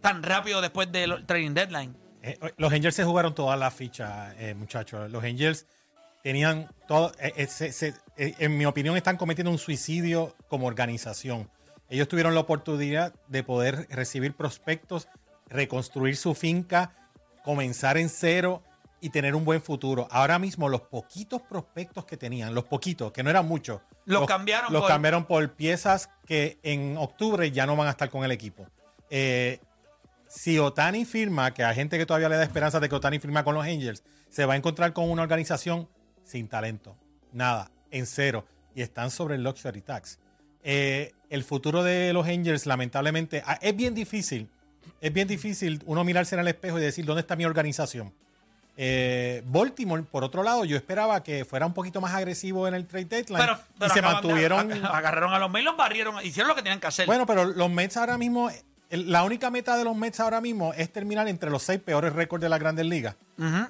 tan 0.01 0.21
rápido 0.23 0.61
después 0.61 0.91
del 0.91 1.25
trading 1.25 1.53
deadline. 1.53 1.95
Eh, 2.21 2.37
los 2.57 2.71
Angels 2.71 2.95
se 2.95 3.03
jugaron 3.03 3.33
todas 3.33 3.57
las 3.59 3.73
fichas, 3.73 4.33
eh, 4.37 4.53
muchachos. 4.53 5.09
Los 5.11 5.23
Angels 5.23 5.65
tenían 6.23 6.69
todo. 6.87 7.11
eh, 7.19 7.33
eh, 7.35 7.47
se- 7.47 7.71
se- 7.71 7.93
eh, 8.17 8.35
en 8.39 8.57
mi 8.57 8.65
opinión, 8.65 8.95
están 8.95 9.17
cometiendo 9.17 9.51
un 9.51 9.57
suicidio 9.57 10.35
como 10.47 10.67
organización. 10.67 11.49
Ellos 11.89 12.07
tuvieron 12.07 12.33
la 12.33 12.41
oportunidad 12.41 13.13
de 13.27 13.43
poder 13.43 13.87
recibir 13.89 14.35
prospectos, 14.35 15.07
reconstruir 15.47 16.15
su 16.17 16.33
finca, 16.33 16.93
comenzar 17.43 17.97
en 17.97 18.09
cero 18.09 18.63
y 19.03 19.09
tener 19.09 19.35
un 19.35 19.45
buen 19.45 19.61
futuro. 19.61 20.07
Ahora 20.09 20.39
mismo, 20.39 20.69
los 20.69 20.81
poquitos 20.81 21.41
prospectos 21.43 22.05
que 22.05 22.17
tenían, 22.17 22.55
los 22.55 22.63
poquitos, 22.63 23.11
que 23.11 23.21
no 23.21 23.29
eran 23.29 23.45
muchos, 23.47 23.81
Los 24.05 24.25
cambiaron 24.25 24.71
los 24.73 24.81
por- 24.81 24.89
cambiaron 24.89 25.25
por 25.25 25.51
piezas 25.53 26.09
que 26.25 26.57
en 26.63 26.97
octubre 26.97 27.51
ya 27.51 27.65
no 27.65 27.75
van 27.75 27.87
a 27.87 27.91
estar 27.91 28.09
con 28.09 28.23
el 28.23 28.31
equipo. 28.31 28.65
Eh, 29.09 29.59
si 30.27 30.57
Otani 30.57 31.05
firma, 31.05 31.53
que 31.53 31.63
hay 31.63 31.75
gente 31.75 31.97
que 31.97 32.05
todavía 32.05 32.29
le 32.29 32.37
da 32.37 32.43
esperanza 32.43 32.79
de 32.79 32.89
que 32.89 32.95
Otani 32.95 33.19
firma 33.19 33.43
con 33.43 33.53
los 33.53 33.63
Angels, 33.65 34.03
se 34.29 34.45
va 34.45 34.53
a 34.53 34.55
encontrar 34.57 34.93
con 34.93 35.09
una 35.09 35.21
organización 35.21 35.87
sin 36.23 36.47
talento. 36.47 36.95
Nada, 37.31 37.69
en 37.91 38.05
cero. 38.07 38.45
Y 38.73 38.81
están 38.81 39.11
sobre 39.11 39.35
el 39.35 39.43
luxury 39.43 39.81
tax. 39.81 40.17
Eh, 40.63 41.11
el 41.29 41.43
futuro 41.43 41.83
de 41.83 42.13
los 42.13 42.25
Angels, 42.27 42.65
lamentablemente, 42.65 43.43
ah, 43.45 43.59
es 43.61 43.75
bien 43.75 43.93
difícil. 43.93 44.49
Es 45.01 45.11
bien 45.13 45.27
difícil 45.27 45.81
uno 45.85 46.03
mirarse 46.03 46.35
en 46.35 46.41
el 46.41 46.47
espejo 46.47 46.79
y 46.79 46.81
decir, 46.81 47.05
¿dónde 47.05 47.19
está 47.21 47.35
mi 47.35 47.45
organización? 47.45 48.13
Eh, 48.75 49.43
Baltimore, 49.45 50.01
por 50.03 50.23
otro 50.23 50.41
lado, 50.41 50.65
yo 50.65 50.75
esperaba 50.75 51.21
que 51.23 51.45
fuera 51.45 51.65
un 51.65 51.73
poquito 51.73 52.01
más 52.01 52.13
agresivo 52.13 52.67
en 52.67 52.73
el 52.73 52.87
trade 52.87 53.05
deadline 53.05 53.39
Pero, 53.39 53.59
pero 53.77 53.91
y 53.91 53.93
se 53.93 54.01
de- 54.01 54.07
mantuvieron. 54.07 54.71
ag- 54.71 54.89
agarraron 54.91 55.33
a 55.33 55.39
los 55.39 55.51
Mets, 55.51 55.65
los 55.65 55.77
barrieron, 55.77 56.15
hicieron 56.25 56.47
lo 56.49 56.55
que 56.55 56.63
tenían 56.63 56.79
que 56.79 56.87
hacer. 56.87 57.05
Bueno, 57.05 57.25
pero 57.27 57.45
los 57.45 57.69
Mets 57.69 57.97
ahora 57.97 58.17
mismo, 58.17 58.49
la 58.89 59.23
única 59.23 59.51
meta 59.51 59.77
de 59.77 59.83
los 59.83 59.95
Mets 59.95 60.19
ahora 60.19 60.41
mismo 60.41 60.73
es 60.73 60.91
terminar 60.91 61.27
entre 61.27 61.49
los 61.51 61.61
seis 61.61 61.79
peores 61.79 62.13
récords 62.13 62.41
de 62.41 62.49
las 62.49 62.59
grandes 62.59 62.85
ligas 62.87 63.15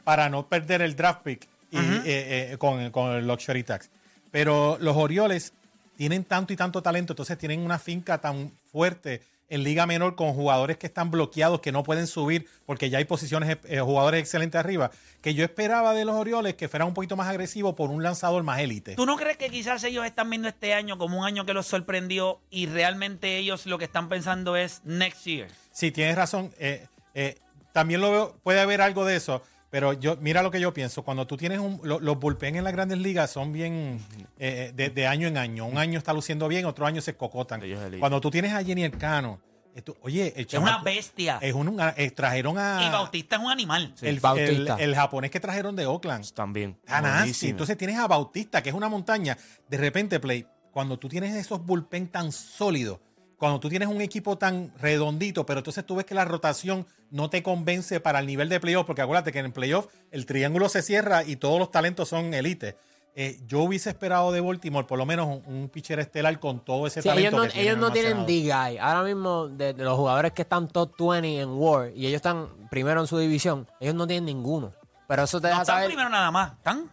para 0.05 0.29
no 0.29 0.47
perder 0.47 0.81
el 0.81 0.95
draft 0.95 1.21
pick 1.23 1.47
y, 1.71 1.77
eh, 1.77 2.51
eh, 2.53 2.55
con, 2.57 2.89
con 2.91 3.11
el 3.11 3.27
luxury 3.27 3.63
tax. 3.63 3.89
Pero 4.31 4.77
los 4.79 4.95
Orioles 4.95 5.53
tienen 5.97 6.23
tanto 6.23 6.53
y 6.53 6.55
tanto 6.55 6.81
talento, 6.81 7.13
entonces 7.13 7.37
tienen 7.37 7.59
una 7.59 7.77
finca 7.77 8.19
tan 8.19 8.51
fuerte 8.71 9.21
en 9.53 9.63
Liga 9.63 9.85
Menor 9.85 10.15
con 10.15 10.33
jugadores 10.33 10.77
que 10.77 10.87
están 10.87 11.11
bloqueados, 11.11 11.59
que 11.61 11.71
no 11.71 11.83
pueden 11.83 12.07
subir 12.07 12.47
porque 12.65 12.89
ya 12.89 12.97
hay 12.97 13.05
posiciones, 13.05 13.57
eh, 13.65 13.79
jugadores 13.81 14.19
excelentes 14.19 14.59
arriba, 14.59 14.89
que 15.21 15.35
yo 15.35 15.43
esperaba 15.43 15.93
de 15.93 16.05
los 16.05 16.15
Orioles 16.15 16.55
que 16.55 16.67
fueran 16.67 16.87
un 16.87 16.95
poquito 16.95 17.15
más 17.15 17.27
agresivos 17.27 17.75
por 17.75 17.91
un 17.91 18.01
lanzador 18.01 18.41
más 18.41 18.59
élite. 18.59 18.95
¿Tú 18.95 19.05
no 19.05 19.15
crees 19.15 19.37
que 19.37 19.49
quizás 19.49 19.83
ellos 19.83 20.05
están 20.05 20.29
viendo 20.29 20.47
este 20.47 20.73
año 20.73 20.97
como 20.97 21.19
un 21.19 21.25
año 21.25 21.45
que 21.45 21.53
los 21.53 21.67
sorprendió 21.67 22.39
y 22.49 22.65
realmente 22.65 23.37
ellos 23.37 23.67
lo 23.67 23.77
que 23.77 23.85
están 23.85 24.09
pensando 24.09 24.55
es 24.55 24.81
next 24.85 25.25
year? 25.25 25.47
Sí, 25.71 25.91
tienes 25.91 26.15
razón. 26.15 26.51
eh, 26.57 26.87
eh, 27.13 27.35
también 27.73 28.01
lo 28.01 28.11
veo, 28.11 28.37
puede 28.43 28.59
haber 28.59 28.81
algo 28.81 29.05
de 29.05 29.15
eso. 29.15 29.43
Pero 29.73 29.93
yo, 29.93 30.17
mira 30.21 30.43
lo 30.43 30.51
que 30.51 30.59
yo 30.59 30.71
pienso. 30.71 31.01
Cuando 31.01 31.25
tú 31.25 31.35
tienes 31.35 31.57
un, 31.57 31.79
lo- 31.83 31.99
los 31.99 32.19
bullpen 32.19 32.57
en 32.57 32.63
las 32.63 32.73
grandes 32.73 32.99
ligas 32.99 33.31
son 33.31 33.51
bien 33.51 33.99
eh, 34.37 34.71
de, 34.75 34.91
de 34.91 35.07
año 35.07 35.27
en 35.27 35.35
año. 35.35 35.65
Un 35.65 35.79
año 35.79 35.97
está 35.97 36.13
luciendo 36.13 36.47
bien, 36.47 36.65
otro 36.65 36.85
año 36.85 37.01
se 37.01 37.15
cocotan. 37.15 37.59
Cuando 37.99 38.21
tú 38.21 38.29
tienes 38.29 38.53
a 38.53 38.63
Jenny 38.63 38.83
Elcano, 38.83 39.39
esto- 39.73 39.97
oye, 40.03 40.31
el 40.35 40.45
Es 40.45 40.53
una 40.53 40.77
bestia. 40.83 41.39
Es 41.41 41.55
un, 41.55 41.69
una- 41.69 41.95
eh, 41.97 42.11
trajeron 42.11 42.59
a 42.59 42.83
y 42.87 42.91
Bautista 42.91 43.37
es 43.37 43.41
un 43.41 43.49
animal. 43.49 43.95
el, 44.03 44.19
Bautista. 44.19 44.75
el- 44.75 44.89
el 44.91 44.95
japonés 44.95 45.31
que 45.31 45.39
trajeron 45.39 45.75
de 45.75 45.87
Oakland. 45.87 46.31
También. 46.33 46.77
Ah. 46.87 47.01
Buenísimo. 47.01 47.49
Entonces 47.49 47.75
tienes 47.75 47.97
a 47.97 48.07
Bautista, 48.07 48.61
que 48.61 48.69
es 48.69 48.75
una 48.75 48.89
montaña. 48.89 49.35
De 49.67 49.77
repente, 49.77 50.19
Play, 50.19 50.45
cuando 50.71 50.99
tú 50.99 51.09
tienes 51.09 51.33
esos 51.33 51.65
bullpen 51.65 52.09
tan 52.09 52.31
sólidos, 52.31 52.99
cuando 53.43 53.59
tú 53.59 53.67
tienes 53.67 53.89
un 53.89 53.99
equipo 53.99 54.37
tan 54.37 54.71
redondito, 54.79 55.45
pero 55.45 55.59
entonces 55.59 55.85
tú 55.85 55.97
ves 55.97 56.05
que 56.05 56.15
la 56.15 56.23
rotación 56.23 56.85
no 57.11 57.29
te 57.29 57.43
convence 57.43 57.99
para 57.99 58.19
el 58.19 58.25
nivel 58.25 58.47
de 58.47 58.57
playoff, 58.61 58.85
porque 58.85 59.01
acuérdate 59.01 59.33
que 59.33 59.39
en 59.39 59.47
el 59.47 59.51
playoff 59.51 59.87
el 60.11 60.25
triángulo 60.25 60.69
se 60.69 60.81
cierra 60.81 61.25
y 61.25 61.35
todos 61.35 61.59
los 61.59 61.69
talentos 61.69 62.07
son 62.07 62.33
elite. 62.33 62.77
Eh, 63.15 63.41
yo 63.45 63.59
hubiese 63.59 63.89
esperado 63.89 64.31
de 64.31 64.39
Baltimore 64.39 64.87
por 64.87 64.97
lo 64.97 65.05
menos 65.05 65.27
un, 65.27 65.43
un 65.53 65.67
pitcher 65.67 65.99
estelar 65.99 66.39
con 66.39 66.63
todo 66.63 66.87
ese 66.87 67.01
Sí, 67.01 67.09
talento. 67.09 67.43
ellos 67.43 67.47
no, 67.47 67.51
que 67.53 67.61
ellos 67.61 67.77
no 67.77 67.91
tienen. 67.91 68.25
D-Guy. 68.25 68.77
Ahora 68.77 69.03
mismo, 69.03 69.49
de, 69.49 69.73
de 69.73 69.83
los 69.83 69.97
jugadores 69.97 70.31
que 70.31 70.43
están 70.43 70.69
top 70.69 70.93
20 70.97 71.41
en 71.41 71.49
War 71.49 71.91
y 71.93 72.07
ellos 72.07 72.15
están 72.15 72.47
primero 72.71 73.01
en 73.01 73.07
su 73.07 73.17
división, 73.19 73.67
ellos 73.81 73.95
no 73.95 74.07
tienen 74.07 74.23
ninguno. 74.25 74.71
Pero 75.05 75.23
eso 75.23 75.41
te 75.41 75.47
No 75.47 75.49
deja 75.49 75.61
están 75.63 75.75
saber. 75.75 75.87
primero 75.89 76.09
nada 76.09 76.31
más. 76.31 76.53
Están 76.53 76.89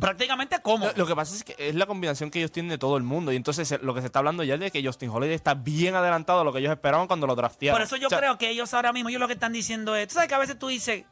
prácticamente 0.00 0.56
Lo, 0.56 0.62
cómodos. 0.62 0.96
lo 0.96 1.06
que 1.06 1.14
pasa 1.14 1.34
es 1.36 1.44
que 1.44 1.54
es 1.58 1.74
la 1.74 1.86
combinación 1.86 2.30
que 2.30 2.38
ellos 2.38 2.52
tienen 2.52 2.70
de 2.70 2.78
todo 2.78 2.96
el 2.96 3.02
mundo. 3.02 3.32
Y 3.32 3.36
entonces 3.36 3.70
eh, 3.72 3.78
lo 3.82 3.94
que 3.94 4.00
se 4.00 4.06
está 4.06 4.20
hablando 4.20 4.42
ya 4.42 4.54
es 4.54 4.60
de 4.60 4.70
que 4.70 4.84
Justin 4.84 5.10
Holiday 5.10 5.34
está 5.34 5.54
bien 5.54 5.94
adelantado 5.94 6.40
a 6.40 6.44
lo 6.44 6.52
que 6.52 6.58
ellos 6.60 6.72
esperaban 6.72 7.06
cuando 7.06 7.26
lo 7.26 7.34
draftearon. 7.34 7.78
Por 7.78 7.86
eso 7.86 7.96
yo 7.96 8.06
O 8.06 8.10
sea, 8.10 8.18
creo 8.18 8.38
que 8.38 8.50
ellos 8.50 8.72
ahora 8.74 8.92
mismo, 8.92 9.08
ellos 9.08 9.20
lo 9.20 9.26
que 9.26 9.34
están 9.34 9.52
diciendo 9.52 9.94
es, 9.96 10.08
tú 10.08 10.14
sabes 10.14 10.28
que 10.28 10.34
a 10.34 10.38
veces 10.38 10.58
tú 10.58 10.68
dices, 10.68 11.04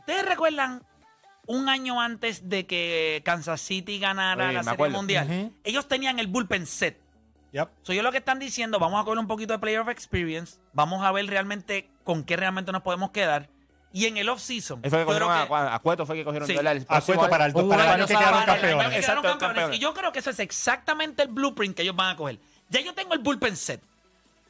¿ustedes 0.00 0.24
recuerdan 0.24 0.82
un 1.46 1.68
año 1.68 2.00
antes 2.00 2.48
de 2.48 2.66
que 2.66 3.22
Kansas 3.24 3.60
City 3.60 3.98
ganara 3.98 4.48
Sí, 4.48 4.54
la 4.54 4.62
Serie 4.62 4.74
acuerdo. 4.74 4.96
Mundial? 4.98 5.52
Ellos 5.64 5.88
tenían 5.88 6.18
el 6.18 6.26
bullpen 6.26 6.66
set. 6.66 7.00
Yep. 7.52 7.68
So, 7.82 7.92
ellos 7.92 8.04
lo 8.04 8.12
que 8.12 8.18
están 8.18 8.38
diciendo, 8.38 8.78
vamos 8.78 9.00
a 9.00 9.04
coger 9.04 9.18
un 9.18 9.26
poquito 9.26 9.54
de 9.54 9.58
Player 9.58 9.80
of 9.80 9.88
Experience, 9.88 10.58
vamos 10.74 11.02
a 11.02 11.10
ver 11.12 11.26
realmente 11.26 11.88
con 12.04 12.24
qué 12.24 12.36
realmente 12.36 12.72
nos 12.72 12.82
podemos 12.82 13.10
quedar. 13.12 13.48
Y 13.92 14.04
en 14.06 14.16
el 14.18 14.28
off-season, 14.28 14.82
fue 14.82 14.90
que 14.90 15.04
cogieron 15.06 15.28
que- 15.48 15.54
a, 15.54 15.74
a 15.74 15.78
Cueto, 15.78 16.04
fue 16.04 16.16
que 16.16 16.24
cogieron 16.24 16.46
para 16.46 16.72
el, 16.72 16.84
para 16.84 16.98
el 17.06 17.10
año 17.10 17.92
año 17.94 18.06
que 18.06 18.12
sabático. 18.12 18.18
quedaron 18.18 18.44
para 18.44 18.54
el 18.54 18.64
año 18.64 18.68
campeones. 18.68 18.68
que 18.68 18.76
quedaron 18.78 18.92
Exacto, 18.94 19.22
campeones. 19.22 19.38
campeones. 19.56 19.76
Y 19.76 19.80
yo 19.80 19.94
creo 19.94 20.12
que 20.12 20.18
eso 20.18 20.30
es 20.30 20.38
exactamente 20.40 21.22
el 21.22 21.28
blueprint 21.28 21.74
que 21.76 21.82
ellos 21.82 21.96
van 21.96 22.10
a 22.10 22.16
coger. 22.16 22.38
Ya 22.68 22.80
yo 22.82 22.92
tengo 22.94 23.14
el 23.14 23.20
bullpen 23.20 23.56
set. 23.56 23.80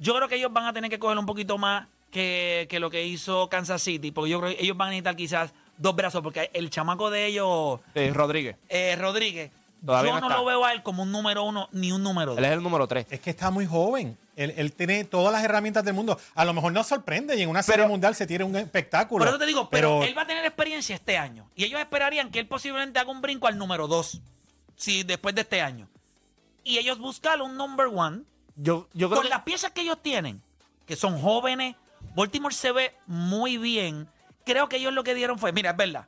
Yo 0.00 0.14
creo 0.14 0.28
que 0.28 0.34
ellos 0.36 0.52
van 0.52 0.66
a 0.66 0.72
tener 0.72 0.90
que 0.90 0.98
coger 0.98 1.18
un 1.18 1.26
poquito 1.26 1.56
más 1.58 1.86
que, 2.10 2.66
que 2.68 2.80
lo 2.80 2.90
que 2.90 3.06
hizo 3.06 3.48
Kansas 3.48 3.80
City, 3.82 4.10
porque 4.10 4.30
yo 4.30 4.40
creo 4.40 4.56
que 4.56 4.62
ellos 4.62 4.76
van 4.76 4.88
a 4.88 4.90
necesitar 4.90 5.14
quizás 5.16 5.52
dos 5.76 5.94
brazos, 5.94 6.20
porque 6.22 6.50
el 6.54 6.70
chamaco 6.70 7.10
de 7.10 7.26
ellos, 7.26 7.80
Eh, 7.94 8.10
Rodríguez. 8.14 8.56
eh, 8.68 8.96
Rodríguez, 8.98 9.50
Todavía 9.84 10.14
yo 10.14 10.20
no 10.20 10.28
no, 10.28 10.38
lo 10.38 10.44
veo 10.44 10.64
a 10.64 10.72
él 10.72 10.82
como 10.82 11.04
un 11.04 11.12
número 11.12 11.44
uno 11.44 11.68
ni 11.70 11.92
un 11.92 12.02
número 12.02 12.32
Él 12.32 12.36
dos. 12.38 12.46
es 12.46 12.52
el 12.52 12.62
número 12.64 12.88
3. 12.88 13.06
Es 13.10 13.20
que 13.20 13.30
está 13.30 13.50
muy 13.52 13.64
joven. 13.66 14.18
Él, 14.38 14.54
él 14.56 14.72
tiene 14.72 15.02
todas 15.02 15.32
las 15.32 15.42
herramientas 15.42 15.84
del 15.84 15.94
mundo. 15.94 16.16
A 16.36 16.44
lo 16.44 16.54
mejor 16.54 16.72
nos 16.72 16.86
sorprende 16.86 17.34
y 17.36 17.42
en 17.42 17.48
una 17.48 17.62
serie 17.64 17.78
Pero- 17.78 17.88
mundial 17.88 18.14
se 18.14 18.24
tiene 18.24 18.44
un 18.44 18.54
espectáculo. 18.54 19.24
Por 19.24 19.28
eso 19.28 19.38
te 19.38 19.46
digo, 19.46 19.68
pero, 19.68 20.04
él 20.04 20.16
va 20.16 20.22
a 20.22 20.26
tener 20.28 20.44
experiencia 20.44 20.94
este 20.94 21.18
año. 21.18 21.50
Y 21.56 21.64
ellos 21.64 21.80
esperarían 21.80 22.30
que 22.30 22.38
él 22.38 22.46
posiblemente 22.46 23.00
haga 23.00 23.10
un 23.10 23.20
brinco 23.20 23.48
al 23.48 23.58
número 23.58 23.88
dos, 23.88 24.20
si 24.76 25.02
después 25.02 25.34
de 25.34 25.40
este 25.40 25.60
año. 25.60 25.88
Y 26.62 26.78
ellos 26.78 26.98
buscan 26.98 27.40
un 27.40 27.56
number 27.56 27.86
one 27.92 28.22
Yo, 28.54 28.88
yo 28.94 29.08
creo 29.08 29.18
con 29.18 29.22
que 29.24 29.28
las 29.28 29.42
piezas 29.42 29.72
que 29.72 29.80
ellos 29.80 29.98
tienen, 30.00 30.40
que 30.86 30.94
son 30.94 31.20
jóvenes, 31.20 31.74
Baltimore 32.14 32.54
se 32.54 32.70
ve 32.70 32.94
muy 33.06 33.58
bien. 33.58 34.08
Creo 34.44 34.68
que 34.68 34.76
ellos 34.76 34.92
lo 34.92 35.02
que 35.02 35.14
dieron 35.16 35.40
fue, 35.40 35.50
mira, 35.52 35.70
es 35.72 35.76
verdad, 35.76 36.06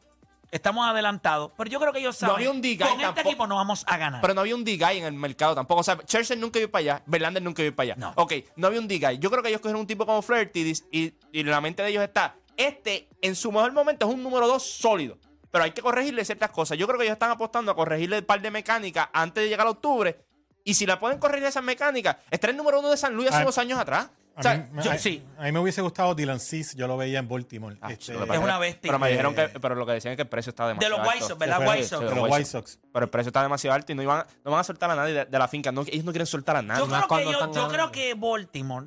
estamos 0.50 0.86
adelantados, 0.86 1.52
pero 1.56 1.70
yo 1.70 1.78
creo 1.80 1.92
que 1.92 2.00
ellos 2.00 2.16
No 2.20 2.28
saben, 2.28 2.36
había 2.36 2.50
un 2.50 2.60
D-guy 2.60 2.78
con 2.78 2.88
este 2.88 3.02
tampoco. 3.04 3.28
equipo 3.28 3.46
no 3.46 3.56
vamos 3.56 3.84
a 3.86 3.96
ganar. 3.96 4.20
Pero 4.20 4.34
no 4.34 4.40
había 4.40 4.54
un 4.54 4.64
D-Guy 4.64 4.98
en 4.98 5.04
el 5.04 5.12
mercado 5.12 5.54
tampoco. 5.54 5.80
O 5.80 5.84
sea, 5.84 5.96
Churchill 5.98 6.40
nunca 6.40 6.58
iba 6.58 6.70
para 6.70 6.80
allá. 6.80 7.02
Verlander 7.06 7.42
nunca 7.42 7.62
iba 7.62 7.74
para 7.74 7.92
allá. 7.92 7.96
No. 7.96 8.12
Ok, 8.16 8.32
no 8.56 8.66
había 8.66 8.80
un 8.80 8.88
D-Guy. 8.88 9.18
Yo 9.18 9.30
creo 9.30 9.42
que 9.42 9.48
ellos 9.50 9.60
cogieron 9.60 9.80
un 9.80 9.86
tipo 9.86 10.04
como 10.06 10.22
Flaherty 10.22 10.72
y, 10.90 11.14
y 11.32 11.40
en 11.40 11.50
la 11.50 11.60
mente 11.60 11.82
de 11.82 11.90
ellos 11.90 12.02
está, 12.02 12.34
este 12.56 13.08
en 13.22 13.34
su 13.36 13.52
mejor 13.52 13.72
momento 13.72 14.06
es 14.08 14.14
un 14.14 14.22
número 14.22 14.46
2 14.48 14.62
sólido. 14.62 15.18
Pero 15.50 15.64
hay 15.64 15.72
que 15.72 15.82
corregirle 15.82 16.24
ciertas 16.24 16.50
cosas. 16.50 16.78
Yo 16.78 16.86
creo 16.86 16.98
que 16.98 17.04
ellos 17.04 17.14
están 17.14 17.30
apostando 17.30 17.72
a 17.72 17.74
corregirle 17.74 18.18
un 18.20 18.24
par 18.24 18.40
de 18.40 18.50
mecánicas 18.50 19.08
antes 19.12 19.42
de 19.44 19.48
llegar 19.48 19.66
a 19.66 19.70
octubre. 19.70 20.24
Y 20.62 20.74
si 20.74 20.86
la 20.86 21.00
pueden 21.00 21.18
corregir 21.18 21.46
esas 21.46 21.64
mecánicas, 21.64 22.18
está 22.30 22.48
el 22.50 22.56
número 22.56 22.78
uno 22.78 22.90
de 22.90 22.96
San 22.96 23.14
Luis 23.14 23.28
hace 23.30 23.38
Ah, 23.38 23.42
unos 23.42 23.58
años 23.58 23.78
atrás. 23.78 24.10
A 24.40 24.50
O 24.50 24.52
sea, 24.52 24.56
mí, 24.72 24.82
yo- 24.82 24.90
a- 24.92 24.98
sí. 24.98 25.22
a 25.38 25.42
mí 25.44 25.52
me 25.52 25.58
hubiese 25.60 25.82
gustado 25.82 26.14
Dylan 26.14 26.40
Cease, 26.40 26.76
yo 26.76 26.86
lo 26.86 26.96
veía 26.96 27.18
en 27.18 27.28
Baltimore. 27.28 27.76
ah, 27.80 27.92
Este, 27.92 28.12
Es 28.14 28.38
una 28.38 28.58
bestia. 28.58 28.80
Pero 28.88 28.98
me 28.98 29.10
dijeron 29.10 29.34
que, 29.34 29.48
pero 29.60 29.74
lo 29.74 29.84
que 29.86 29.92
decían 29.92 30.12
es 30.12 30.16
que 30.16 30.22
el 30.22 30.28
precio 30.28 30.50
está 30.50 30.64
de 30.64 30.70
demasiado 30.70 30.96
los 30.98 31.06
White 31.06 31.14
alto. 31.18 31.28
Sox, 31.28 31.38
¿verdad? 31.38 31.68
White 31.68 31.84
Sox. 31.84 32.00
de 32.02 32.08
de 32.08 32.14
los 32.14 32.30
White 32.30 32.44
Sox. 32.46 32.78
Pero 32.92 33.04
el 33.04 33.10
precio 33.10 33.28
está 33.28 33.42
demasiado 33.42 33.74
alto 33.74 33.92
y 33.92 33.94
no, 33.94 34.02
iban, 34.02 34.24
no 34.44 34.50
van 34.50 34.60
a 34.60 34.64
soltar 34.64 34.90
a 34.90 34.96
nadie 34.96 35.12
de, 35.14 35.24
de 35.26 35.38
la 35.38 35.48
finca. 35.48 35.70
No, 35.72 35.82
ellos 35.82 36.04
no 36.04 36.12
quieren 36.12 36.26
soltar 36.26 36.56
a 36.56 36.62
nadie. 36.62 36.80
Yo, 36.80 36.88
creo 36.88 37.08
que, 37.08 37.54
yo 37.54 37.68
creo 37.68 37.92
que 37.92 38.14
Baltimore, 38.14 38.86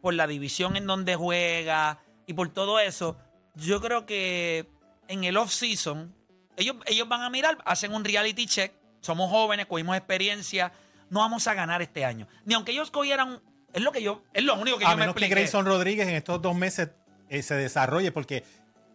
por 0.00 0.14
la 0.14 0.26
división 0.26 0.76
en 0.76 0.86
donde 0.86 1.16
juega 1.16 1.98
y 2.26 2.34
por 2.34 2.48
todo 2.50 2.78
eso, 2.78 3.16
yo 3.54 3.80
creo 3.80 4.04
que 4.06 4.68
en 5.08 5.24
el 5.24 5.36
off-season, 5.36 6.14
ellos, 6.56 6.76
ellos 6.86 7.08
van 7.08 7.22
a 7.22 7.30
mirar, 7.30 7.58
hacen 7.64 7.92
un 7.94 8.04
reality 8.04 8.46
check. 8.46 8.72
Somos 9.00 9.30
jóvenes, 9.30 9.66
cogimos 9.66 9.96
experiencia, 9.96 10.72
no 11.10 11.20
vamos 11.20 11.46
a 11.46 11.54
ganar 11.54 11.80
este 11.82 12.04
año. 12.04 12.26
Ni 12.44 12.54
aunque 12.54 12.72
ellos 12.72 12.90
cogieran. 12.90 13.40
Es 13.76 13.82
lo 13.82 13.92
que 13.92 14.02
yo. 14.02 14.22
Es 14.32 14.42
lo 14.42 14.54
único 14.58 14.78
que 14.78 14.84
a 14.86 14.90
yo 14.90 14.96
me 14.96 15.00
menos 15.00 15.14
que 15.14 15.20
expliqué. 15.20 15.34
Grayson 15.42 15.66
Rodríguez 15.66 16.08
en 16.08 16.14
estos 16.14 16.40
dos 16.42 16.56
meses 16.56 16.88
eh, 17.28 17.42
se 17.42 17.54
desarrolle, 17.54 18.10
porque 18.10 18.42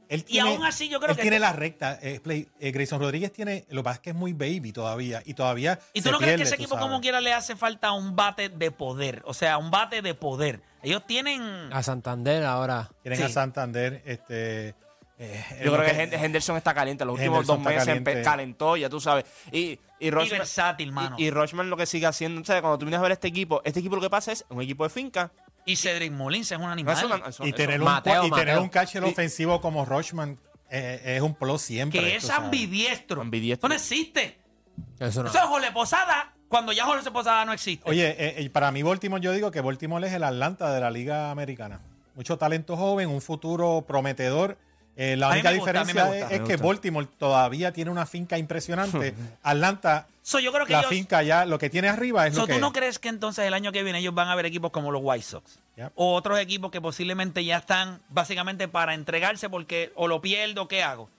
él 0.09 0.21
Y 0.21 0.23
tiene, 0.23 0.49
aún 0.55 0.65
así 0.65 0.89
yo 0.89 0.99
creo 0.99 1.11
él 1.11 1.15
que- 1.15 1.21
tiene 1.21 1.39
la 1.39 1.53
recta. 1.53 1.97
eh, 2.01 2.19
play- 2.21 2.49
eh, 2.59 2.71
Grayson 2.71 2.99
Rodríguez 2.99 3.31
tiene, 3.31 3.65
lo 3.69 3.81
que 3.81 3.83
pasa 3.85 3.95
es 3.95 4.01
que 4.01 4.09
es 4.09 4.15
muy 4.15 4.33
baby 4.33 4.71
todavía, 4.73 5.21
y 5.25 5.33
todavía 5.35 5.79
¿Y 5.93 6.01
tú 6.01 6.09
se 6.09 6.11
no 6.11 6.17
crees 6.17 6.35
que 6.37 6.43
ese 6.43 6.55
equipo, 6.55 6.71
sabes. 6.75 6.83
como 6.83 6.99
quiera, 6.99 7.21
le 7.21 7.31
hace 7.31 7.55
falta 7.55 7.91
un 7.93 8.15
bate 8.15 8.49
de 8.49 8.71
poder? 8.71 9.21
O 9.25 9.33
sea, 9.33 9.57
un 9.57 9.69
bate 9.71 10.01
de 10.01 10.13
poder. 10.15 10.61
Ellos 10.83 11.05
tienen. 11.05 11.41
A 11.71 11.83
Santander 11.83 12.43
ahora. 12.43 12.89
Tienen 13.03 13.19
Sí. 13.19 13.25
a 13.25 13.29
Santander, 13.29 14.01
este... 14.05 14.73
eh, 15.23 15.61
Yo 15.63 15.71
creo 15.73 15.85
que 15.85 15.91
Hen- 16.03 16.13
Henderson 16.13 16.57
está 16.57 16.73
caliente. 16.73 17.05
Los 17.05 17.13
últimos 17.13 17.37
Henderson 17.39 17.57
dos 17.63 17.65
meses 17.65 17.85
caliente. 17.85 18.21
calentó, 18.23 18.75
ya 18.77 18.89
tú 18.89 18.99
sabes. 18.99 19.25
Y, 19.51 19.79
y, 19.99 20.09
Rochman, 20.09 20.39
versátil, 20.39 20.91
mano. 20.91 21.15
Y, 21.19 21.25
y 21.25 21.29
Rochman 21.29 21.69
lo 21.69 21.77
que 21.77 21.85
sigue 21.85 22.07
haciendo, 22.07 22.41
o 22.41 22.43
sea, 22.45 22.59
cuando 22.61 22.77
tú 22.79 22.85
vienes 22.85 22.99
a 22.99 23.03
ver 23.03 23.11
este 23.11 23.27
equipo, 23.27 23.61
este 23.63 23.79
equipo 23.79 23.95
lo 23.95 24.01
que 24.01 24.09
pasa 24.09 24.31
es 24.31 24.45
un 24.49 24.61
equipo 24.61 24.83
de 24.83 24.89
finca. 24.89 25.31
Y 25.65 25.75
Cedric 25.75 26.11
Mullins 26.11 26.51
es 26.51 26.57
un 26.57 26.65
animal. 26.65 26.97
eso- 26.97 27.07
y 27.45 27.49
eso- 27.49 27.55
tener 27.55 27.79
un, 27.79 27.85
Mateo, 27.85 28.25
y 28.25 28.31
tener 28.31 28.57
un 28.57 28.69
catcher 28.69 29.03
Y- 29.03 29.09
ofensivo 29.09 29.61
como 29.61 29.85
Rochman 29.85 30.39
eh, 30.71 31.01
es 31.17 31.21
un 31.21 31.35
plus 31.35 31.61
siempre. 31.61 31.99
que 31.99 32.15
es 32.15 32.29
ambidiestro. 32.29 33.21
Ambidiestro. 33.21 33.69
No 33.69 33.75
existe. 33.75 34.39
Eso 34.99 35.21
no. 35.23 35.29
Eso 35.29 35.37
es 35.37 35.43
Jorge 35.45 35.71
Posada 35.71 36.33
cuando 36.47 36.71
ya 36.71 36.85
Jorge 36.85 37.11
Posada 37.11 37.45
no 37.45 37.53
existe. 37.53 37.87
Oye, 37.89 38.09
eh, 38.09 38.35
eh, 38.41 38.49
para 38.49 38.71
mí 38.71 38.81
Baltimore, 38.81 39.21
yo 39.21 39.31
digo 39.33 39.51
que 39.51 39.61
Baltimore 39.61 40.05
es 40.07 40.13
el 40.13 40.23
Atlanta 40.23 40.73
de 40.73 40.81
la 40.81 40.89
Liga 40.89 41.29
Americana. 41.29 41.79
Mucho 42.15 42.37
talento 42.37 42.75
joven, 42.75 43.09
un 43.09 43.21
futuro 43.21 43.85
prometedor. 43.87 44.57
Eh, 45.03 45.17
la 45.17 45.29
única 45.29 45.51
gusta, 45.51 45.71
diferencia 45.71 46.05
gusta. 46.05 46.35
es, 46.35 46.41
que. 46.41 46.57
Baltimore 46.57 47.07
todavía 47.17 47.71
tiene 47.71 47.89
una 47.89 48.05
finca 48.05 48.37
impresionante. 48.37 49.15
Atlanta, 49.43 50.07
So, 50.21 50.39
yo 50.39 50.53
creo 50.53 50.67
que 50.67 50.73
la 50.73 50.81
ellos, 50.81 50.91
finca 50.91 51.23
ya, 51.23 51.47
lo 51.47 51.57
que 51.57 51.71
tiene 51.71 51.89
arriba 51.89 52.27
es 52.27 52.35
so, 52.35 52.41
lo 52.41 52.47
que 52.47 52.53
¿Tú 52.53 52.59
no 52.59 52.67
es. 52.67 52.73
crees 52.73 52.99
que 52.99 53.09
entonces 53.09 53.43
el 53.43 53.55
año 53.55 53.71
que 53.71 53.81
viene 53.81 53.97
ellos 53.97 54.13
van 54.13 54.27
a 54.27 54.35
ver 54.35 54.45
equipos 54.45 54.69
como 54.69 54.91
los 54.91 55.01
White 55.03 55.23
Sox? 55.23 55.57
Yep. 55.77 55.93
O 55.95 56.13
otros 56.13 56.39
equipos 56.39 56.69
que 56.69 56.79
posiblemente 56.79 57.43
ya 57.43 57.57
están 57.57 57.99
básicamente 58.09 58.67
para 58.67 58.93
entregarse 58.93 59.49
porque 59.49 59.91
o 59.95 60.07
lo 60.07 60.21
pierdo, 60.21 60.67
¿qué 60.67 60.83
hago? 60.83 61.09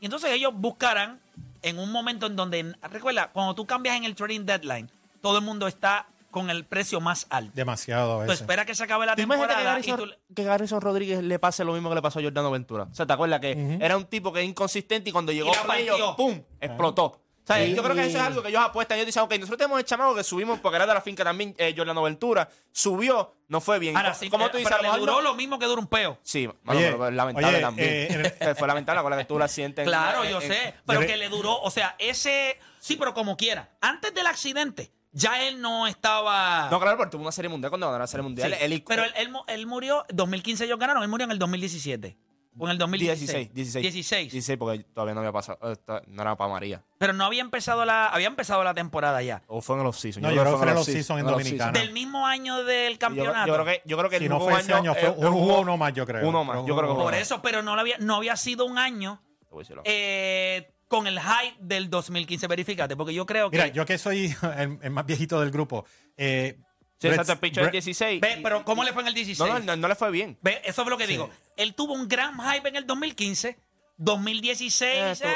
Y 0.00 0.06
entonces 0.06 0.32
ellos 0.32 0.52
buscarán 0.56 1.20
en 1.62 1.78
un 1.78 1.92
momento 1.92 2.26
en 2.26 2.34
donde, 2.34 2.74
recuerda, 2.90 3.28
cuando 3.32 3.54
tú 3.54 3.64
cambias 3.64 3.96
en 3.96 4.04
el 4.04 4.16
trading 4.16 4.44
deadline, 4.44 4.90
todo 5.22 5.38
el 5.38 5.44
mundo 5.44 5.68
está 5.68 6.06
con 6.30 6.50
el 6.50 6.64
precio 6.66 7.00
más 7.00 7.26
alto. 7.30 7.52
demasiado 7.54 8.20
a 8.20 8.26
espera 8.32 8.64
que 8.66 8.74
se 8.74 8.84
acabe 8.84 9.06
la 9.06 9.16
¿Tú 9.16 9.22
imaginas 9.22 9.48
que 9.48 9.54
temporada 9.54 9.80
y 9.80 9.86
Garrison, 9.88 10.10
tú- 10.28 10.34
que 10.34 10.44
Garrison 10.44 10.80
Rodríguez 10.80 11.22
le 11.22 11.38
pase 11.38 11.64
lo 11.64 11.72
mismo 11.72 11.88
que 11.88 11.94
le 11.94 12.02
pasó 12.02 12.18
a 12.18 12.22
Jordano 12.22 12.50
Ventura? 12.50 12.84
O 12.90 12.94
sea, 12.94 13.06
¿te 13.06 13.12
acuerdas 13.12 13.40
que 13.40 13.78
era 13.80 13.96
un 13.96 14.04
tipo 14.04 14.32
que 14.32 14.40
es 14.42 14.48
inconsistente 14.48 15.10
y 15.10 15.12
cuando 15.12 15.32
llegó 15.32 15.50
a. 15.54 16.16
¡pum! 16.16 16.40
Explotó. 16.60 17.04
O 17.04 17.50
sea, 17.50 17.64
yo 17.64 17.82
creo 17.82 17.96
que 17.96 18.04
eso 18.04 18.18
es 18.18 18.22
algo 18.22 18.42
que 18.42 18.50
ellos 18.50 18.60
apuestan. 18.62 18.98
Ellos 18.98 19.06
dicen, 19.06 19.22
ok, 19.22 19.30
nosotros 19.36 19.56
tenemos 19.56 19.78
el 19.78 19.86
chamaco 19.86 20.14
que 20.14 20.22
subimos 20.22 20.58
porque 20.60 20.76
era 20.76 20.86
de 20.86 20.92
la 20.92 21.00
finca 21.00 21.24
también, 21.24 21.54
eh, 21.56 21.72
Jordano 21.74 22.02
Ventura. 22.02 22.46
Subió, 22.70 23.36
no 23.48 23.62
fue 23.62 23.78
bien. 23.78 23.96
Ahora 23.96 24.12
sí, 24.12 24.28
¿Cómo 24.28 24.44
pero, 24.44 24.52
tú 24.52 24.58
dices? 24.58 24.76
pero 24.78 24.92
le 24.92 24.98
duró 25.00 25.12
no- 25.14 25.20
lo 25.22 25.34
mismo 25.34 25.58
que 25.58 25.64
dura 25.64 25.80
un 25.80 25.86
peo. 25.86 26.18
Sí, 26.22 26.46
bueno, 26.62 26.78
Oye, 26.78 26.92
pero 26.92 27.10
lamentable 27.10 27.48
oye, 27.48 27.60
también. 27.60 27.88
eh, 27.88 28.34
Que 28.38 28.54
fue 28.54 28.68
lamentable 28.68 29.00
con 29.00 29.10
la 29.12 29.16
que 29.16 29.24
tú 29.24 29.38
la 29.38 29.48
sientes. 29.48 29.82
en- 29.84 29.88
Claro, 29.88 30.24
en- 30.24 30.30
yo 30.30 30.42
en- 30.42 30.48
sé, 30.48 30.74
pero 30.84 31.00
que 31.00 31.16
le 31.16 31.30
duró, 31.30 31.58
o 31.58 31.70
sea, 31.70 31.96
ese, 31.98 32.58
sí, 32.80 32.96
pero 32.96 33.14
como 33.14 33.34
quiera, 33.38 33.70
antes 33.80 34.12
del 34.12 34.26
accidente, 34.26 34.92
Ya 35.18 35.42
él 35.46 35.60
no 35.60 35.86
estaba. 35.86 36.68
No, 36.70 36.78
claro, 36.80 36.96
porque 36.96 37.10
tuvo 37.10 37.22
una 37.22 37.32
serie 37.32 37.48
mundial 37.48 37.70
cuando 37.70 37.86
ganó 37.88 37.98
la 37.98 38.06
serie 38.06 38.22
mundial. 38.22 38.52
Sí, 38.52 38.58
Él- 38.64 38.84
pero 38.86 39.04
él, 39.04 39.12
él 39.16 39.28
mu- 39.30 39.42
él 39.48 39.66
murió, 39.66 40.04
2015 40.12 40.64
ellos 40.64 40.78
ganaron, 40.78 41.02
él 41.02 41.08
murió 41.08 41.24
en 41.24 41.32
el 41.32 41.38
2017. 41.38 42.18
O 42.60 42.64
en 42.64 42.72
el 42.72 42.78
2016. 42.78 43.54
16, 43.54 43.54
16. 43.54 43.82
16. 43.94 44.32
16, 44.32 44.58
porque 44.58 44.82
todavía 44.92 45.14
no 45.14 45.20
había 45.20 45.30
pasado. 45.30 45.58
eh, 45.62 45.76
No 46.08 46.22
era 46.22 46.34
para 46.36 46.50
María. 46.52 46.82
Pero 46.98 47.12
no 47.12 47.24
había 47.24 47.40
empezado 47.40 47.84
la, 47.84 48.06
había 48.08 48.26
empezado 48.26 48.64
la 48.64 48.74
temporada 48.74 49.22
ya. 49.22 49.42
O 49.46 49.60
fue 49.60 49.76
en 49.76 49.84
los 49.84 49.96
season. 49.96 50.22
No, 50.24 50.30
yo 50.32 50.40
creo 50.40 50.52
que 50.54 50.58
fue 50.58 50.68
en 50.68 50.74
los 50.74 50.84
season 50.84 51.20
en 51.20 51.26
Dominicana. 51.26 51.70
Del 51.70 51.92
mismo 51.92 52.26
año 52.26 52.64
del 52.64 52.94
Yo, 52.94 52.98
campeonato. 52.98 53.46
yo 53.46 53.54
creo 53.54 53.64
que, 53.64 53.82
yo 53.84 53.96
creo 53.96 54.10
que 54.10 54.18
Si 54.18 54.24
el 54.24 54.30
no 54.30 54.40
fue 54.40 54.58
ese 54.58 54.72
año, 54.74 54.92
fue 54.94 55.04
eh, 55.08 55.14
un, 55.16 55.26
hubo 55.34 55.60
uno 55.60 55.76
más, 55.76 55.92
yo 55.92 56.04
creo. 56.04 56.28
Uno 56.28 56.42
más, 56.44 56.56
yo 56.66 56.76
creo 56.76 56.88
que 56.88 56.94
fue 56.96 57.04
Por 57.04 57.14
eso, 57.14 57.40
pero 57.42 57.62
no, 57.62 57.76
lo 57.76 57.80
había, 57.80 57.96
no 57.98 58.16
había 58.16 58.34
sido 58.36 58.64
un 58.66 58.76
año 58.78 59.22
Te 59.40 59.50
voy 59.50 59.60
a 59.60 59.62
decirlo. 59.62 59.82
eh, 59.84 60.74
con 60.88 61.06
el 61.06 61.20
hype 61.20 61.56
del 61.60 61.88
2015. 61.90 62.46
Verifícate, 62.48 62.96
porque 62.96 63.14
yo 63.14 63.24
creo 63.26 63.50
que. 63.50 63.56
Mira, 63.58 63.68
yo 63.68 63.84
que 63.86 63.98
soy 63.98 64.34
el, 64.58 64.78
el 64.82 64.90
más 64.90 65.06
viejito 65.06 65.40
del 65.40 65.50
grupo. 65.50 65.84
Eh, 66.16 66.58
Sí, 67.00 67.06
Brett- 67.06 67.12
exacto, 67.20 67.32
el 67.34 67.38
pitcher 67.38 67.62
del 67.62 67.70
Brett- 67.70 67.84
16. 67.84 68.20
Ve, 68.20 68.40
pero 68.42 68.64
¿cómo 68.64 68.82
le 68.82 68.92
fue 68.92 69.02
en 69.02 69.08
el 69.08 69.14
16? 69.14 69.38
no, 69.48 69.58
no, 69.60 69.64
no, 69.66 69.76
no 69.76 69.86
le 69.86 69.94
fue 69.94 70.10
bien. 70.10 70.36
Ve, 70.42 70.60
eso 70.64 70.82
es 70.82 70.88
lo 70.88 70.98
que 70.98 71.06
digo. 71.06 71.30
Él 71.56 71.74
tuvo 71.76 71.92
un 71.94 72.08
gran 72.08 72.34
hype 72.40 72.68
en 72.68 72.74
el 72.74 72.88
2015, 72.88 73.56
2016, 73.98 75.20
Eh, 75.20 75.26
eh, 75.28 75.34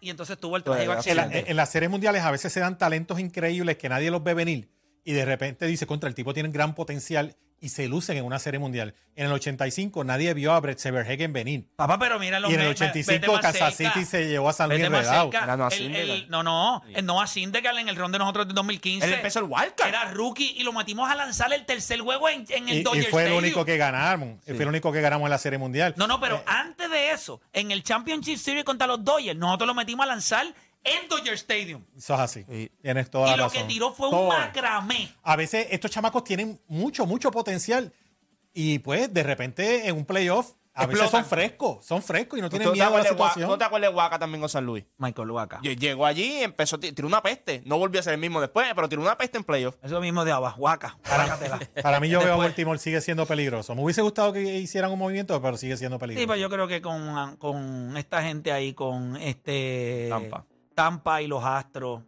y 0.00 0.10
entonces 0.10 0.36
tuvo 0.38 0.56
el 0.56 0.64
trágico 0.64 0.92
eh, 0.94 0.98
en, 1.06 1.16
la- 1.16 1.28
en 1.30 1.56
las 1.56 1.70
series 1.70 1.90
mundiales 1.90 2.22
a 2.22 2.30
veces 2.32 2.52
se 2.52 2.58
dan 2.60 2.76
talentos 2.76 3.20
increíbles 3.20 3.76
que 3.76 3.88
nadie 3.88 4.10
los 4.10 4.22
ve 4.24 4.34
venir 4.34 4.68
y 5.04 5.12
de 5.12 5.24
repente 5.24 5.66
dice 5.66 5.86
contra 5.86 6.08
el 6.08 6.14
tipo 6.16 6.34
tiene 6.34 6.48
gran 6.48 6.74
potencial 6.74 7.36
y 7.60 7.70
se 7.70 7.88
lucen 7.88 8.16
en 8.18 8.24
una 8.24 8.38
serie 8.38 8.58
mundial. 8.60 8.94
En 9.14 9.26
el 9.26 9.32
85 9.32 10.04
nadie 10.04 10.34
vio 10.34 10.52
a 10.52 10.60
Brett 10.60 10.78
Severhagen 10.78 11.32
venir. 11.32 11.66
Papá, 11.76 11.98
pero 11.98 12.18
mira 12.18 12.38
los 12.38 12.50
Y 12.50 12.54
en 12.54 12.60
el 12.60 12.66
me- 12.66 12.74
vete 12.74 12.84
85 12.84 13.32
más 13.32 13.40
Kansas. 13.40 13.74
City 13.74 14.04
se 14.04 14.28
llevó 14.28 14.50
a 14.50 14.52
San 14.52 14.68
Luis 14.68 14.82
El- 14.82 15.96
el- 15.96 16.28
no, 16.30 16.42
no, 16.42 16.82
el 16.94 17.04
Noah 17.06 17.26
Syndergaard 17.26 17.78
en 17.78 17.88
el 17.88 17.96
ron 17.96 18.12
de 18.12 18.18
nosotros 18.18 18.46
de 18.48 18.54
2015. 18.54 19.06
Él 19.06 19.14
empezó 19.14 19.38
el 19.38 19.46
wildcard. 19.46 19.88
Era 19.88 20.04
rookie 20.12 20.54
y 20.56 20.62
lo 20.64 20.72
metimos 20.72 21.10
a 21.10 21.14
lanzar 21.14 21.52
el 21.52 21.64
tercer 21.64 22.00
juego 22.00 22.28
en, 22.28 22.44
en 22.50 22.68
el 22.68 22.76
Y, 22.76 22.80
y 22.80 22.84
fue 22.84 22.98
el 22.98 23.06
Stadium. 23.06 23.38
único 23.38 23.64
que 23.64 23.76
ganamos. 23.78 24.38
Fue 24.44 24.56
el 24.62 24.68
único 24.68 24.92
que 24.92 25.00
ganamos 25.00 25.26
en 25.26 25.30
la 25.30 25.38
serie 25.38 25.58
mundial. 25.58 25.94
No, 25.96 26.06
no, 26.06 26.20
pero 26.20 26.36
Eh, 26.36 26.42
antes 26.46 26.90
de 26.90 27.10
eso, 27.12 27.40
en 27.52 27.70
el 27.70 27.82
Championship 27.82 28.36
Series 28.36 28.64
contra 28.64 28.86
los 28.86 29.02
Dodgers, 29.04 29.38
nosotros 29.38 29.66
lo 29.66 29.74
metimos 29.74 30.04
a 30.04 30.08
lanzar 30.08 30.46
en 30.86 31.08
Dodger 31.08 31.34
Stadium. 31.34 31.84
Eso 31.96 32.14
es 32.14 32.20
así. 32.20 32.44
Sí. 32.48 32.70
Tienes 32.82 33.10
toda 33.10 33.28
Y 33.28 33.30
la 33.32 33.36
lo 33.36 33.44
razón. 33.44 33.62
que 33.62 33.68
tiró 33.68 33.92
fue 33.92 34.08
un 34.08 34.28
macramé. 34.28 35.12
A 35.22 35.36
veces 35.36 35.66
estos 35.70 35.90
chamacos 35.90 36.24
tienen 36.24 36.60
mucho, 36.68 37.04
mucho 37.06 37.30
potencial 37.30 37.92
y 38.52 38.78
pues 38.78 39.12
de 39.12 39.22
repente 39.22 39.88
en 39.88 39.96
un 39.96 40.04
playoff 40.06 40.52
a 40.78 40.84
veces 40.84 41.08
son 41.08 41.24
frescos, 41.24 41.86
son 41.86 42.02
frescos 42.02 42.38
y 42.38 42.42
no 42.42 42.50
¿Tú 42.50 42.58
tienen 42.58 42.74
miedo 42.74 42.94
a 42.94 42.98
la 42.98 43.04
situación. 43.08 43.48
¿No 43.48 43.56
te 43.56 43.64
acuerdas 43.64 43.90
de 43.90 43.96
Waka 43.96 44.18
también 44.18 44.40
con 44.42 44.48
San 44.50 44.66
Luis? 44.66 44.84
Michael. 44.98 45.28
Lle- 45.30 45.74
Llegó 45.78 46.04
allí 46.04 46.40
y 46.40 46.42
empezó, 46.42 46.78
ti- 46.78 46.92
tiró 46.92 47.08
una 47.08 47.22
peste. 47.22 47.62
No 47.64 47.78
volvió 47.78 47.98
a 47.98 48.02
ser 48.02 48.12
el 48.12 48.20
mismo 48.20 48.42
después, 48.42 48.66
pero 48.74 48.86
tiró 48.86 49.00
una 49.00 49.16
peste 49.16 49.38
en 49.38 49.44
playoff. 49.44 49.74
Eso 49.82 50.02
mismo 50.02 50.22
de 50.26 50.32
abajo. 50.32 50.60
Wácatela. 50.60 51.58
Para 51.82 51.98
mí 51.98 52.10
yo 52.10 52.20
veo 52.20 52.34
a 52.34 52.36
Baltimore 52.36 52.78
sigue 52.78 53.00
siendo 53.00 53.24
peligroso. 53.24 53.74
Me 53.74 53.82
hubiese 53.82 54.02
gustado 54.02 54.34
que 54.34 54.42
hicieran 54.58 54.92
un 54.92 54.98
movimiento, 54.98 55.40
pero 55.40 55.56
sigue 55.56 55.78
siendo 55.78 55.98
peligroso. 55.98 56.20
Sí, 56.22 56.26
pues 56.26 56.40
yo 56.40 56.50
creo 56.50 56.68
que 56.68 56.82
con, 56.82 57.36
con 57.36 57.96
esta 57.96 58.22
gente 58.22 58.52
ahí, 58.52 58.74
con 58.74 59.16
este 59.16 60.08
Tampa. 60.10 60.44
Tampa 60.76 61.22
y 61.22 61.26
los 61.26 61.42
Astros. 61.42 62.02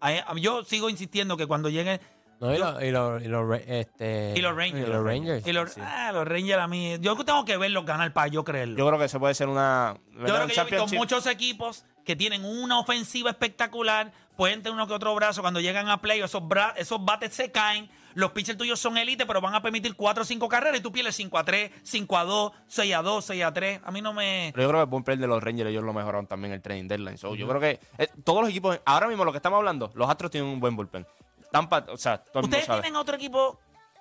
ahí- 0.00 0.20
Yo 0.40 0.64
sigo 0.64 0.88
insistiendo 0.90 1.36
que 1.36 1.46
cuando 1.46 1.68
lleguen 1.68 2.00
No, 2.40 2.54
y, 2.54 2.58
los- 2.58 2.82
y 2.82 2.90
los- 2.92 3.22
y 3.22 3.26
los 3.28 3.60
este, 3.66 4.34
Y 4.36 4.40
los 4.40 4.56
Rangers. 4.56 4.88
y 4.88 4.90
los 4.92 5.04
Rangers. 5.04 5.46
y 5.46 5.52
los, 5.52 5.76
ah, 5.78 6.10
los 6.12 6.26
Rangers 6.26 6.60
a 6.62 6.66
mí, 6.68 6.96
yo 7.00 7.16
tengo 7.24 7.44
que 7.44 7.56
verlos 7.56 7.84
ganar 7.84 8.12
para 8.12 8.28
yo 8.28 8.44
creerlo. 8.44 8.76
Yo 8.78 8.86
creo 8.86 8.98
que 8.98 9.04
eso 9.06 9.18
puede 9.20 9.34
ser 9.34 9.48
una. 9.48 9.96
Yo 10.12 10.24
creo 10.24 10.46
que 10.46 10.54
yo 10.54 10.62
he 10.62 10.64
visto 10.64 10.86
muchos 10.96 11.26
equipos 11.26 11.84
que 12.04 12.14
tienen 12.16 12.44
una 12.44 12.78
ofensiva 12.78 13.30
espectacular, 13.30 14.12
pueden 14.36 14.62
tener 14.62 14.74
uno 14.74 14.86
que 14.86 14.94
otro 14.94 15.14
brazo, 15.16 15.42
cuando 15.42 15.60
llegan 15.60 15.88
a 15.88 16.00
play, 16.00 16.20
esos, 16.20 16.42
bra- 16.42 16.72
esos 16.76 17.04
bates 17.04 17.34
se 17.34 17.50
caen, 17.50 17.90
los 18.18 18.32
pitchers 18.32 18.58
tuyos 18.58 18.80
son 18.80 18.96
élite, 18.98 19.26
pero 19.26 19.40
van 19.40 19.54
a 19.54 19.62
permitir 19.62 19.94
4 19.94 20.22
o 20.22 20.26
5 20.26 20.48
carreras 20.48 20.80
y 20.80 20.82
tú 20.82 20.90
pierdes 20.90 21.14
5 21.14 21.38
a 21.38 21.44
3, 21.44 21.70
5 21.84 22.18
a 22.18 22.24
2, 22.24 22.52
6 22.66 22.94
a 22.94 23.02
2, 23.02 23.24
6 23.24 23.44
a 23.44 23.52
3. 23.52 23.80
A 23.84 23.90
mí 23.92 24.00
no 24.02 24.12
me... 24.12 24.50
Pero 24.54 24.62
yo 24.64 24.68
creo 24.70 24.80
que 24.80 24.84
el 24.84 24.90
bullpen 24.90 25.20
de 25.20 25.26
los 25.28 25.42
Rangers 25.42 25.70
ellos 25.70 25.84
lo 25.84 25.92
mejoraron 25.92 26.26
también 26.26 26.52
el 26.52 26.60
training 26.60 26.88
deadline. 26.88 27.16
So, 27.16 27.34
Yo 27.36 27.46
creo 27.46 27.60
que 27.60 27.78
eh, 27.98 28.08
todos 28.24 28.40
los 28.40 28.50
equipos, 28.50 28.80
ahora 28.84 29.06
mismo 29.06 29.24
lo 29.24 29.30
que 29.32 29.38
estamos 29.38 29.58
hablando, 29.58 29.90
los 29.94 30.10
Astros 30.10 30.30
tienen 30.32 30.50
un 30.50 30.58
buen 30.58 30.74
bullpen. 30.74 31.06
Tampa, 31.52 31.84
o 31.88 31.96
sea, 31.96 32.18
todo 32.18 32.40
el 32.40 32.42
mundo 32.42 32.48
¿Ustedes 32.56 32.66
sabe. 32.66 32.82
tienen 32.82 32.96
otro 32.96 33.14
equipo 33.14 33.58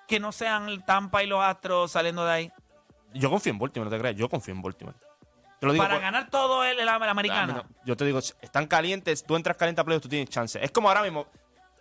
que 0.08 0.20
no 0.20 0.32
sean 0.32 0.68
el 0.68 0.84
Tampa 0.84 1.24
y 1.24 1.28
los 1.28 1.42
Astros 1.44 1.92
saliendo 1.92 2.26
de 2.26 2.32
ahí? 2.32 2.52
Yo 3.14 3.30
confío 3.30 3.54
en 3.54 3.60
Baltimore, 3.60 3.90
no 3.90 3.96
te 3.96 4.00
creas. 4.02 4.16
Yo 4.16 4.28
confío 4.30 4.54
en 4.54 4.62
Baltimore. 4.62 4.98
Lo 5.62 5.72
digo 5.74 5.84
Para 5.84 5.96
por- 5.96 6.02
ganar 6.04 6.30
todo 6.30 6.64
el, 6.64 6.74
el, 6.74 6.80
el 6.82 6.90
A 6.90 7.00
mí 7.00 7.06
americano. 7.08 7.54
no. 7.54 7.64
Yo 7.86 7.96
te 7.96 8.04
digo, 8.06 8.20
están 8.20 8.68
calientes, 8.68 9.24
tú 9.24 9.36
entras 9.36 9.58
caliente 9.58 9.80
a 9.82 9.84
playoffs, 9.84 10.04
tú 10.04 10.10
tienes 10.10 10.30
chance. 10.30 10.60
Es 10.64 10.72
como 10.72 10.88
ahora 10.90 11.02
mismo, 11.04 11.26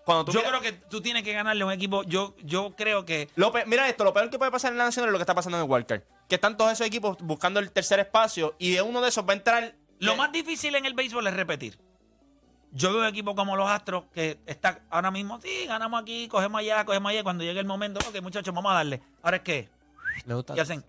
cuando 0.06 0.24
tú 0.24 0.32
Yo 0.32 0.38
miras- 0.38 0.60
creo 0.60 0.62
que 0.62 0.72
tú 0.88 1.00
tienes 1.02 1.22
que 1.24 1.32
ganarle 1.34 1.62
a 1.64 1.66
un 1.66 1.72
equipo. 1.72 2.02
Yo, 2.04 2.34
yo 2.44 2.74
creo 2.76 3.04
que. 3.04 3.28
Lo 3.34 3.50
pe- 3.52 3.66
mira 3.66 3.88
esto, 3.88 4.04
lo 4.04 4.12
peor 4.14 4.30
que 4.30 4.38
puede 4.38 4.50
pasar 4.52 4.70
en 4.72 4.78
la 4.78 4.84
Nacional 4.84 5.08
es 5.08 5.12
lo 5.12 5.18
que 5.18 5.22
está 5.24 5.34
pasando 5.34 5.58
en 5.58 5.64
el 5.64 5.70
Wildcard. 5.70 6.02
Que 6.28 6.36
están 6.36 6.56
todos 6.56 6.72
esos 6.72 6.86
equipos 6.86 7.18
buscando 7.20 7.58
el 7.60 7.72
tercer 7.72 7.98
espacio 7.98 8.54
y 8.58 8.70
de 8.72 8.82
uno 8.82 9.00
de 9.02 9.08
esos 9.08 9.26
va 9.28 9.32
a 9.32 9.36
entrar... 9.36 9.74
Lo 9.98 10.14
más 10.16 10.30
difícil 10.32 10.74
en 10.76 10.86
el 10.86 10.94
béisbol 10.94 11.26
es 11.26 11.34
repetir. 11.34 11.78
Yo 12.72 12.92
veo 12.92 13.00
un 13.02 13.06
equipo 13.08 13.34
como 13.34 13.56
los 13.56 13.68
Astros 13.68 14.04
que 14.14 14.38
está 14.46 14.80
ahora 14.90 15.10
mismo, 15.10 15.40
sí, 15.40 15.66
ganamos 15.66 16.00
aquí, 16.02 16.28
cogemos 16.28 16.60
allá, 16.60 16.84
cogemos 16.84 17.10
allá. 17.10 17.20
y 17.20 17.22
Cuando 17.24 17.42
llegue 17.44 17.58
el 17.60 17.66
momento, 17.66 18.00
ok, 18.08 18.20
muchachos, 18.22 18.54
vamos 18.54 18.70
a 18.70 18.76
darle. 18.76 19.02
Ahora 19.22 19.38
es 19.38 19.42
que, 19.42 19.68
Me 20.24 20.34
gusta. 20.34 20.54
¿qué 20.54 20.60
hacen? 20.60 20.84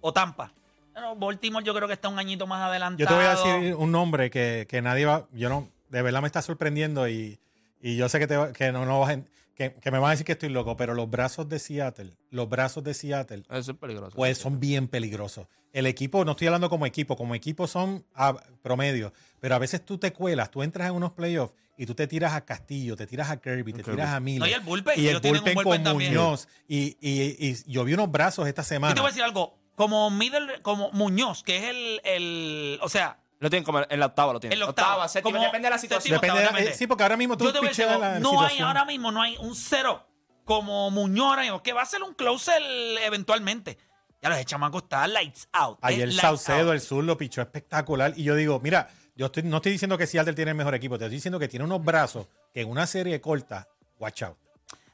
O 0.00 0.12
Tampa. 0.12 0.52
Bueno, 0.92 1.16
Baltimore 1.16 1.64
yo 1.64 1.74
creo 1.74 1.88
que 1.88 1.94
está 1.94 2.08
un 2.08 2.18
añito 2.18 2.46
más 2.46 2.62
adelantado. 2.62 2.98
Yo 2.98 3.06
te 3.06 3.14
voy 3.14 3.24
a 3.24 3.30
decir 3.58 3.74
un 3.74 3.90
nombre 3.90 4.30
que, 4.30 4.66
que 4.68 4.82
nadie 4.82 5.06
va, 5.06 5.26
yo 5.32 5.48
no, 5.48 5.68
de 5.88 6.02
verdad 6.02 6.20
me 6.20 6.26
está 6.26 6.42
sorprendiendo 6.42 7.08
y, 7.08 7.38
y 7.80 7.96
yo 7.96 8.08
sé 8.08 8.18
que, 8.18 8.26
te, 8.26 8.36
que 8.56 8.72
no, 8.72 8.84
no 8.86 9.00
vas 9.00 9.16
a- 9.16 9.22
que, 9.54 9.72
que 9.74 9.90
me 9.92 9.98
van 10.00 10.08
a 10.08 10.10
decir 10.12 10.26
que 10.26 10.32
estoy 10.32 10.48
loco, 10.48 10.76
pero 10.76 10.94
los 10.94 11.08
brazos 11.08 11.48
de 11.48 11.60
Seattle, 11.60 12.10
los 12.30 12.48
brazos 12.48 12.82
de 12.82 12.92
Seattle, 12.92 13.44
Eso 13.50 13.70
es 13.72 13.78
peligroso. 13.78 14.16
pues 14.16 14.36
son 14.38 14.58
bien 14.58 14.88
peligrosos. 14.88 15.46
El 15.72 15.86
equipo, 15.86 16.24
no 16.24 16.32
estoy 16.32 16.48
hablando 16.48 16.68
como 16.68 16.86
equipo, 16.86 17.16
como 17.16 17.34
equipo 17.36 17.66
son 17.68 18.04
a 18.14 18.34
promedio, 18.62 19.12
pero 19.40 19.54
a 19.54 19.58
veces 19.58 19.84
tú 19.84 19.96
te 19.98 20.12
cuelas, 20.12 20.50
tú 20.50 20.62
entras 20.64 20.88
en 20.88 20.94
unos 20.96 21.12
playoffs 21.12 21.54
y 21.76 21.86
tú 21.86 21.94
te 21.94 22.06
tiras 22.08 22.32
a 22.32 22.44
Castillo, 22.44 22.96
te 22.96 23.06
tiras 23.06 23.30
a 23.30 23.40
Kirby, 23.40 23.72
te 23.72 23.82
tiras 23.84 24.10
a 24.10 24.18
Miller. 24.20 24.40
No, 24.40 24.46
y 24.48 24.52
el 24.52 24.60
bullpen, 24.60 25.00
Y 25.00 25.06
el 25.08 25.18
bullpen 25.20 25.54
bullpen 25.54 25.62
con 25.64 25.82
también. 25.84 26.14
Muñoz. 26.14 26.48
Y, 26.68 26.96
y, 27.00 27.36
y 27.48 27.56
yo 27.70 27.84
vi 27.84 27.94
unos 27.94 28.10
brazos 28.10 28.46
esta 28.48 28.62
Yo 28.62 28.68
semana. 28.68 28.94
te 28.94 29.00
voy 29.00 29.08
a 29.08 29.10
decir 29.10 29.22
algo. 29.24 29.56
Como 29.76 30.08
Middle, 30.10 30.62
como 30.62 30.90
Muñoz, 30.92 31.42
que 31.42 31.56
es 31.58 31.64
el, 31.64 32.00
el 32.04 32.78
o 32.80 32.88
sea, 32.88 33.18
Lo 33.44 33.50
tienen 33.50 33.62
como 33.64 33.80
en 33.86 34.00
la 34.00 34.06
octava, 34.06 34.32
lo 34.32 34.40
tienen. 34.40 34.54
En 34.54 34.60
la 34.60 34.66
octava. 34.70 34.88
Octava, 34.92 35.08
séptima, 35.08 35.32
Como 35.36 35.44
depende 35.44 35.66
de 35.66 35.70
la 35.70 35.78
situación. 35.78 36.18
Depende 36.18 36.40
de- 36.40 36.70
eh, 36.70 36.72
sí, 36.74 36.86
porque 36.86 37.02
ahora 37.02 37.18
mismo 37.18 37.36
tú 37.36 37.44
yo 37.44 37.52
te 37.52 37.58
voy 37.58 37.66
a 37.66 37.68
decir 37.68 37.84
picheas 37.84 38.02
algo, 38.02 38.14
la 38.14 38.18
no 38.20 38.30
hay 38.30 38.36
situación. 38.38 38.68
ahora 38.68 38.84
mismo 38.86 39.12
no 39.12 39.20
hay 39.20 39.36
un 39.38 39.54
cero 39.54 40.06
como 40.46 40.90
Muñoz 40.90 41.26
ahora 41.28 41.42
mismo, 41.42 41.62
que 41.62 41.74
va 41.74 41.82
a 41.82 41.86
ser 41.86 42.02
un 42.02 42.14
closer 42.14 42.62
eventualmente. 43.04 43.76
Ya 44.22 44.30
los 44.30 44.42
chamacos 44.46 44.84
está 44.84 45.06
lights 45.06 45.46
out. 45.52 45.78
Ayer 45.82 46.08
es 46.08 46.14
lights 46.16 46.20
Saucedo, 46.22 46.68
out. 46.68 46.74
el 46.74 46.80
sur, 46.80 47.04
lo 47.04 47.18
pichó 47.18 47.42
espectacular. 47.42 48.14
Y 48.16 48.22
yo 48.24 48.34
digo, 48.34 48.58
mira, 48.60 48.88
yo 49.14 49.26
estoy, 49.26 49.42
no 49.42 49.56
estoy 49.58 49.72
diciendo 49.72 49.98
que 49.98 50.06
Seattle 50.06 50.32
tiene 50.32 50.52
el 50.52 50.56
mejor 50.56 50.74
equipo, 50.74 50.96
te 50.98 51.04
estoy 51.04 51.16
diciendo 51.16 51.38
que 51.38 51.48
tiene 51.48 51.66
unos 51.66 51.84
brazos 51.84 52.26
que 52.54 52.62
en 52.62 52.70
una 52.70 52.86
serie 52.86 53.20
corta, 53.20 53.68
watch 53.98 54.22
out. 54.22 54.38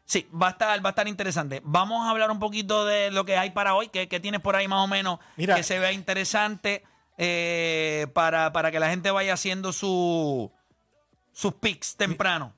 Sí, 0.04 0.28
va 0.34 0.48
a 0.48 0.50
estar, 0.50 0.84
va 0.84 0.88
a 0.88 0.90
estar 0.90 1.06
interesante. 1.06 1.60
Vamos 1.64 2.04
a 2.04 2.10
hablar 2.10 2.32
un 2.32 2.40
poquito 2.40 2.84
de 2.84 3.12
lo 3.12 3.24
que 3.24 3.36
hay 3.36 3.50
para 3.50 3.76
hoy, 3.76 3.86
que, 3.88 4.08
que 4.08 4.18
tienes 4.18 4.40
por 4.40 4.56
ahí 4.56 4.66
más 4.66 4.82
o 4.84 4.88
menos 4.88 5.20
Mira. 5.36 5.54
que 5.54 5.62
se 5.62 5.78
vea 5.78 5.92
interesante 5.92 6.82
eh, 7.22 8.06
para, 8.14 8.50
para 8.52 8.70
que 8.70 8.80
la 8.80 8.88
gente 8.88 9.10
vaya 9.10 9.34
haciendo 9.34 9.74
su, 9.74 10.50
sus 11.32 11.52
picks 11.54 11.94
temprano. 11.96 12.54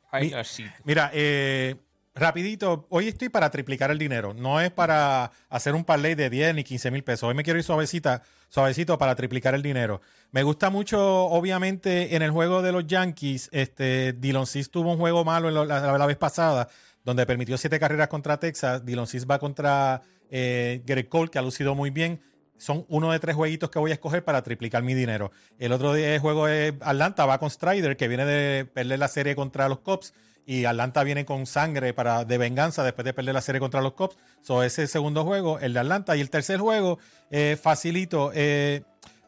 Mira, 0.85 1.11
eh, 1.13 1.75
rapidito, 2.15 2.87
hoy 2.89 3.09
estoy 3.09 3.29
para 3.29 3.51
triplicar 3.51 3.91
el 3.91 3.99
dinero. 3.99 4.35
No 4.35 4.61
es 4.61 4.71
para 4.71 5.33
hacer 5.49 5.75
un 5.75 5.85
parlay 5.85 6.15
de 6.15 6.31
10 6.31 6.55
ni 6.55 6.63
15 6.63 6.93
mil 6.93 7.03
pesos. 7.03 7.29
Hoy 7.29 7.35
me 7.35 7.43
quiero 7.43 7.59
ir 7.59 7.65
suavecita, 7.65 8.23
suavecito 8.49 8.97
para 8.99 9.17
triplicar 9.17 9.57
el 9.57 9.63
dinero. 9.63 10.01
Me 10.31 10.45
gusta 10.45 10.71
mucho, 10.71 11.01
obviamente, 11.27 12.15
en 12.15 12.23
el 12.23 12.31
juego 12.31 12.63
de 12.63 12.71
los 12.71 12.87
Yankees, 12.87 13.49
este, 13.53 14.13
Dylan 14.13 14.47
Cis 14.47 14.71
tuvo 14.71 14.93
un 14.93 14.99
juego 14.99 15.25
malo 15.25 15.49
en 15.49 15.55
lo- 15.55 15.65
la, 15.65 15.99
la 15.99 16.07
vez 16.07 16.17
pasada, 16.19 16.69
donde 17.05 17.27
permitió 17.27 17.59
siete 17.59 17.81
carreras 17.81 18.07
contra 18.07 18.39
Texas. 18.39 18.85
Dylan 18.87 19.09
Cis 19.09 19.27
va 19.29 19.41
contra 19.41 20.03
eh, 20.31 20.83
Greg 20.87 21.09
Cole, 21.09 21.31
que 21.31 21.41
ha 21.41 21.43
lucido 21.43 21.75
muy 21.75 21.91
bien. 21.91 22.23
Son 22.63 22.87
uno 22.89 23.11
de 23.11 23.19
tres 23.19 23.35
jueguitos 23.35 23.71
que 23.71 23.81
voy 23.81 23.91
a 23.91 23.95
escoger 23.95 24.25
para 24.25 24.43
triplicar 24.43 24.85
mi 24.85 24.95
dinero. 24.95 25.33
El 25.59 25.73
otro 25.73 25.95
día 25.95 26.15
el 26.15 26.21
juego 26.21 26.47
es 26.47 26.73
Atlanta, 26.81 27.27
va 27.27 27.39
con 27.39 27.51
Strider, 27.51 27.97
que 27.97 28.07
viene 28.07 28.25
de 28.25 28.65
perder 28.65 29.01
la 29.01 29.09
serie 29.09 29.35
contra 29.35 29.69
los 29.69 29.81
Cubs. 29.81 30.15
Y 30.47 30.65
Atlanta 30.65 31.03
viene 31.03 31.25
con 31.25 31.47
sangre 31.47 31.93
para, 31.93 32.25
de 32.25 32.39
venganza 32.39 32.85
después 32.85 33.05
de 33.05 33.15
perder 33.15 33.35
la 33.35 33.41
serie 33.41 33.61
contra 33.61 33.81
los 33.81 33.95
Cubs. 33.95 34.17
So, 34.43 34.63
ese 34.63 34.87
segundo 34.87 35.25
juego, 35.25 35.59
el 35.59 35.73
de 35.73 35.81
Atlanta. 35.81 36.17
Y 36.17 36.21
el 36.21 36.31
tercer 36.31 36.61
juego, 36.61 37.01
eh, 37.33 37.59
facilito. 37.61 38.31
eh, 38.33 38.83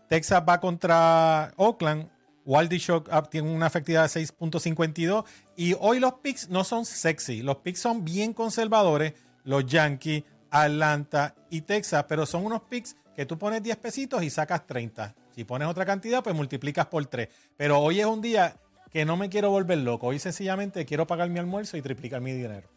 Texas 0.08 0.44
va 0.48 0.60
contra 0.60 1.52
Oakland. 1.56 2.08
Waldishok 2.44 3.08
ah, 3.10 3.22
tiene 3.22 3.50
una 3.52 3.66
efectividad 3.66 4.02
de 4.02 4.20
6.52. 4.20 5.24
Y 5.56 5.74
hoy 5.80 5.98
los 5.98 6.14
picks 6.14 6.50
no 6.50 6.62
son 6.62 6.84
sexy. 6.84 7.42
Los 7.42 7.56
picks 7.56 7.80
son 7.80 8.04
bien 8.04 8.32
conservadores. 8.32 9.14
Los 9.42 9.66
Yankees, 9.66 10.22
Atlanta 10.50 11.34
y 11.50 11.62
Texas. 11.62 12.04
Pero 12.08 12.26
son 12.26 12.46
unos 12.46 12.62
picks 12.62 12.94
que 13.14 13.26
tú 13.26 13.38
pones 13.38 13.62
10 13.62 13.76
pesitos 13.76 14.22
y 14.22 14.30
sacas 14.30 14.66
30. 14.66 15.14
Si 15.34 15.44
pones 15.44 15.68
otra 15.68 15.84
cantidad, 15.84 16.22
pues 16.22 16.34
multiplicas 16.34 16.86
por 16.86 17.04
3. 17.06 17.28
Pero 17.56 17.80
hoy 17.80 18.00
es 18.00 18.06
un 18.06 18.20
día 18.20 18.56
que 18.92 19.04
no 19.04 19.16
me 19.16 19.28
quiero 19.28 19.50
volver 19.50 19.78
loco. 19.78 20.08
Hoy 20.08 20.18
sencillamente 20.18 20.84
quiero 20.84 21.06
pagar 21.06 21.28
mi 21.28 21.38
almuerzo 21.38 21.76
y 21.76 21.82
triplicar 21.82 22.20
mi 22.20 22.32
dinero. 22.32 22.68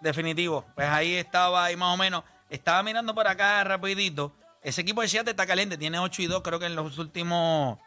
Definitivo. 0.00 0.64
Pues 0.74 0.88
ahí 0.88 1.14
estaba, 1.14 1.64
ahí 1.64 1.76
más 1.76 1.94
o 1.94 1.96
menos. 1.96 2.24
Estaba 2.48 2.82
mirando 2.82 3.14
por 3.14 3.26
acá 3.26 3.62
rapidito. 3.64 4.32
Ese 4.62 4.80
equipo 4.82 5.02
de 5.02 5.08
Seattle 5.08 5.30
está 5.30 5.46
caliente. 5.46 5.76
Tiene 5.78 5.98
8 5.98 6.22
y 6.22 6.26
2 6.26 6.42
creo 6.42 6.58
que 6.58 6.66
en 6.66 6.76
los 6.76 6.98
últimos, 6.98 7.78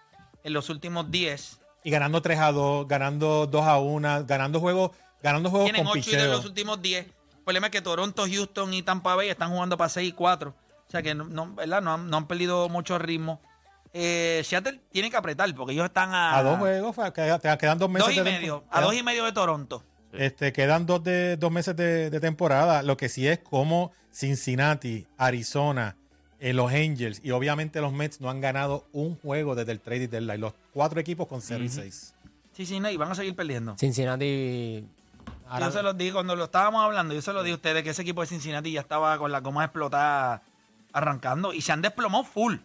en 0.44 0.54
los 0.54 0.70
últimos 0.70 1.10
10. 1.12 1.60
Y 1.84 1.92
ganando 1.92 2.22
3 2.22 2.40
a 2.40 2.52
2, 2.52 2.88
ganando 2.88 3.48
2 3.48 3.66
a 3.66 3.78
1, 3.80 4.26
ganando 4.26 4.60
juegos, 4.60 4.92
ganando 5.22 5.50
juegos 5.50 5.66
Tienen 5.66 5.86
con 5.86 5.98
8 5.98 6.00
y 6.00 6.02
2 6.02 6.08
en 6.14 6.20
picheo. 6.20 6.38
los 6.38 6.46
últimos 6.46 6.82
10. 6.82 7.06
El 7.06 7.44
problema 7.44 7.68
es 7.68 7.72
que 7.72 7.82
Toronto, 7.82 8.26
Houston 8.26 8.74
y 8.74 8.84
Tampa 8.84 9.16
Bay 9.16 9.30
están 9.30 9.52
jugando 9.52 9.78
para 9.78 9.90
6 9.90 10.10
y 10.10 10.12
4. 10.14 10.56
O 10.94 10.96
sea 10.96 11.02
que 11.02 11.16
no, 11.16 11.24
no, 11.24 11.56
¿verdad? 11.56 11.82
no, 11.82 11.96
han, 11.96 12.08
no 12.08 12.18
han 12.18 12.28
perdido 12.28 12.70
mucho 12.70 13.00
ritmo. 13.00 13.42
Eh, 13.94 14.44
Seattle 14.46 14.80
tiene 14.92 15.10
que 15.10 15.18
apretar 15.18 15.52
porque 15.56 15.74
ellos 15.74 15.86
están 15.86 16.14
a, 16.14 16.38
A 16.38 16.44
dos 16.44 16.60
juegos, 16.60 16.96
quedan 17.14 17.80
dos 17.80 17.90
meses 17.90 18.08
dos 18.10 18.16
y 18.16 18.20
de 18.20 18.24
medio. 18.24 18.64
A 18.70 18.82
dos 18.82 18.94
y 18.94 19.02
medio 19.02 19.26
de 19.26 19.32
Toronto. 19.32 19.84
Este, 20.12 20.54
quedan 20.54 20.86
dos, 20.86 21.04
de, 21.04 21.36
dos 21.38 21.52
meses 21.52 21.76
de, 21.76 22.12
de 22.12 22.20
temporada. 22.20 22.84
Lo 22.84 22.96
que 22.96 23.10
sí 23.10 23.28
es 23.28 23.40
como 23.40 23.92
Cincinnati, 24.14 25.08
Arizona, 25.18 25.96
eh, 26.40 26.54
los 26.54 26.72
Angels 26.72 27.22
y 27.24 27.32
obviamente 27.32 27.82
los 27.82 27.92
Mets 27.92 28.22
no 28.22 28.30
han 28.30 28.40
ganado 28.40 28.86
un 28.92 29.16
juego 29.16 29.56
desde 29.56 29.72
el 29.72 29.80
trade 29.80 30.08
deadline. 30.08 30.42
Los 30.42 30.54
cuatro 30.74 31.00
equipos 31.00 31.26
con 31.26 31.42
0 31.42 31.64
y 31.64 31.70
6. 31.70 32.14
Sí, 32.56 32.68
sí, 32.68 32.80
no, 32.80 32.88
y 32.92 32.98
van 32.98 33.12
a 33.12 33.16
seguir 33.16 33.36
perdiendo. 33.36 33.76
Cincinnati. 33.80 34.88
ahora- 35.48 35.66
Yo 35.66 35.72
se 35.72 35.82
los 35.82 35.98
dije 35.98 36.14
cuando 36.14 36.36
lo 36.36 36.44
estábamos 36.44 36.84
hablando, 36.86 37.16
yo 37.16 37.22
se 37.24 37.34
lo 37.34 37.42
dije 37.42 37.54
a 37.54 37.56
ustedes 37.56 37.82
que 37.82 37.90
ese 37.90 38.04
equipo 38.04 38.22
de 38.22 38.28
Cincinnati 38.28 38.72
ya 38.72 38.82
estaba 38.82 39.18
con 39.18 39.32
la 39.32 39.40
goma 39.40 39.64
explotada 39.64 40.44
arrancando 40.94 41.54
y 41.54 41.62
se 41.62 41.72
han 41.72 41.82
desplomado 41.82 42.24
full. 42.24 42.56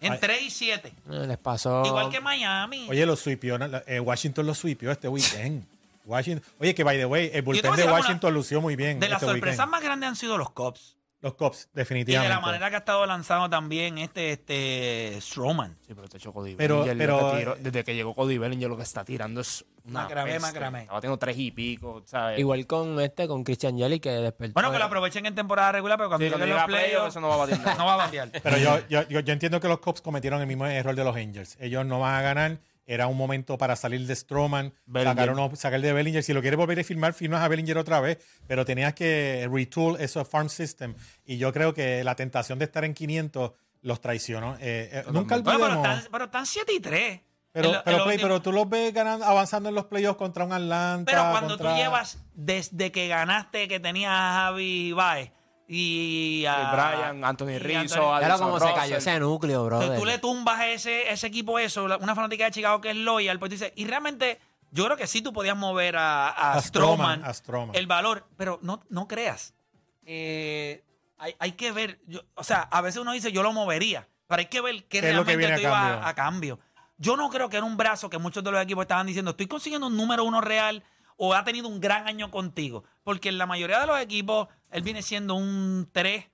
En 0.00 0.12
Ay. 0.14 0.18
3 0.20 0.42
y 0.42 0.50
7. 0.50 0.88
eh, 0.88 1.26
les 1.26 1.38
pasó. 1.38 1.82
Igual 1.86 2.10
que 2.10 2.20
Miami. 2.20 2.86
Oye, 2.90 3.06
los 3.06 3.20
sweepió. 3.20 3.56
Eh, 3.86 4.00
Washington 4.00 4.46
los 4.46 4.58
sweepió 4.58 4.90
este 4.90 5.08
weekend. 5.08 5.64
Washington. 6.04 6.44
Oye, 6.60 6.74
que 6.74 6.84
by 6.84 6.98
the 6.98 7.06
way, 7.06 7.30
el 7.32 7.42
bullpen 7.42 7.74
de 7.76 7.84
una- 7.84 7.92
Washington 7.94 8.34
lució 8.34 8.60
muy 8.60 8.76
bien. 8.76 9.00
de 9.00 9.08
las 9.08 9.22
este 9.22 9.32
sorpresas 9.32 9.58
weekend. 9.60 9.70
más 9.70 9.82
grandes 9.82 10.08
han 10.10 10.16
sido 10.16 10.36
los 10.36 10.50
Cubs. 10.50 10.96
Los 11.24 11.34
Cubs, 11.34 11.62
Y 11.72 11.76
de 11.76 11.80
definitivamente. 11.82 12.34
la 12.34 12.40
manera 12.40 12.68
que 12.68 12.76
ha 12.76 12.78
estado 12.80 13.04
lanzando 13.06 13.48
también 13.48 13.96
este, 13.98 14.32
este 14.32 15.18
Strowman. 15.20 15.76
Sí, 15.86 15.94
pero 15.94 16.06
te 16.06 16.18
echó 16.18 16.32
Cody 16.32 16.54
Pero- 16.54 16.84
Bellinger, 16.84 16.98
pero, 16.98 17.30
que 17.32 17.38
tiró- 17.38 17.54
eh, 17.56 17.58
desde 17.60 17.82
que 17.84 17.94
llegó 17.94 18.14
Cody 18.14 18.36
Bellinger 18.38 18.68
lo 18.68 18.76
que 18.76 18.82
está 18.82 19.04
tirando 19.04 19.40
es 19.40 19.64
una 19.86 20.02
Macramé, 20.02 20.38
macramé. 20.38 20.80
Estaba 20.82 21.00
teniendo 21.00 21.18
tres 21.18 21.36
y 21.38 21.50
pico, 21.50 22.02
¿sabes? 22.06 22.38
Igual 22.38 22.66
con 22.66 23.00
este, 23.00 23.26
con 23.26 23.42
Christian 23.42 23.76
Jelly 23.78 24.00
que 24.00 24.10
despertó. 24.10 24.52
Bueno, 24.54 24.70
que 24.70 24.78
lo 24.78 24.84
aprovechen 24.84 25.24
en 25.26 25.34
temporada 25.34 25.72
regular, 25.72 25.96
pero 25.98 26.08
cuando 26.10 26.24
Sí, 26.26 26.30
lleguen 26.32 26.50
los 26.50 26.64
playoffs, 26.64 27.08
eso 27.08 27.20
no 27.20 27.28
va 27.28 27.34
a 27.34 27.38
batir 27.38 27.58
no 27.78 27.86
va 27.86 27.94
a 27.94 27.96
batear. 27.96 28.30
Pero 28.42 28.58
yo, 28.58 28.78
yo, 28.88 29.08
yo, 29.08 29.20
yo 29.20 29.32
entiendo 29.32 29.60
que 29.60 29.68
los 29.68 29.78
Cubs 29.80 30.00
cometieron 30.02 30.40
el 30.40 30.46
mismo 30.46 30.66
error 30.66 30.94
de 30.94 31.04
los 31.04 31.16
Angels. 31.16 31.56
Ellos 31.58 31.84
no 31.86 32.00
van 32.00 32.14
a 32.16 32.20
ganar. 32.22 32.58
Era 32.86 33.06
un 33.06 33.16
momento 33.16 33.56
para 33.56 33.76
salir 33.76 34.06
de 34.06 34.14
Stroman, 34.14 34.72
Bellinger. 34.86 35.16
sacar, 35.16 35.30
uno, 35.30 35.56
sacar 35.56 35.80
de 35.80 35.92
Bellinger. 35.92 36.22
Si 36.22 36.32
lo 36.32 36.40
quieres 36.42 36.58
volver 36.58 36.78
a 36.78 36.84
firmar, 36.84 37.14
firmas 37.14 37.42
a 37.42 37.48
Bellinger 37.48 37.78
otra 37.78 38.00
vez. 38.00 38.18
Pero 38.46 38.64
tenías 38.64 38.94
que 38.94 39.48
retool 39.50 39.96
eso 40.00 40.24
farm 40.24 40.48
system. 40.48 40.94
Y 41.24 41.38
yo 41.38 41.52
creo 41.52 41.72
que 41.72 42.04
la 42.04 42.14
tentación 42.14 42.58
de 42.58 42.66
estar 42.66 42.84
en 42.84 42.92
500 42.94 43.52
los 43.82 44.00
traicionó. 44.00 44.54
Eh, 44.60 44.90
eh, 44.92 45.04
nunca 45.12 45.36
Bueno, 45.36 45.44
pero 45.44 45.64
olvidemos. 45.64 45.88
están, 45.98 46.12
pero 46.12 46.24
están 46.26 46.46
7 46.46 46.72
y 46.74 46.80
3. 46.80 47.20
Pero, 47.52 47.72
pero, 47.84 48.04
Play, 48.04 48.18
pero 48.18 48.42
tú 48.42 48.50
los 48.50 48.68
ves 48.68 48.92
ganando, 48.92 49.24
avanzando 49.24 49.68
en 49.68 49.76
los 49.76 49.84
playoffs 49.84 50.18
contra 50.18 50.44
un 50.44 50.52
Atlanta. 50.52 51.08
Pero 51.10 51.30
cuando 51.30 51.50
contra- 51.50 51.70
tú 51.70 51.76
llevas 51.76 52.18
desde 52.34 52.90
que 52.90 53.06
ganaste 53.06 53.68
que 53.68 53.78
tenías 53.78 54.10
a 54.12 54.32
Javi 54.46 54.92
Baez 54.92 55.30
y 55.66 56.44
a 56.46 56.62
Y 56.62 56.76
Brian, 56.76 57.24
Anthony 57.24 57.58
Rizzo, 57.58 58.12
Anthony- 58.14 58.24
Era 58.26 58.38
como 58.38 58.60
se 58.60 58.72
cayó 58.74 58.96
ese 58.96 59.18
núcleo, 59.20 59.64
bro. 59.64 59.76
Entonces, 59.80 59.98
tú 60.00 60.04
le 60.06 60.18
tumbas 60.18 60.60
ese, 60.66 61.10
ese 61.10 61.26
equipo 61.26 61.58
eso, 61.58 61.88
la- 61.88 61.96
una 61.98 62.14
fanática 62.14 62.44
de 62.44 62.50
Chicago 62.50 62.80
que 62.80 62.90
es 62.90 62.96
loyal, 62.96 63.38
pues 63.38 63.48
tú 63.50 63.54
dices, 63.54 63.72
y 63.76 63.86
realmente 63.86 64.38
yo 64.70 64.84
creo 64.84 64.96
que 64.96 65.06
sí 65.06 65.22
tú 65.22 65.32
podías 65.32 65.56
mover 65.56 65.96
a, 65.96 66.28
a, 66.28 66.52
A 66.54 66.60
Stroman, 66.60 67.20
Stroman, 67.20 67.24
a 67.24 67.34
Stroman. 67.34 67.76
el 67.76 67.86
valor, 67.86 68.26
pero 68.36 68.58
no, 68.62 68.82
no 68.90 69.08
creas. 69.08 69.54
Eh, 70.06 70.84
hay, 71.18 71.34
hay 71.38 71.52
que 71.52 71.72
ver, 71.72 72.00
yo- 72.06 72.22
o 72.34 72.44
sea, 72.44 72.60
a 72.62 72.80
veces 72.80 73.00
uno 73.00 73.12
dice 73.12 73.32
yo 73.32 73.42
lo 73.42 73.52
movería, 73.52 74.06
pero 74.26 74.40
hay 74.40 74.46
que 74.46 74.60
ver 74.60 74.84
qué, 74.84 75.00
¿Qué 75.00 75.10
es 75.10 75.14
lo 75.16 75.24
que 75.24 75.36
realmente 75.36 75.36
viene 75.36 75.54
tú 75.54 75.66
a 75.66 75.70
ibas 75.70 75.80
cambio? 75.90 76.06
a, 76.06 76.08
a 76.08 76.14
cambio. 76.14 76.58
Yo 76.98 77.16
no 77.16 77.28
creo 77.30 77.48
que 77.48 77.56
era 77.56 77.66
un 77.66 77.76
brazo 77.76 78.08
que 78.10 78.18
muchos 78.18 78.44
de 78.44 78.50
los 78.50 78.62
equipos 78.62 78.82
estaban 78.82 79.06
diciendo, 79.06 79.30
estoy 79.32 79.46
consiguiendo 79.46 79.86
un 79.88 79.96
número 79.96 80.24
uno 80.24 80.40
real 80.40 80.82
o 81.16 81.32
ha 81.34 81.44
tenido 81.44 81.68
un 81.68 81.80
gran 81.80 82.06
año 82.08 82.30
contigo, 82.30 82.84
porque 83.04 83.28
en 83.28 83.38
la 83.38 83.46
mayoría 83.46 83.80
de 83.80 83.86
los 83.86 84.00
equipos 84.00 84.48
él 84.74 84.82
viene 84.82 85.02
siendo 85.02 85.34
un 85.34 85.88
3 85.92 86.26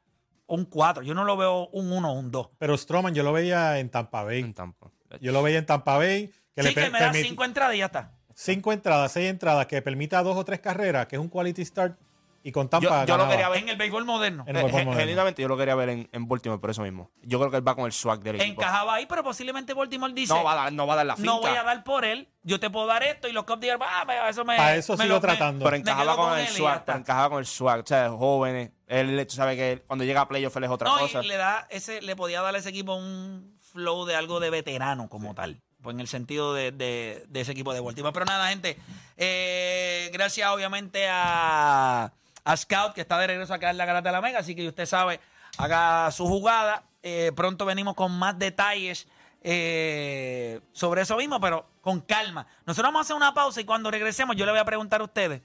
o 0.47 0.55
un 0.57 0.65
4, 0.65 1.03
yo 1.05 1.15
no 1.15 1.25
lo 1.25 1.37
veo 1.37 1.69
un 1.69 1.93
1 1.93 2.11
o 2.11 2.19
un 2.19 2.31
2. 2.31 2.51
Pero 2.59 2.77
Stroman 2.77 3.15
yo 3.15 3.23
lo 3.23 3.33
veía 3.33 3.79
en 3.79 3.89
Tampa 3.91 4.25
Bay. 4.25 4.41
En 4.41 4.55
Tampa. 4.55 4.91
Yo 5.21 5.31
lo 5.33 5.43
veía 5.43 5.59
en 5.59 5.67
Tampa 5.67 5.97
Bay. 5.97 6.33
Que 6.55 6.63
sí, 6.63 6.69
le 6.69 6.75
que 6.75 6.91
me 6.91 6.99
da 6.99 7.13
permiti- 7.13 7.23
cinco 7.29 7.45
entradas 7.45 7.75
y 7.77 7.79
ya 7.79 7.87
está. 7.87 8.13
cinco 8.35 8.73
entradas, 8.73 9.13
seis 9.13 9.31
entradas, 9.31 9.67
que 9.67 9.81
permita 9.83 10.23
dos 10.23 10.37
o 10.37 10.45
tres 10.45 10.59
carreras, 10.61 11.07
que 11.07 11.17
es 11.17 11.21
un 11.23 11.29
quality 11.29 11.65
start. 11.65 11.97
Y 12.43 12.53
con 12.53 12.71
Tampa 12.71 13.03
Yo- 13.03 13.07
yo 13.07 13.17
lo 13.19 13.29
quería 13.29 13.49
ver 13.51 13.59
En 13.63 13.69
el 13.69 13.77
béisbol 13.77 14.07
moderno. 14.07 14.45
En 14.47 14.57
Eh, 14.57 14.61
el 14.61 14.65
béisbol 14.65 14.71
gen- 14.81 14.85
moderno. 14.87 15.01
Genuinamente 15.01 15.43
yo 15.43 15.49
lo 15.49 15.57
quería 15.59 15.75
ver 15.75 15.89
en, 15.91 16.09
en 16.11 16.27
Baltimore 16.27 16.59
por 16.61 16.71
eso 16.71 16.81
mismo. 16.83 17.11
Yo 17.23 17.39
creo 17.39 17.51
que 17.51 17.59
él 17.59 17.69
va 17.69 17.75
con 17.75 17.85
el 17.85 17.93
swag 17.93 18.21
del 18.21 18.37
equipo. 18.41 18.63
Encajaba 18.63 18.95
ahí, 18.95 19.05
pero 19.07 19.23
posiblemente 19.23 19.75
Baltimore 19.75 20.13
dice, 20.15 20.33
No 20.33 20.43
va, 20.43 20.53
a 20.53 20.55
dar, 20.57 20.73
no 20.73 20.87
va 20.87 20.95
a 20.95 20.97
dar 20.97 21.07
la 21.07 21.17
finca. 21.17 21.31
no 21.31 21.41
voy 21.41 21.51
a 21.55 21.63
dar 21.63 21.85
por 21.85 22.05
él, 22.07 22.29
yo 22.43 22.59
te 22.59 22.71
puedo 22.71 22.87
dar 22.87 23.03
esto 23.03 23.29
y 23.29 23.33
los 23.33 23.45
Cubs 23.45 23.61
digan, 23.61 23.79
ah, 23.83 24.05
me- 24.07 24.29
eso 24.29 24.45
me... 24.47 24.57
Para 24.57 24.75
eso 24.77 24.97
me 24.97 25.05
sigo 25.05 25.17
lo- 25.17 25.21
me- 25.21 25.29
tratando. 25.29 25.65
Pero 25.67 25.77
encajaba 25.77 26.17
con, 26.17 26.39
el 26.39 26.49
swag, 26.49 26.85
pero 26.87 26.99
encajaba 26.99 27.29
con 27.29 27.39
el 27.41 27.47
swag. 27.47 27.81
O 27.81 27.87
sea, 27.87 28.09
jóvenes. 28.11 28.71
Él, 28.87 29.27
tú 29.29 29.35
sabes 29.35 29.57
que 29.57 29.83
cuando 29.87 30.05
llega 30.07 30.23
a 30.23 30.29
playoff 30.29 30.57
él 30.57 30.65
es 30.65 30.71
otra 30.71 30.89
No, 30.89 30.99
cosa. 30.99 31.23
y 31.23 31.27
le 31.29 31.37
da 31.37 31.67
ese, 31.71 32.01
le 32.01 32.17
podía 32.17 32.41
dar 32.41 32.55
a 32.55 32.59
ese 32.59 32.71
equipo 32.71 32.95
un 32.95 33.57
flow 33.73 34.05
de 34.07 34.17
algo 34.17 34.41
de 34.41 34.49
veterano 34.51 35.09
como 35.11 35.35
tal. 35.35 35.61
Pues 35.83 35.95
en 35.95 36.01
el 36.01 36.09
sentido 36.09 36.53
de, 36.55 36.73
de- 36.73 37.25
de 37.29 37.41
ese 37.41 37.53
equipo 37.53 37.73
de 37.73 37.81
Baltimore. 37.81 38.13
Pero 38.13 38.25
nada, 38.27 38.49
gente. 38.49 38.77
eh, 39.17 40.11
gracias 40.13 40.49
obviamente 40.51 41.07
a, 41.09 42.13
a 42.45 42.57
Scout, 42.57 42.95
que 42.95 43.01
está 43.01 43.19
de 43.19 43.27
regreso 43.27 43.55
acá 43.55 43.71
en 43.71 43.79
la 43.79 43.85
Garata 43.85 44.09
de 44.09 44.13
la 44.13 44.21
Mega. 44.21 44.39
Así 44.41 44.55
que 44.55 44.67
usted 44.67 44.87
sabe, 44.87 45.21
haga 45.59 46.11
su 46.11 46.27
jugada. 46.27 46.85
Eh, 47.03 47.33
pronto 47.35 47.65
venimos 47.65 47.95
con 47.95 48.13
más 48.19 48.39
detalles 48.39 49.07
eh, 49.43 50.61
sobre 50.73 51.03
eso 51.03 51.17
mismo, 51.17 51.41
pero 51.41 51.67
con 51.81 52.01
calma. 52.01 52.47
Nosotros 52.67 52.89
vamos 52.89 53.01
a 53.01 53.03
hacer 53.03 53.17
una 53.17 53.35
pausa 53.35 53.61
y 53.61 53.65
cuando 53.65 53.91
regresemos 53.91 54.37
yo 54.37 54.45
le 54.45 54.53
voy 54.53 54.61
a 54.61 54.65
preguntar 54.65 55.01
a 55.01 55.05
ustedes 55.05 55.43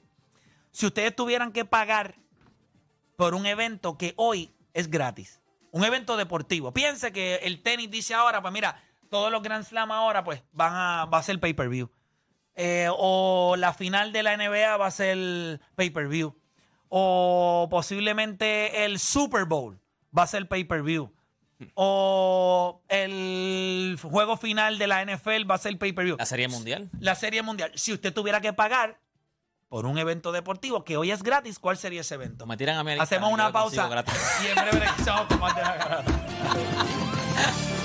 si 0.72 0.86
ustedes 0.86 1.16
tuvieran 1.16 1.54
que 1.54 1.64
pagar 1.64 2.16
por 3.16 3.34
un 3.34 3.46
evento 3.46 3.98
que 3.98 4.14
hoy 4.18 4.54
es 4.74 4.90
gratis. 4.90 5.42
Un 5.72 5.86
evento 5.86 6.18
deportivo. 6.18 6.74
Piense 6.74 7.14
que 7.14 7.36
el 7.44 7.62
tenis 7.62 7.90
dice 7.90 8.14
ahora, 8.14 8.42
pues 8.42 8.54
mira, 8.54 8.82
todos 9.10 9.32
los 9.32 9.42
Grand 9.42 9.64
Slam 9.64 9.92
ahora 9.92 10.26
pues 10.26 10.44
van 10.52 10.74
a, 10.74 11.06
va 11.06 11.20
a 11.20 11.24
ser 11.24 11.40
pay-per-view. 11.40 11.90
Eh, 12.56 12.90
o 12.92 13.56
la 13.58 13.74
final 13.74 14.12
de 14.12 14.24
la 14.24 14.36
NBA 14.36 14.76
va 14.76 14.88
a 14.88 14.92
ser 14.92 15.62
pay-per-view. 15.76 16.36
O 16.90 17.68
posiblemente 17.70 18.86
el 18.86 19.00
Super 19.00 19.46
Bowl 19.46 19.80
va 20.18 20.24
a 20.24 20.28
ser 20.28 20.48
pay-per-view. 20.48 21.12
O 21.74 22.82
el 22.90 23.98
juego 24.02 24.38
final 24.38 24.78
de 24.78 24.88
la 24.88 25.06
NFL 25.06 25.50
va 25.50 25.56
a 25.56 25.60
ser 25.60 25.78
pay-per-view. 25.78 26.18
La 26.18 26.26
Serie 26.26 26.48
Mundial. 26.48 26.90
La 27.00 27.16
Serie 27.16 27.42
Mundial. 27.42 27.72
Si 27.76 27.94
usted 27.94 28.14
tuviera 28.14 28.42
que 28.42 28.54
pagar 28.54 29.00
por 29.70 29.86
un 29.86 29.98
evento 29.98 30.32
deportivo 30.32 30.84
que 30.84 30.98
hoy 30.98 31.12
es 31.12 31.24
gratis, 31.24 31.60
¿cuál 31.60 31.78
sería 31.78 32.02
ese 32.02 32.16
evento? 32.16 32.46
Me 32.46 32.58
tiran 32.58 32.88
a 32.88 33.04
Hacemos 33.04 33.32
una 33.32 33.52
pausa 33.52 33.90
y 34.44 34.48
en 34.48 34.56
breve 34.56 34.72
regresamos 34.72 35.28
con 35.28 35.40
más 35.40 35.56
de 35.56 35.62
la 35.62 36.04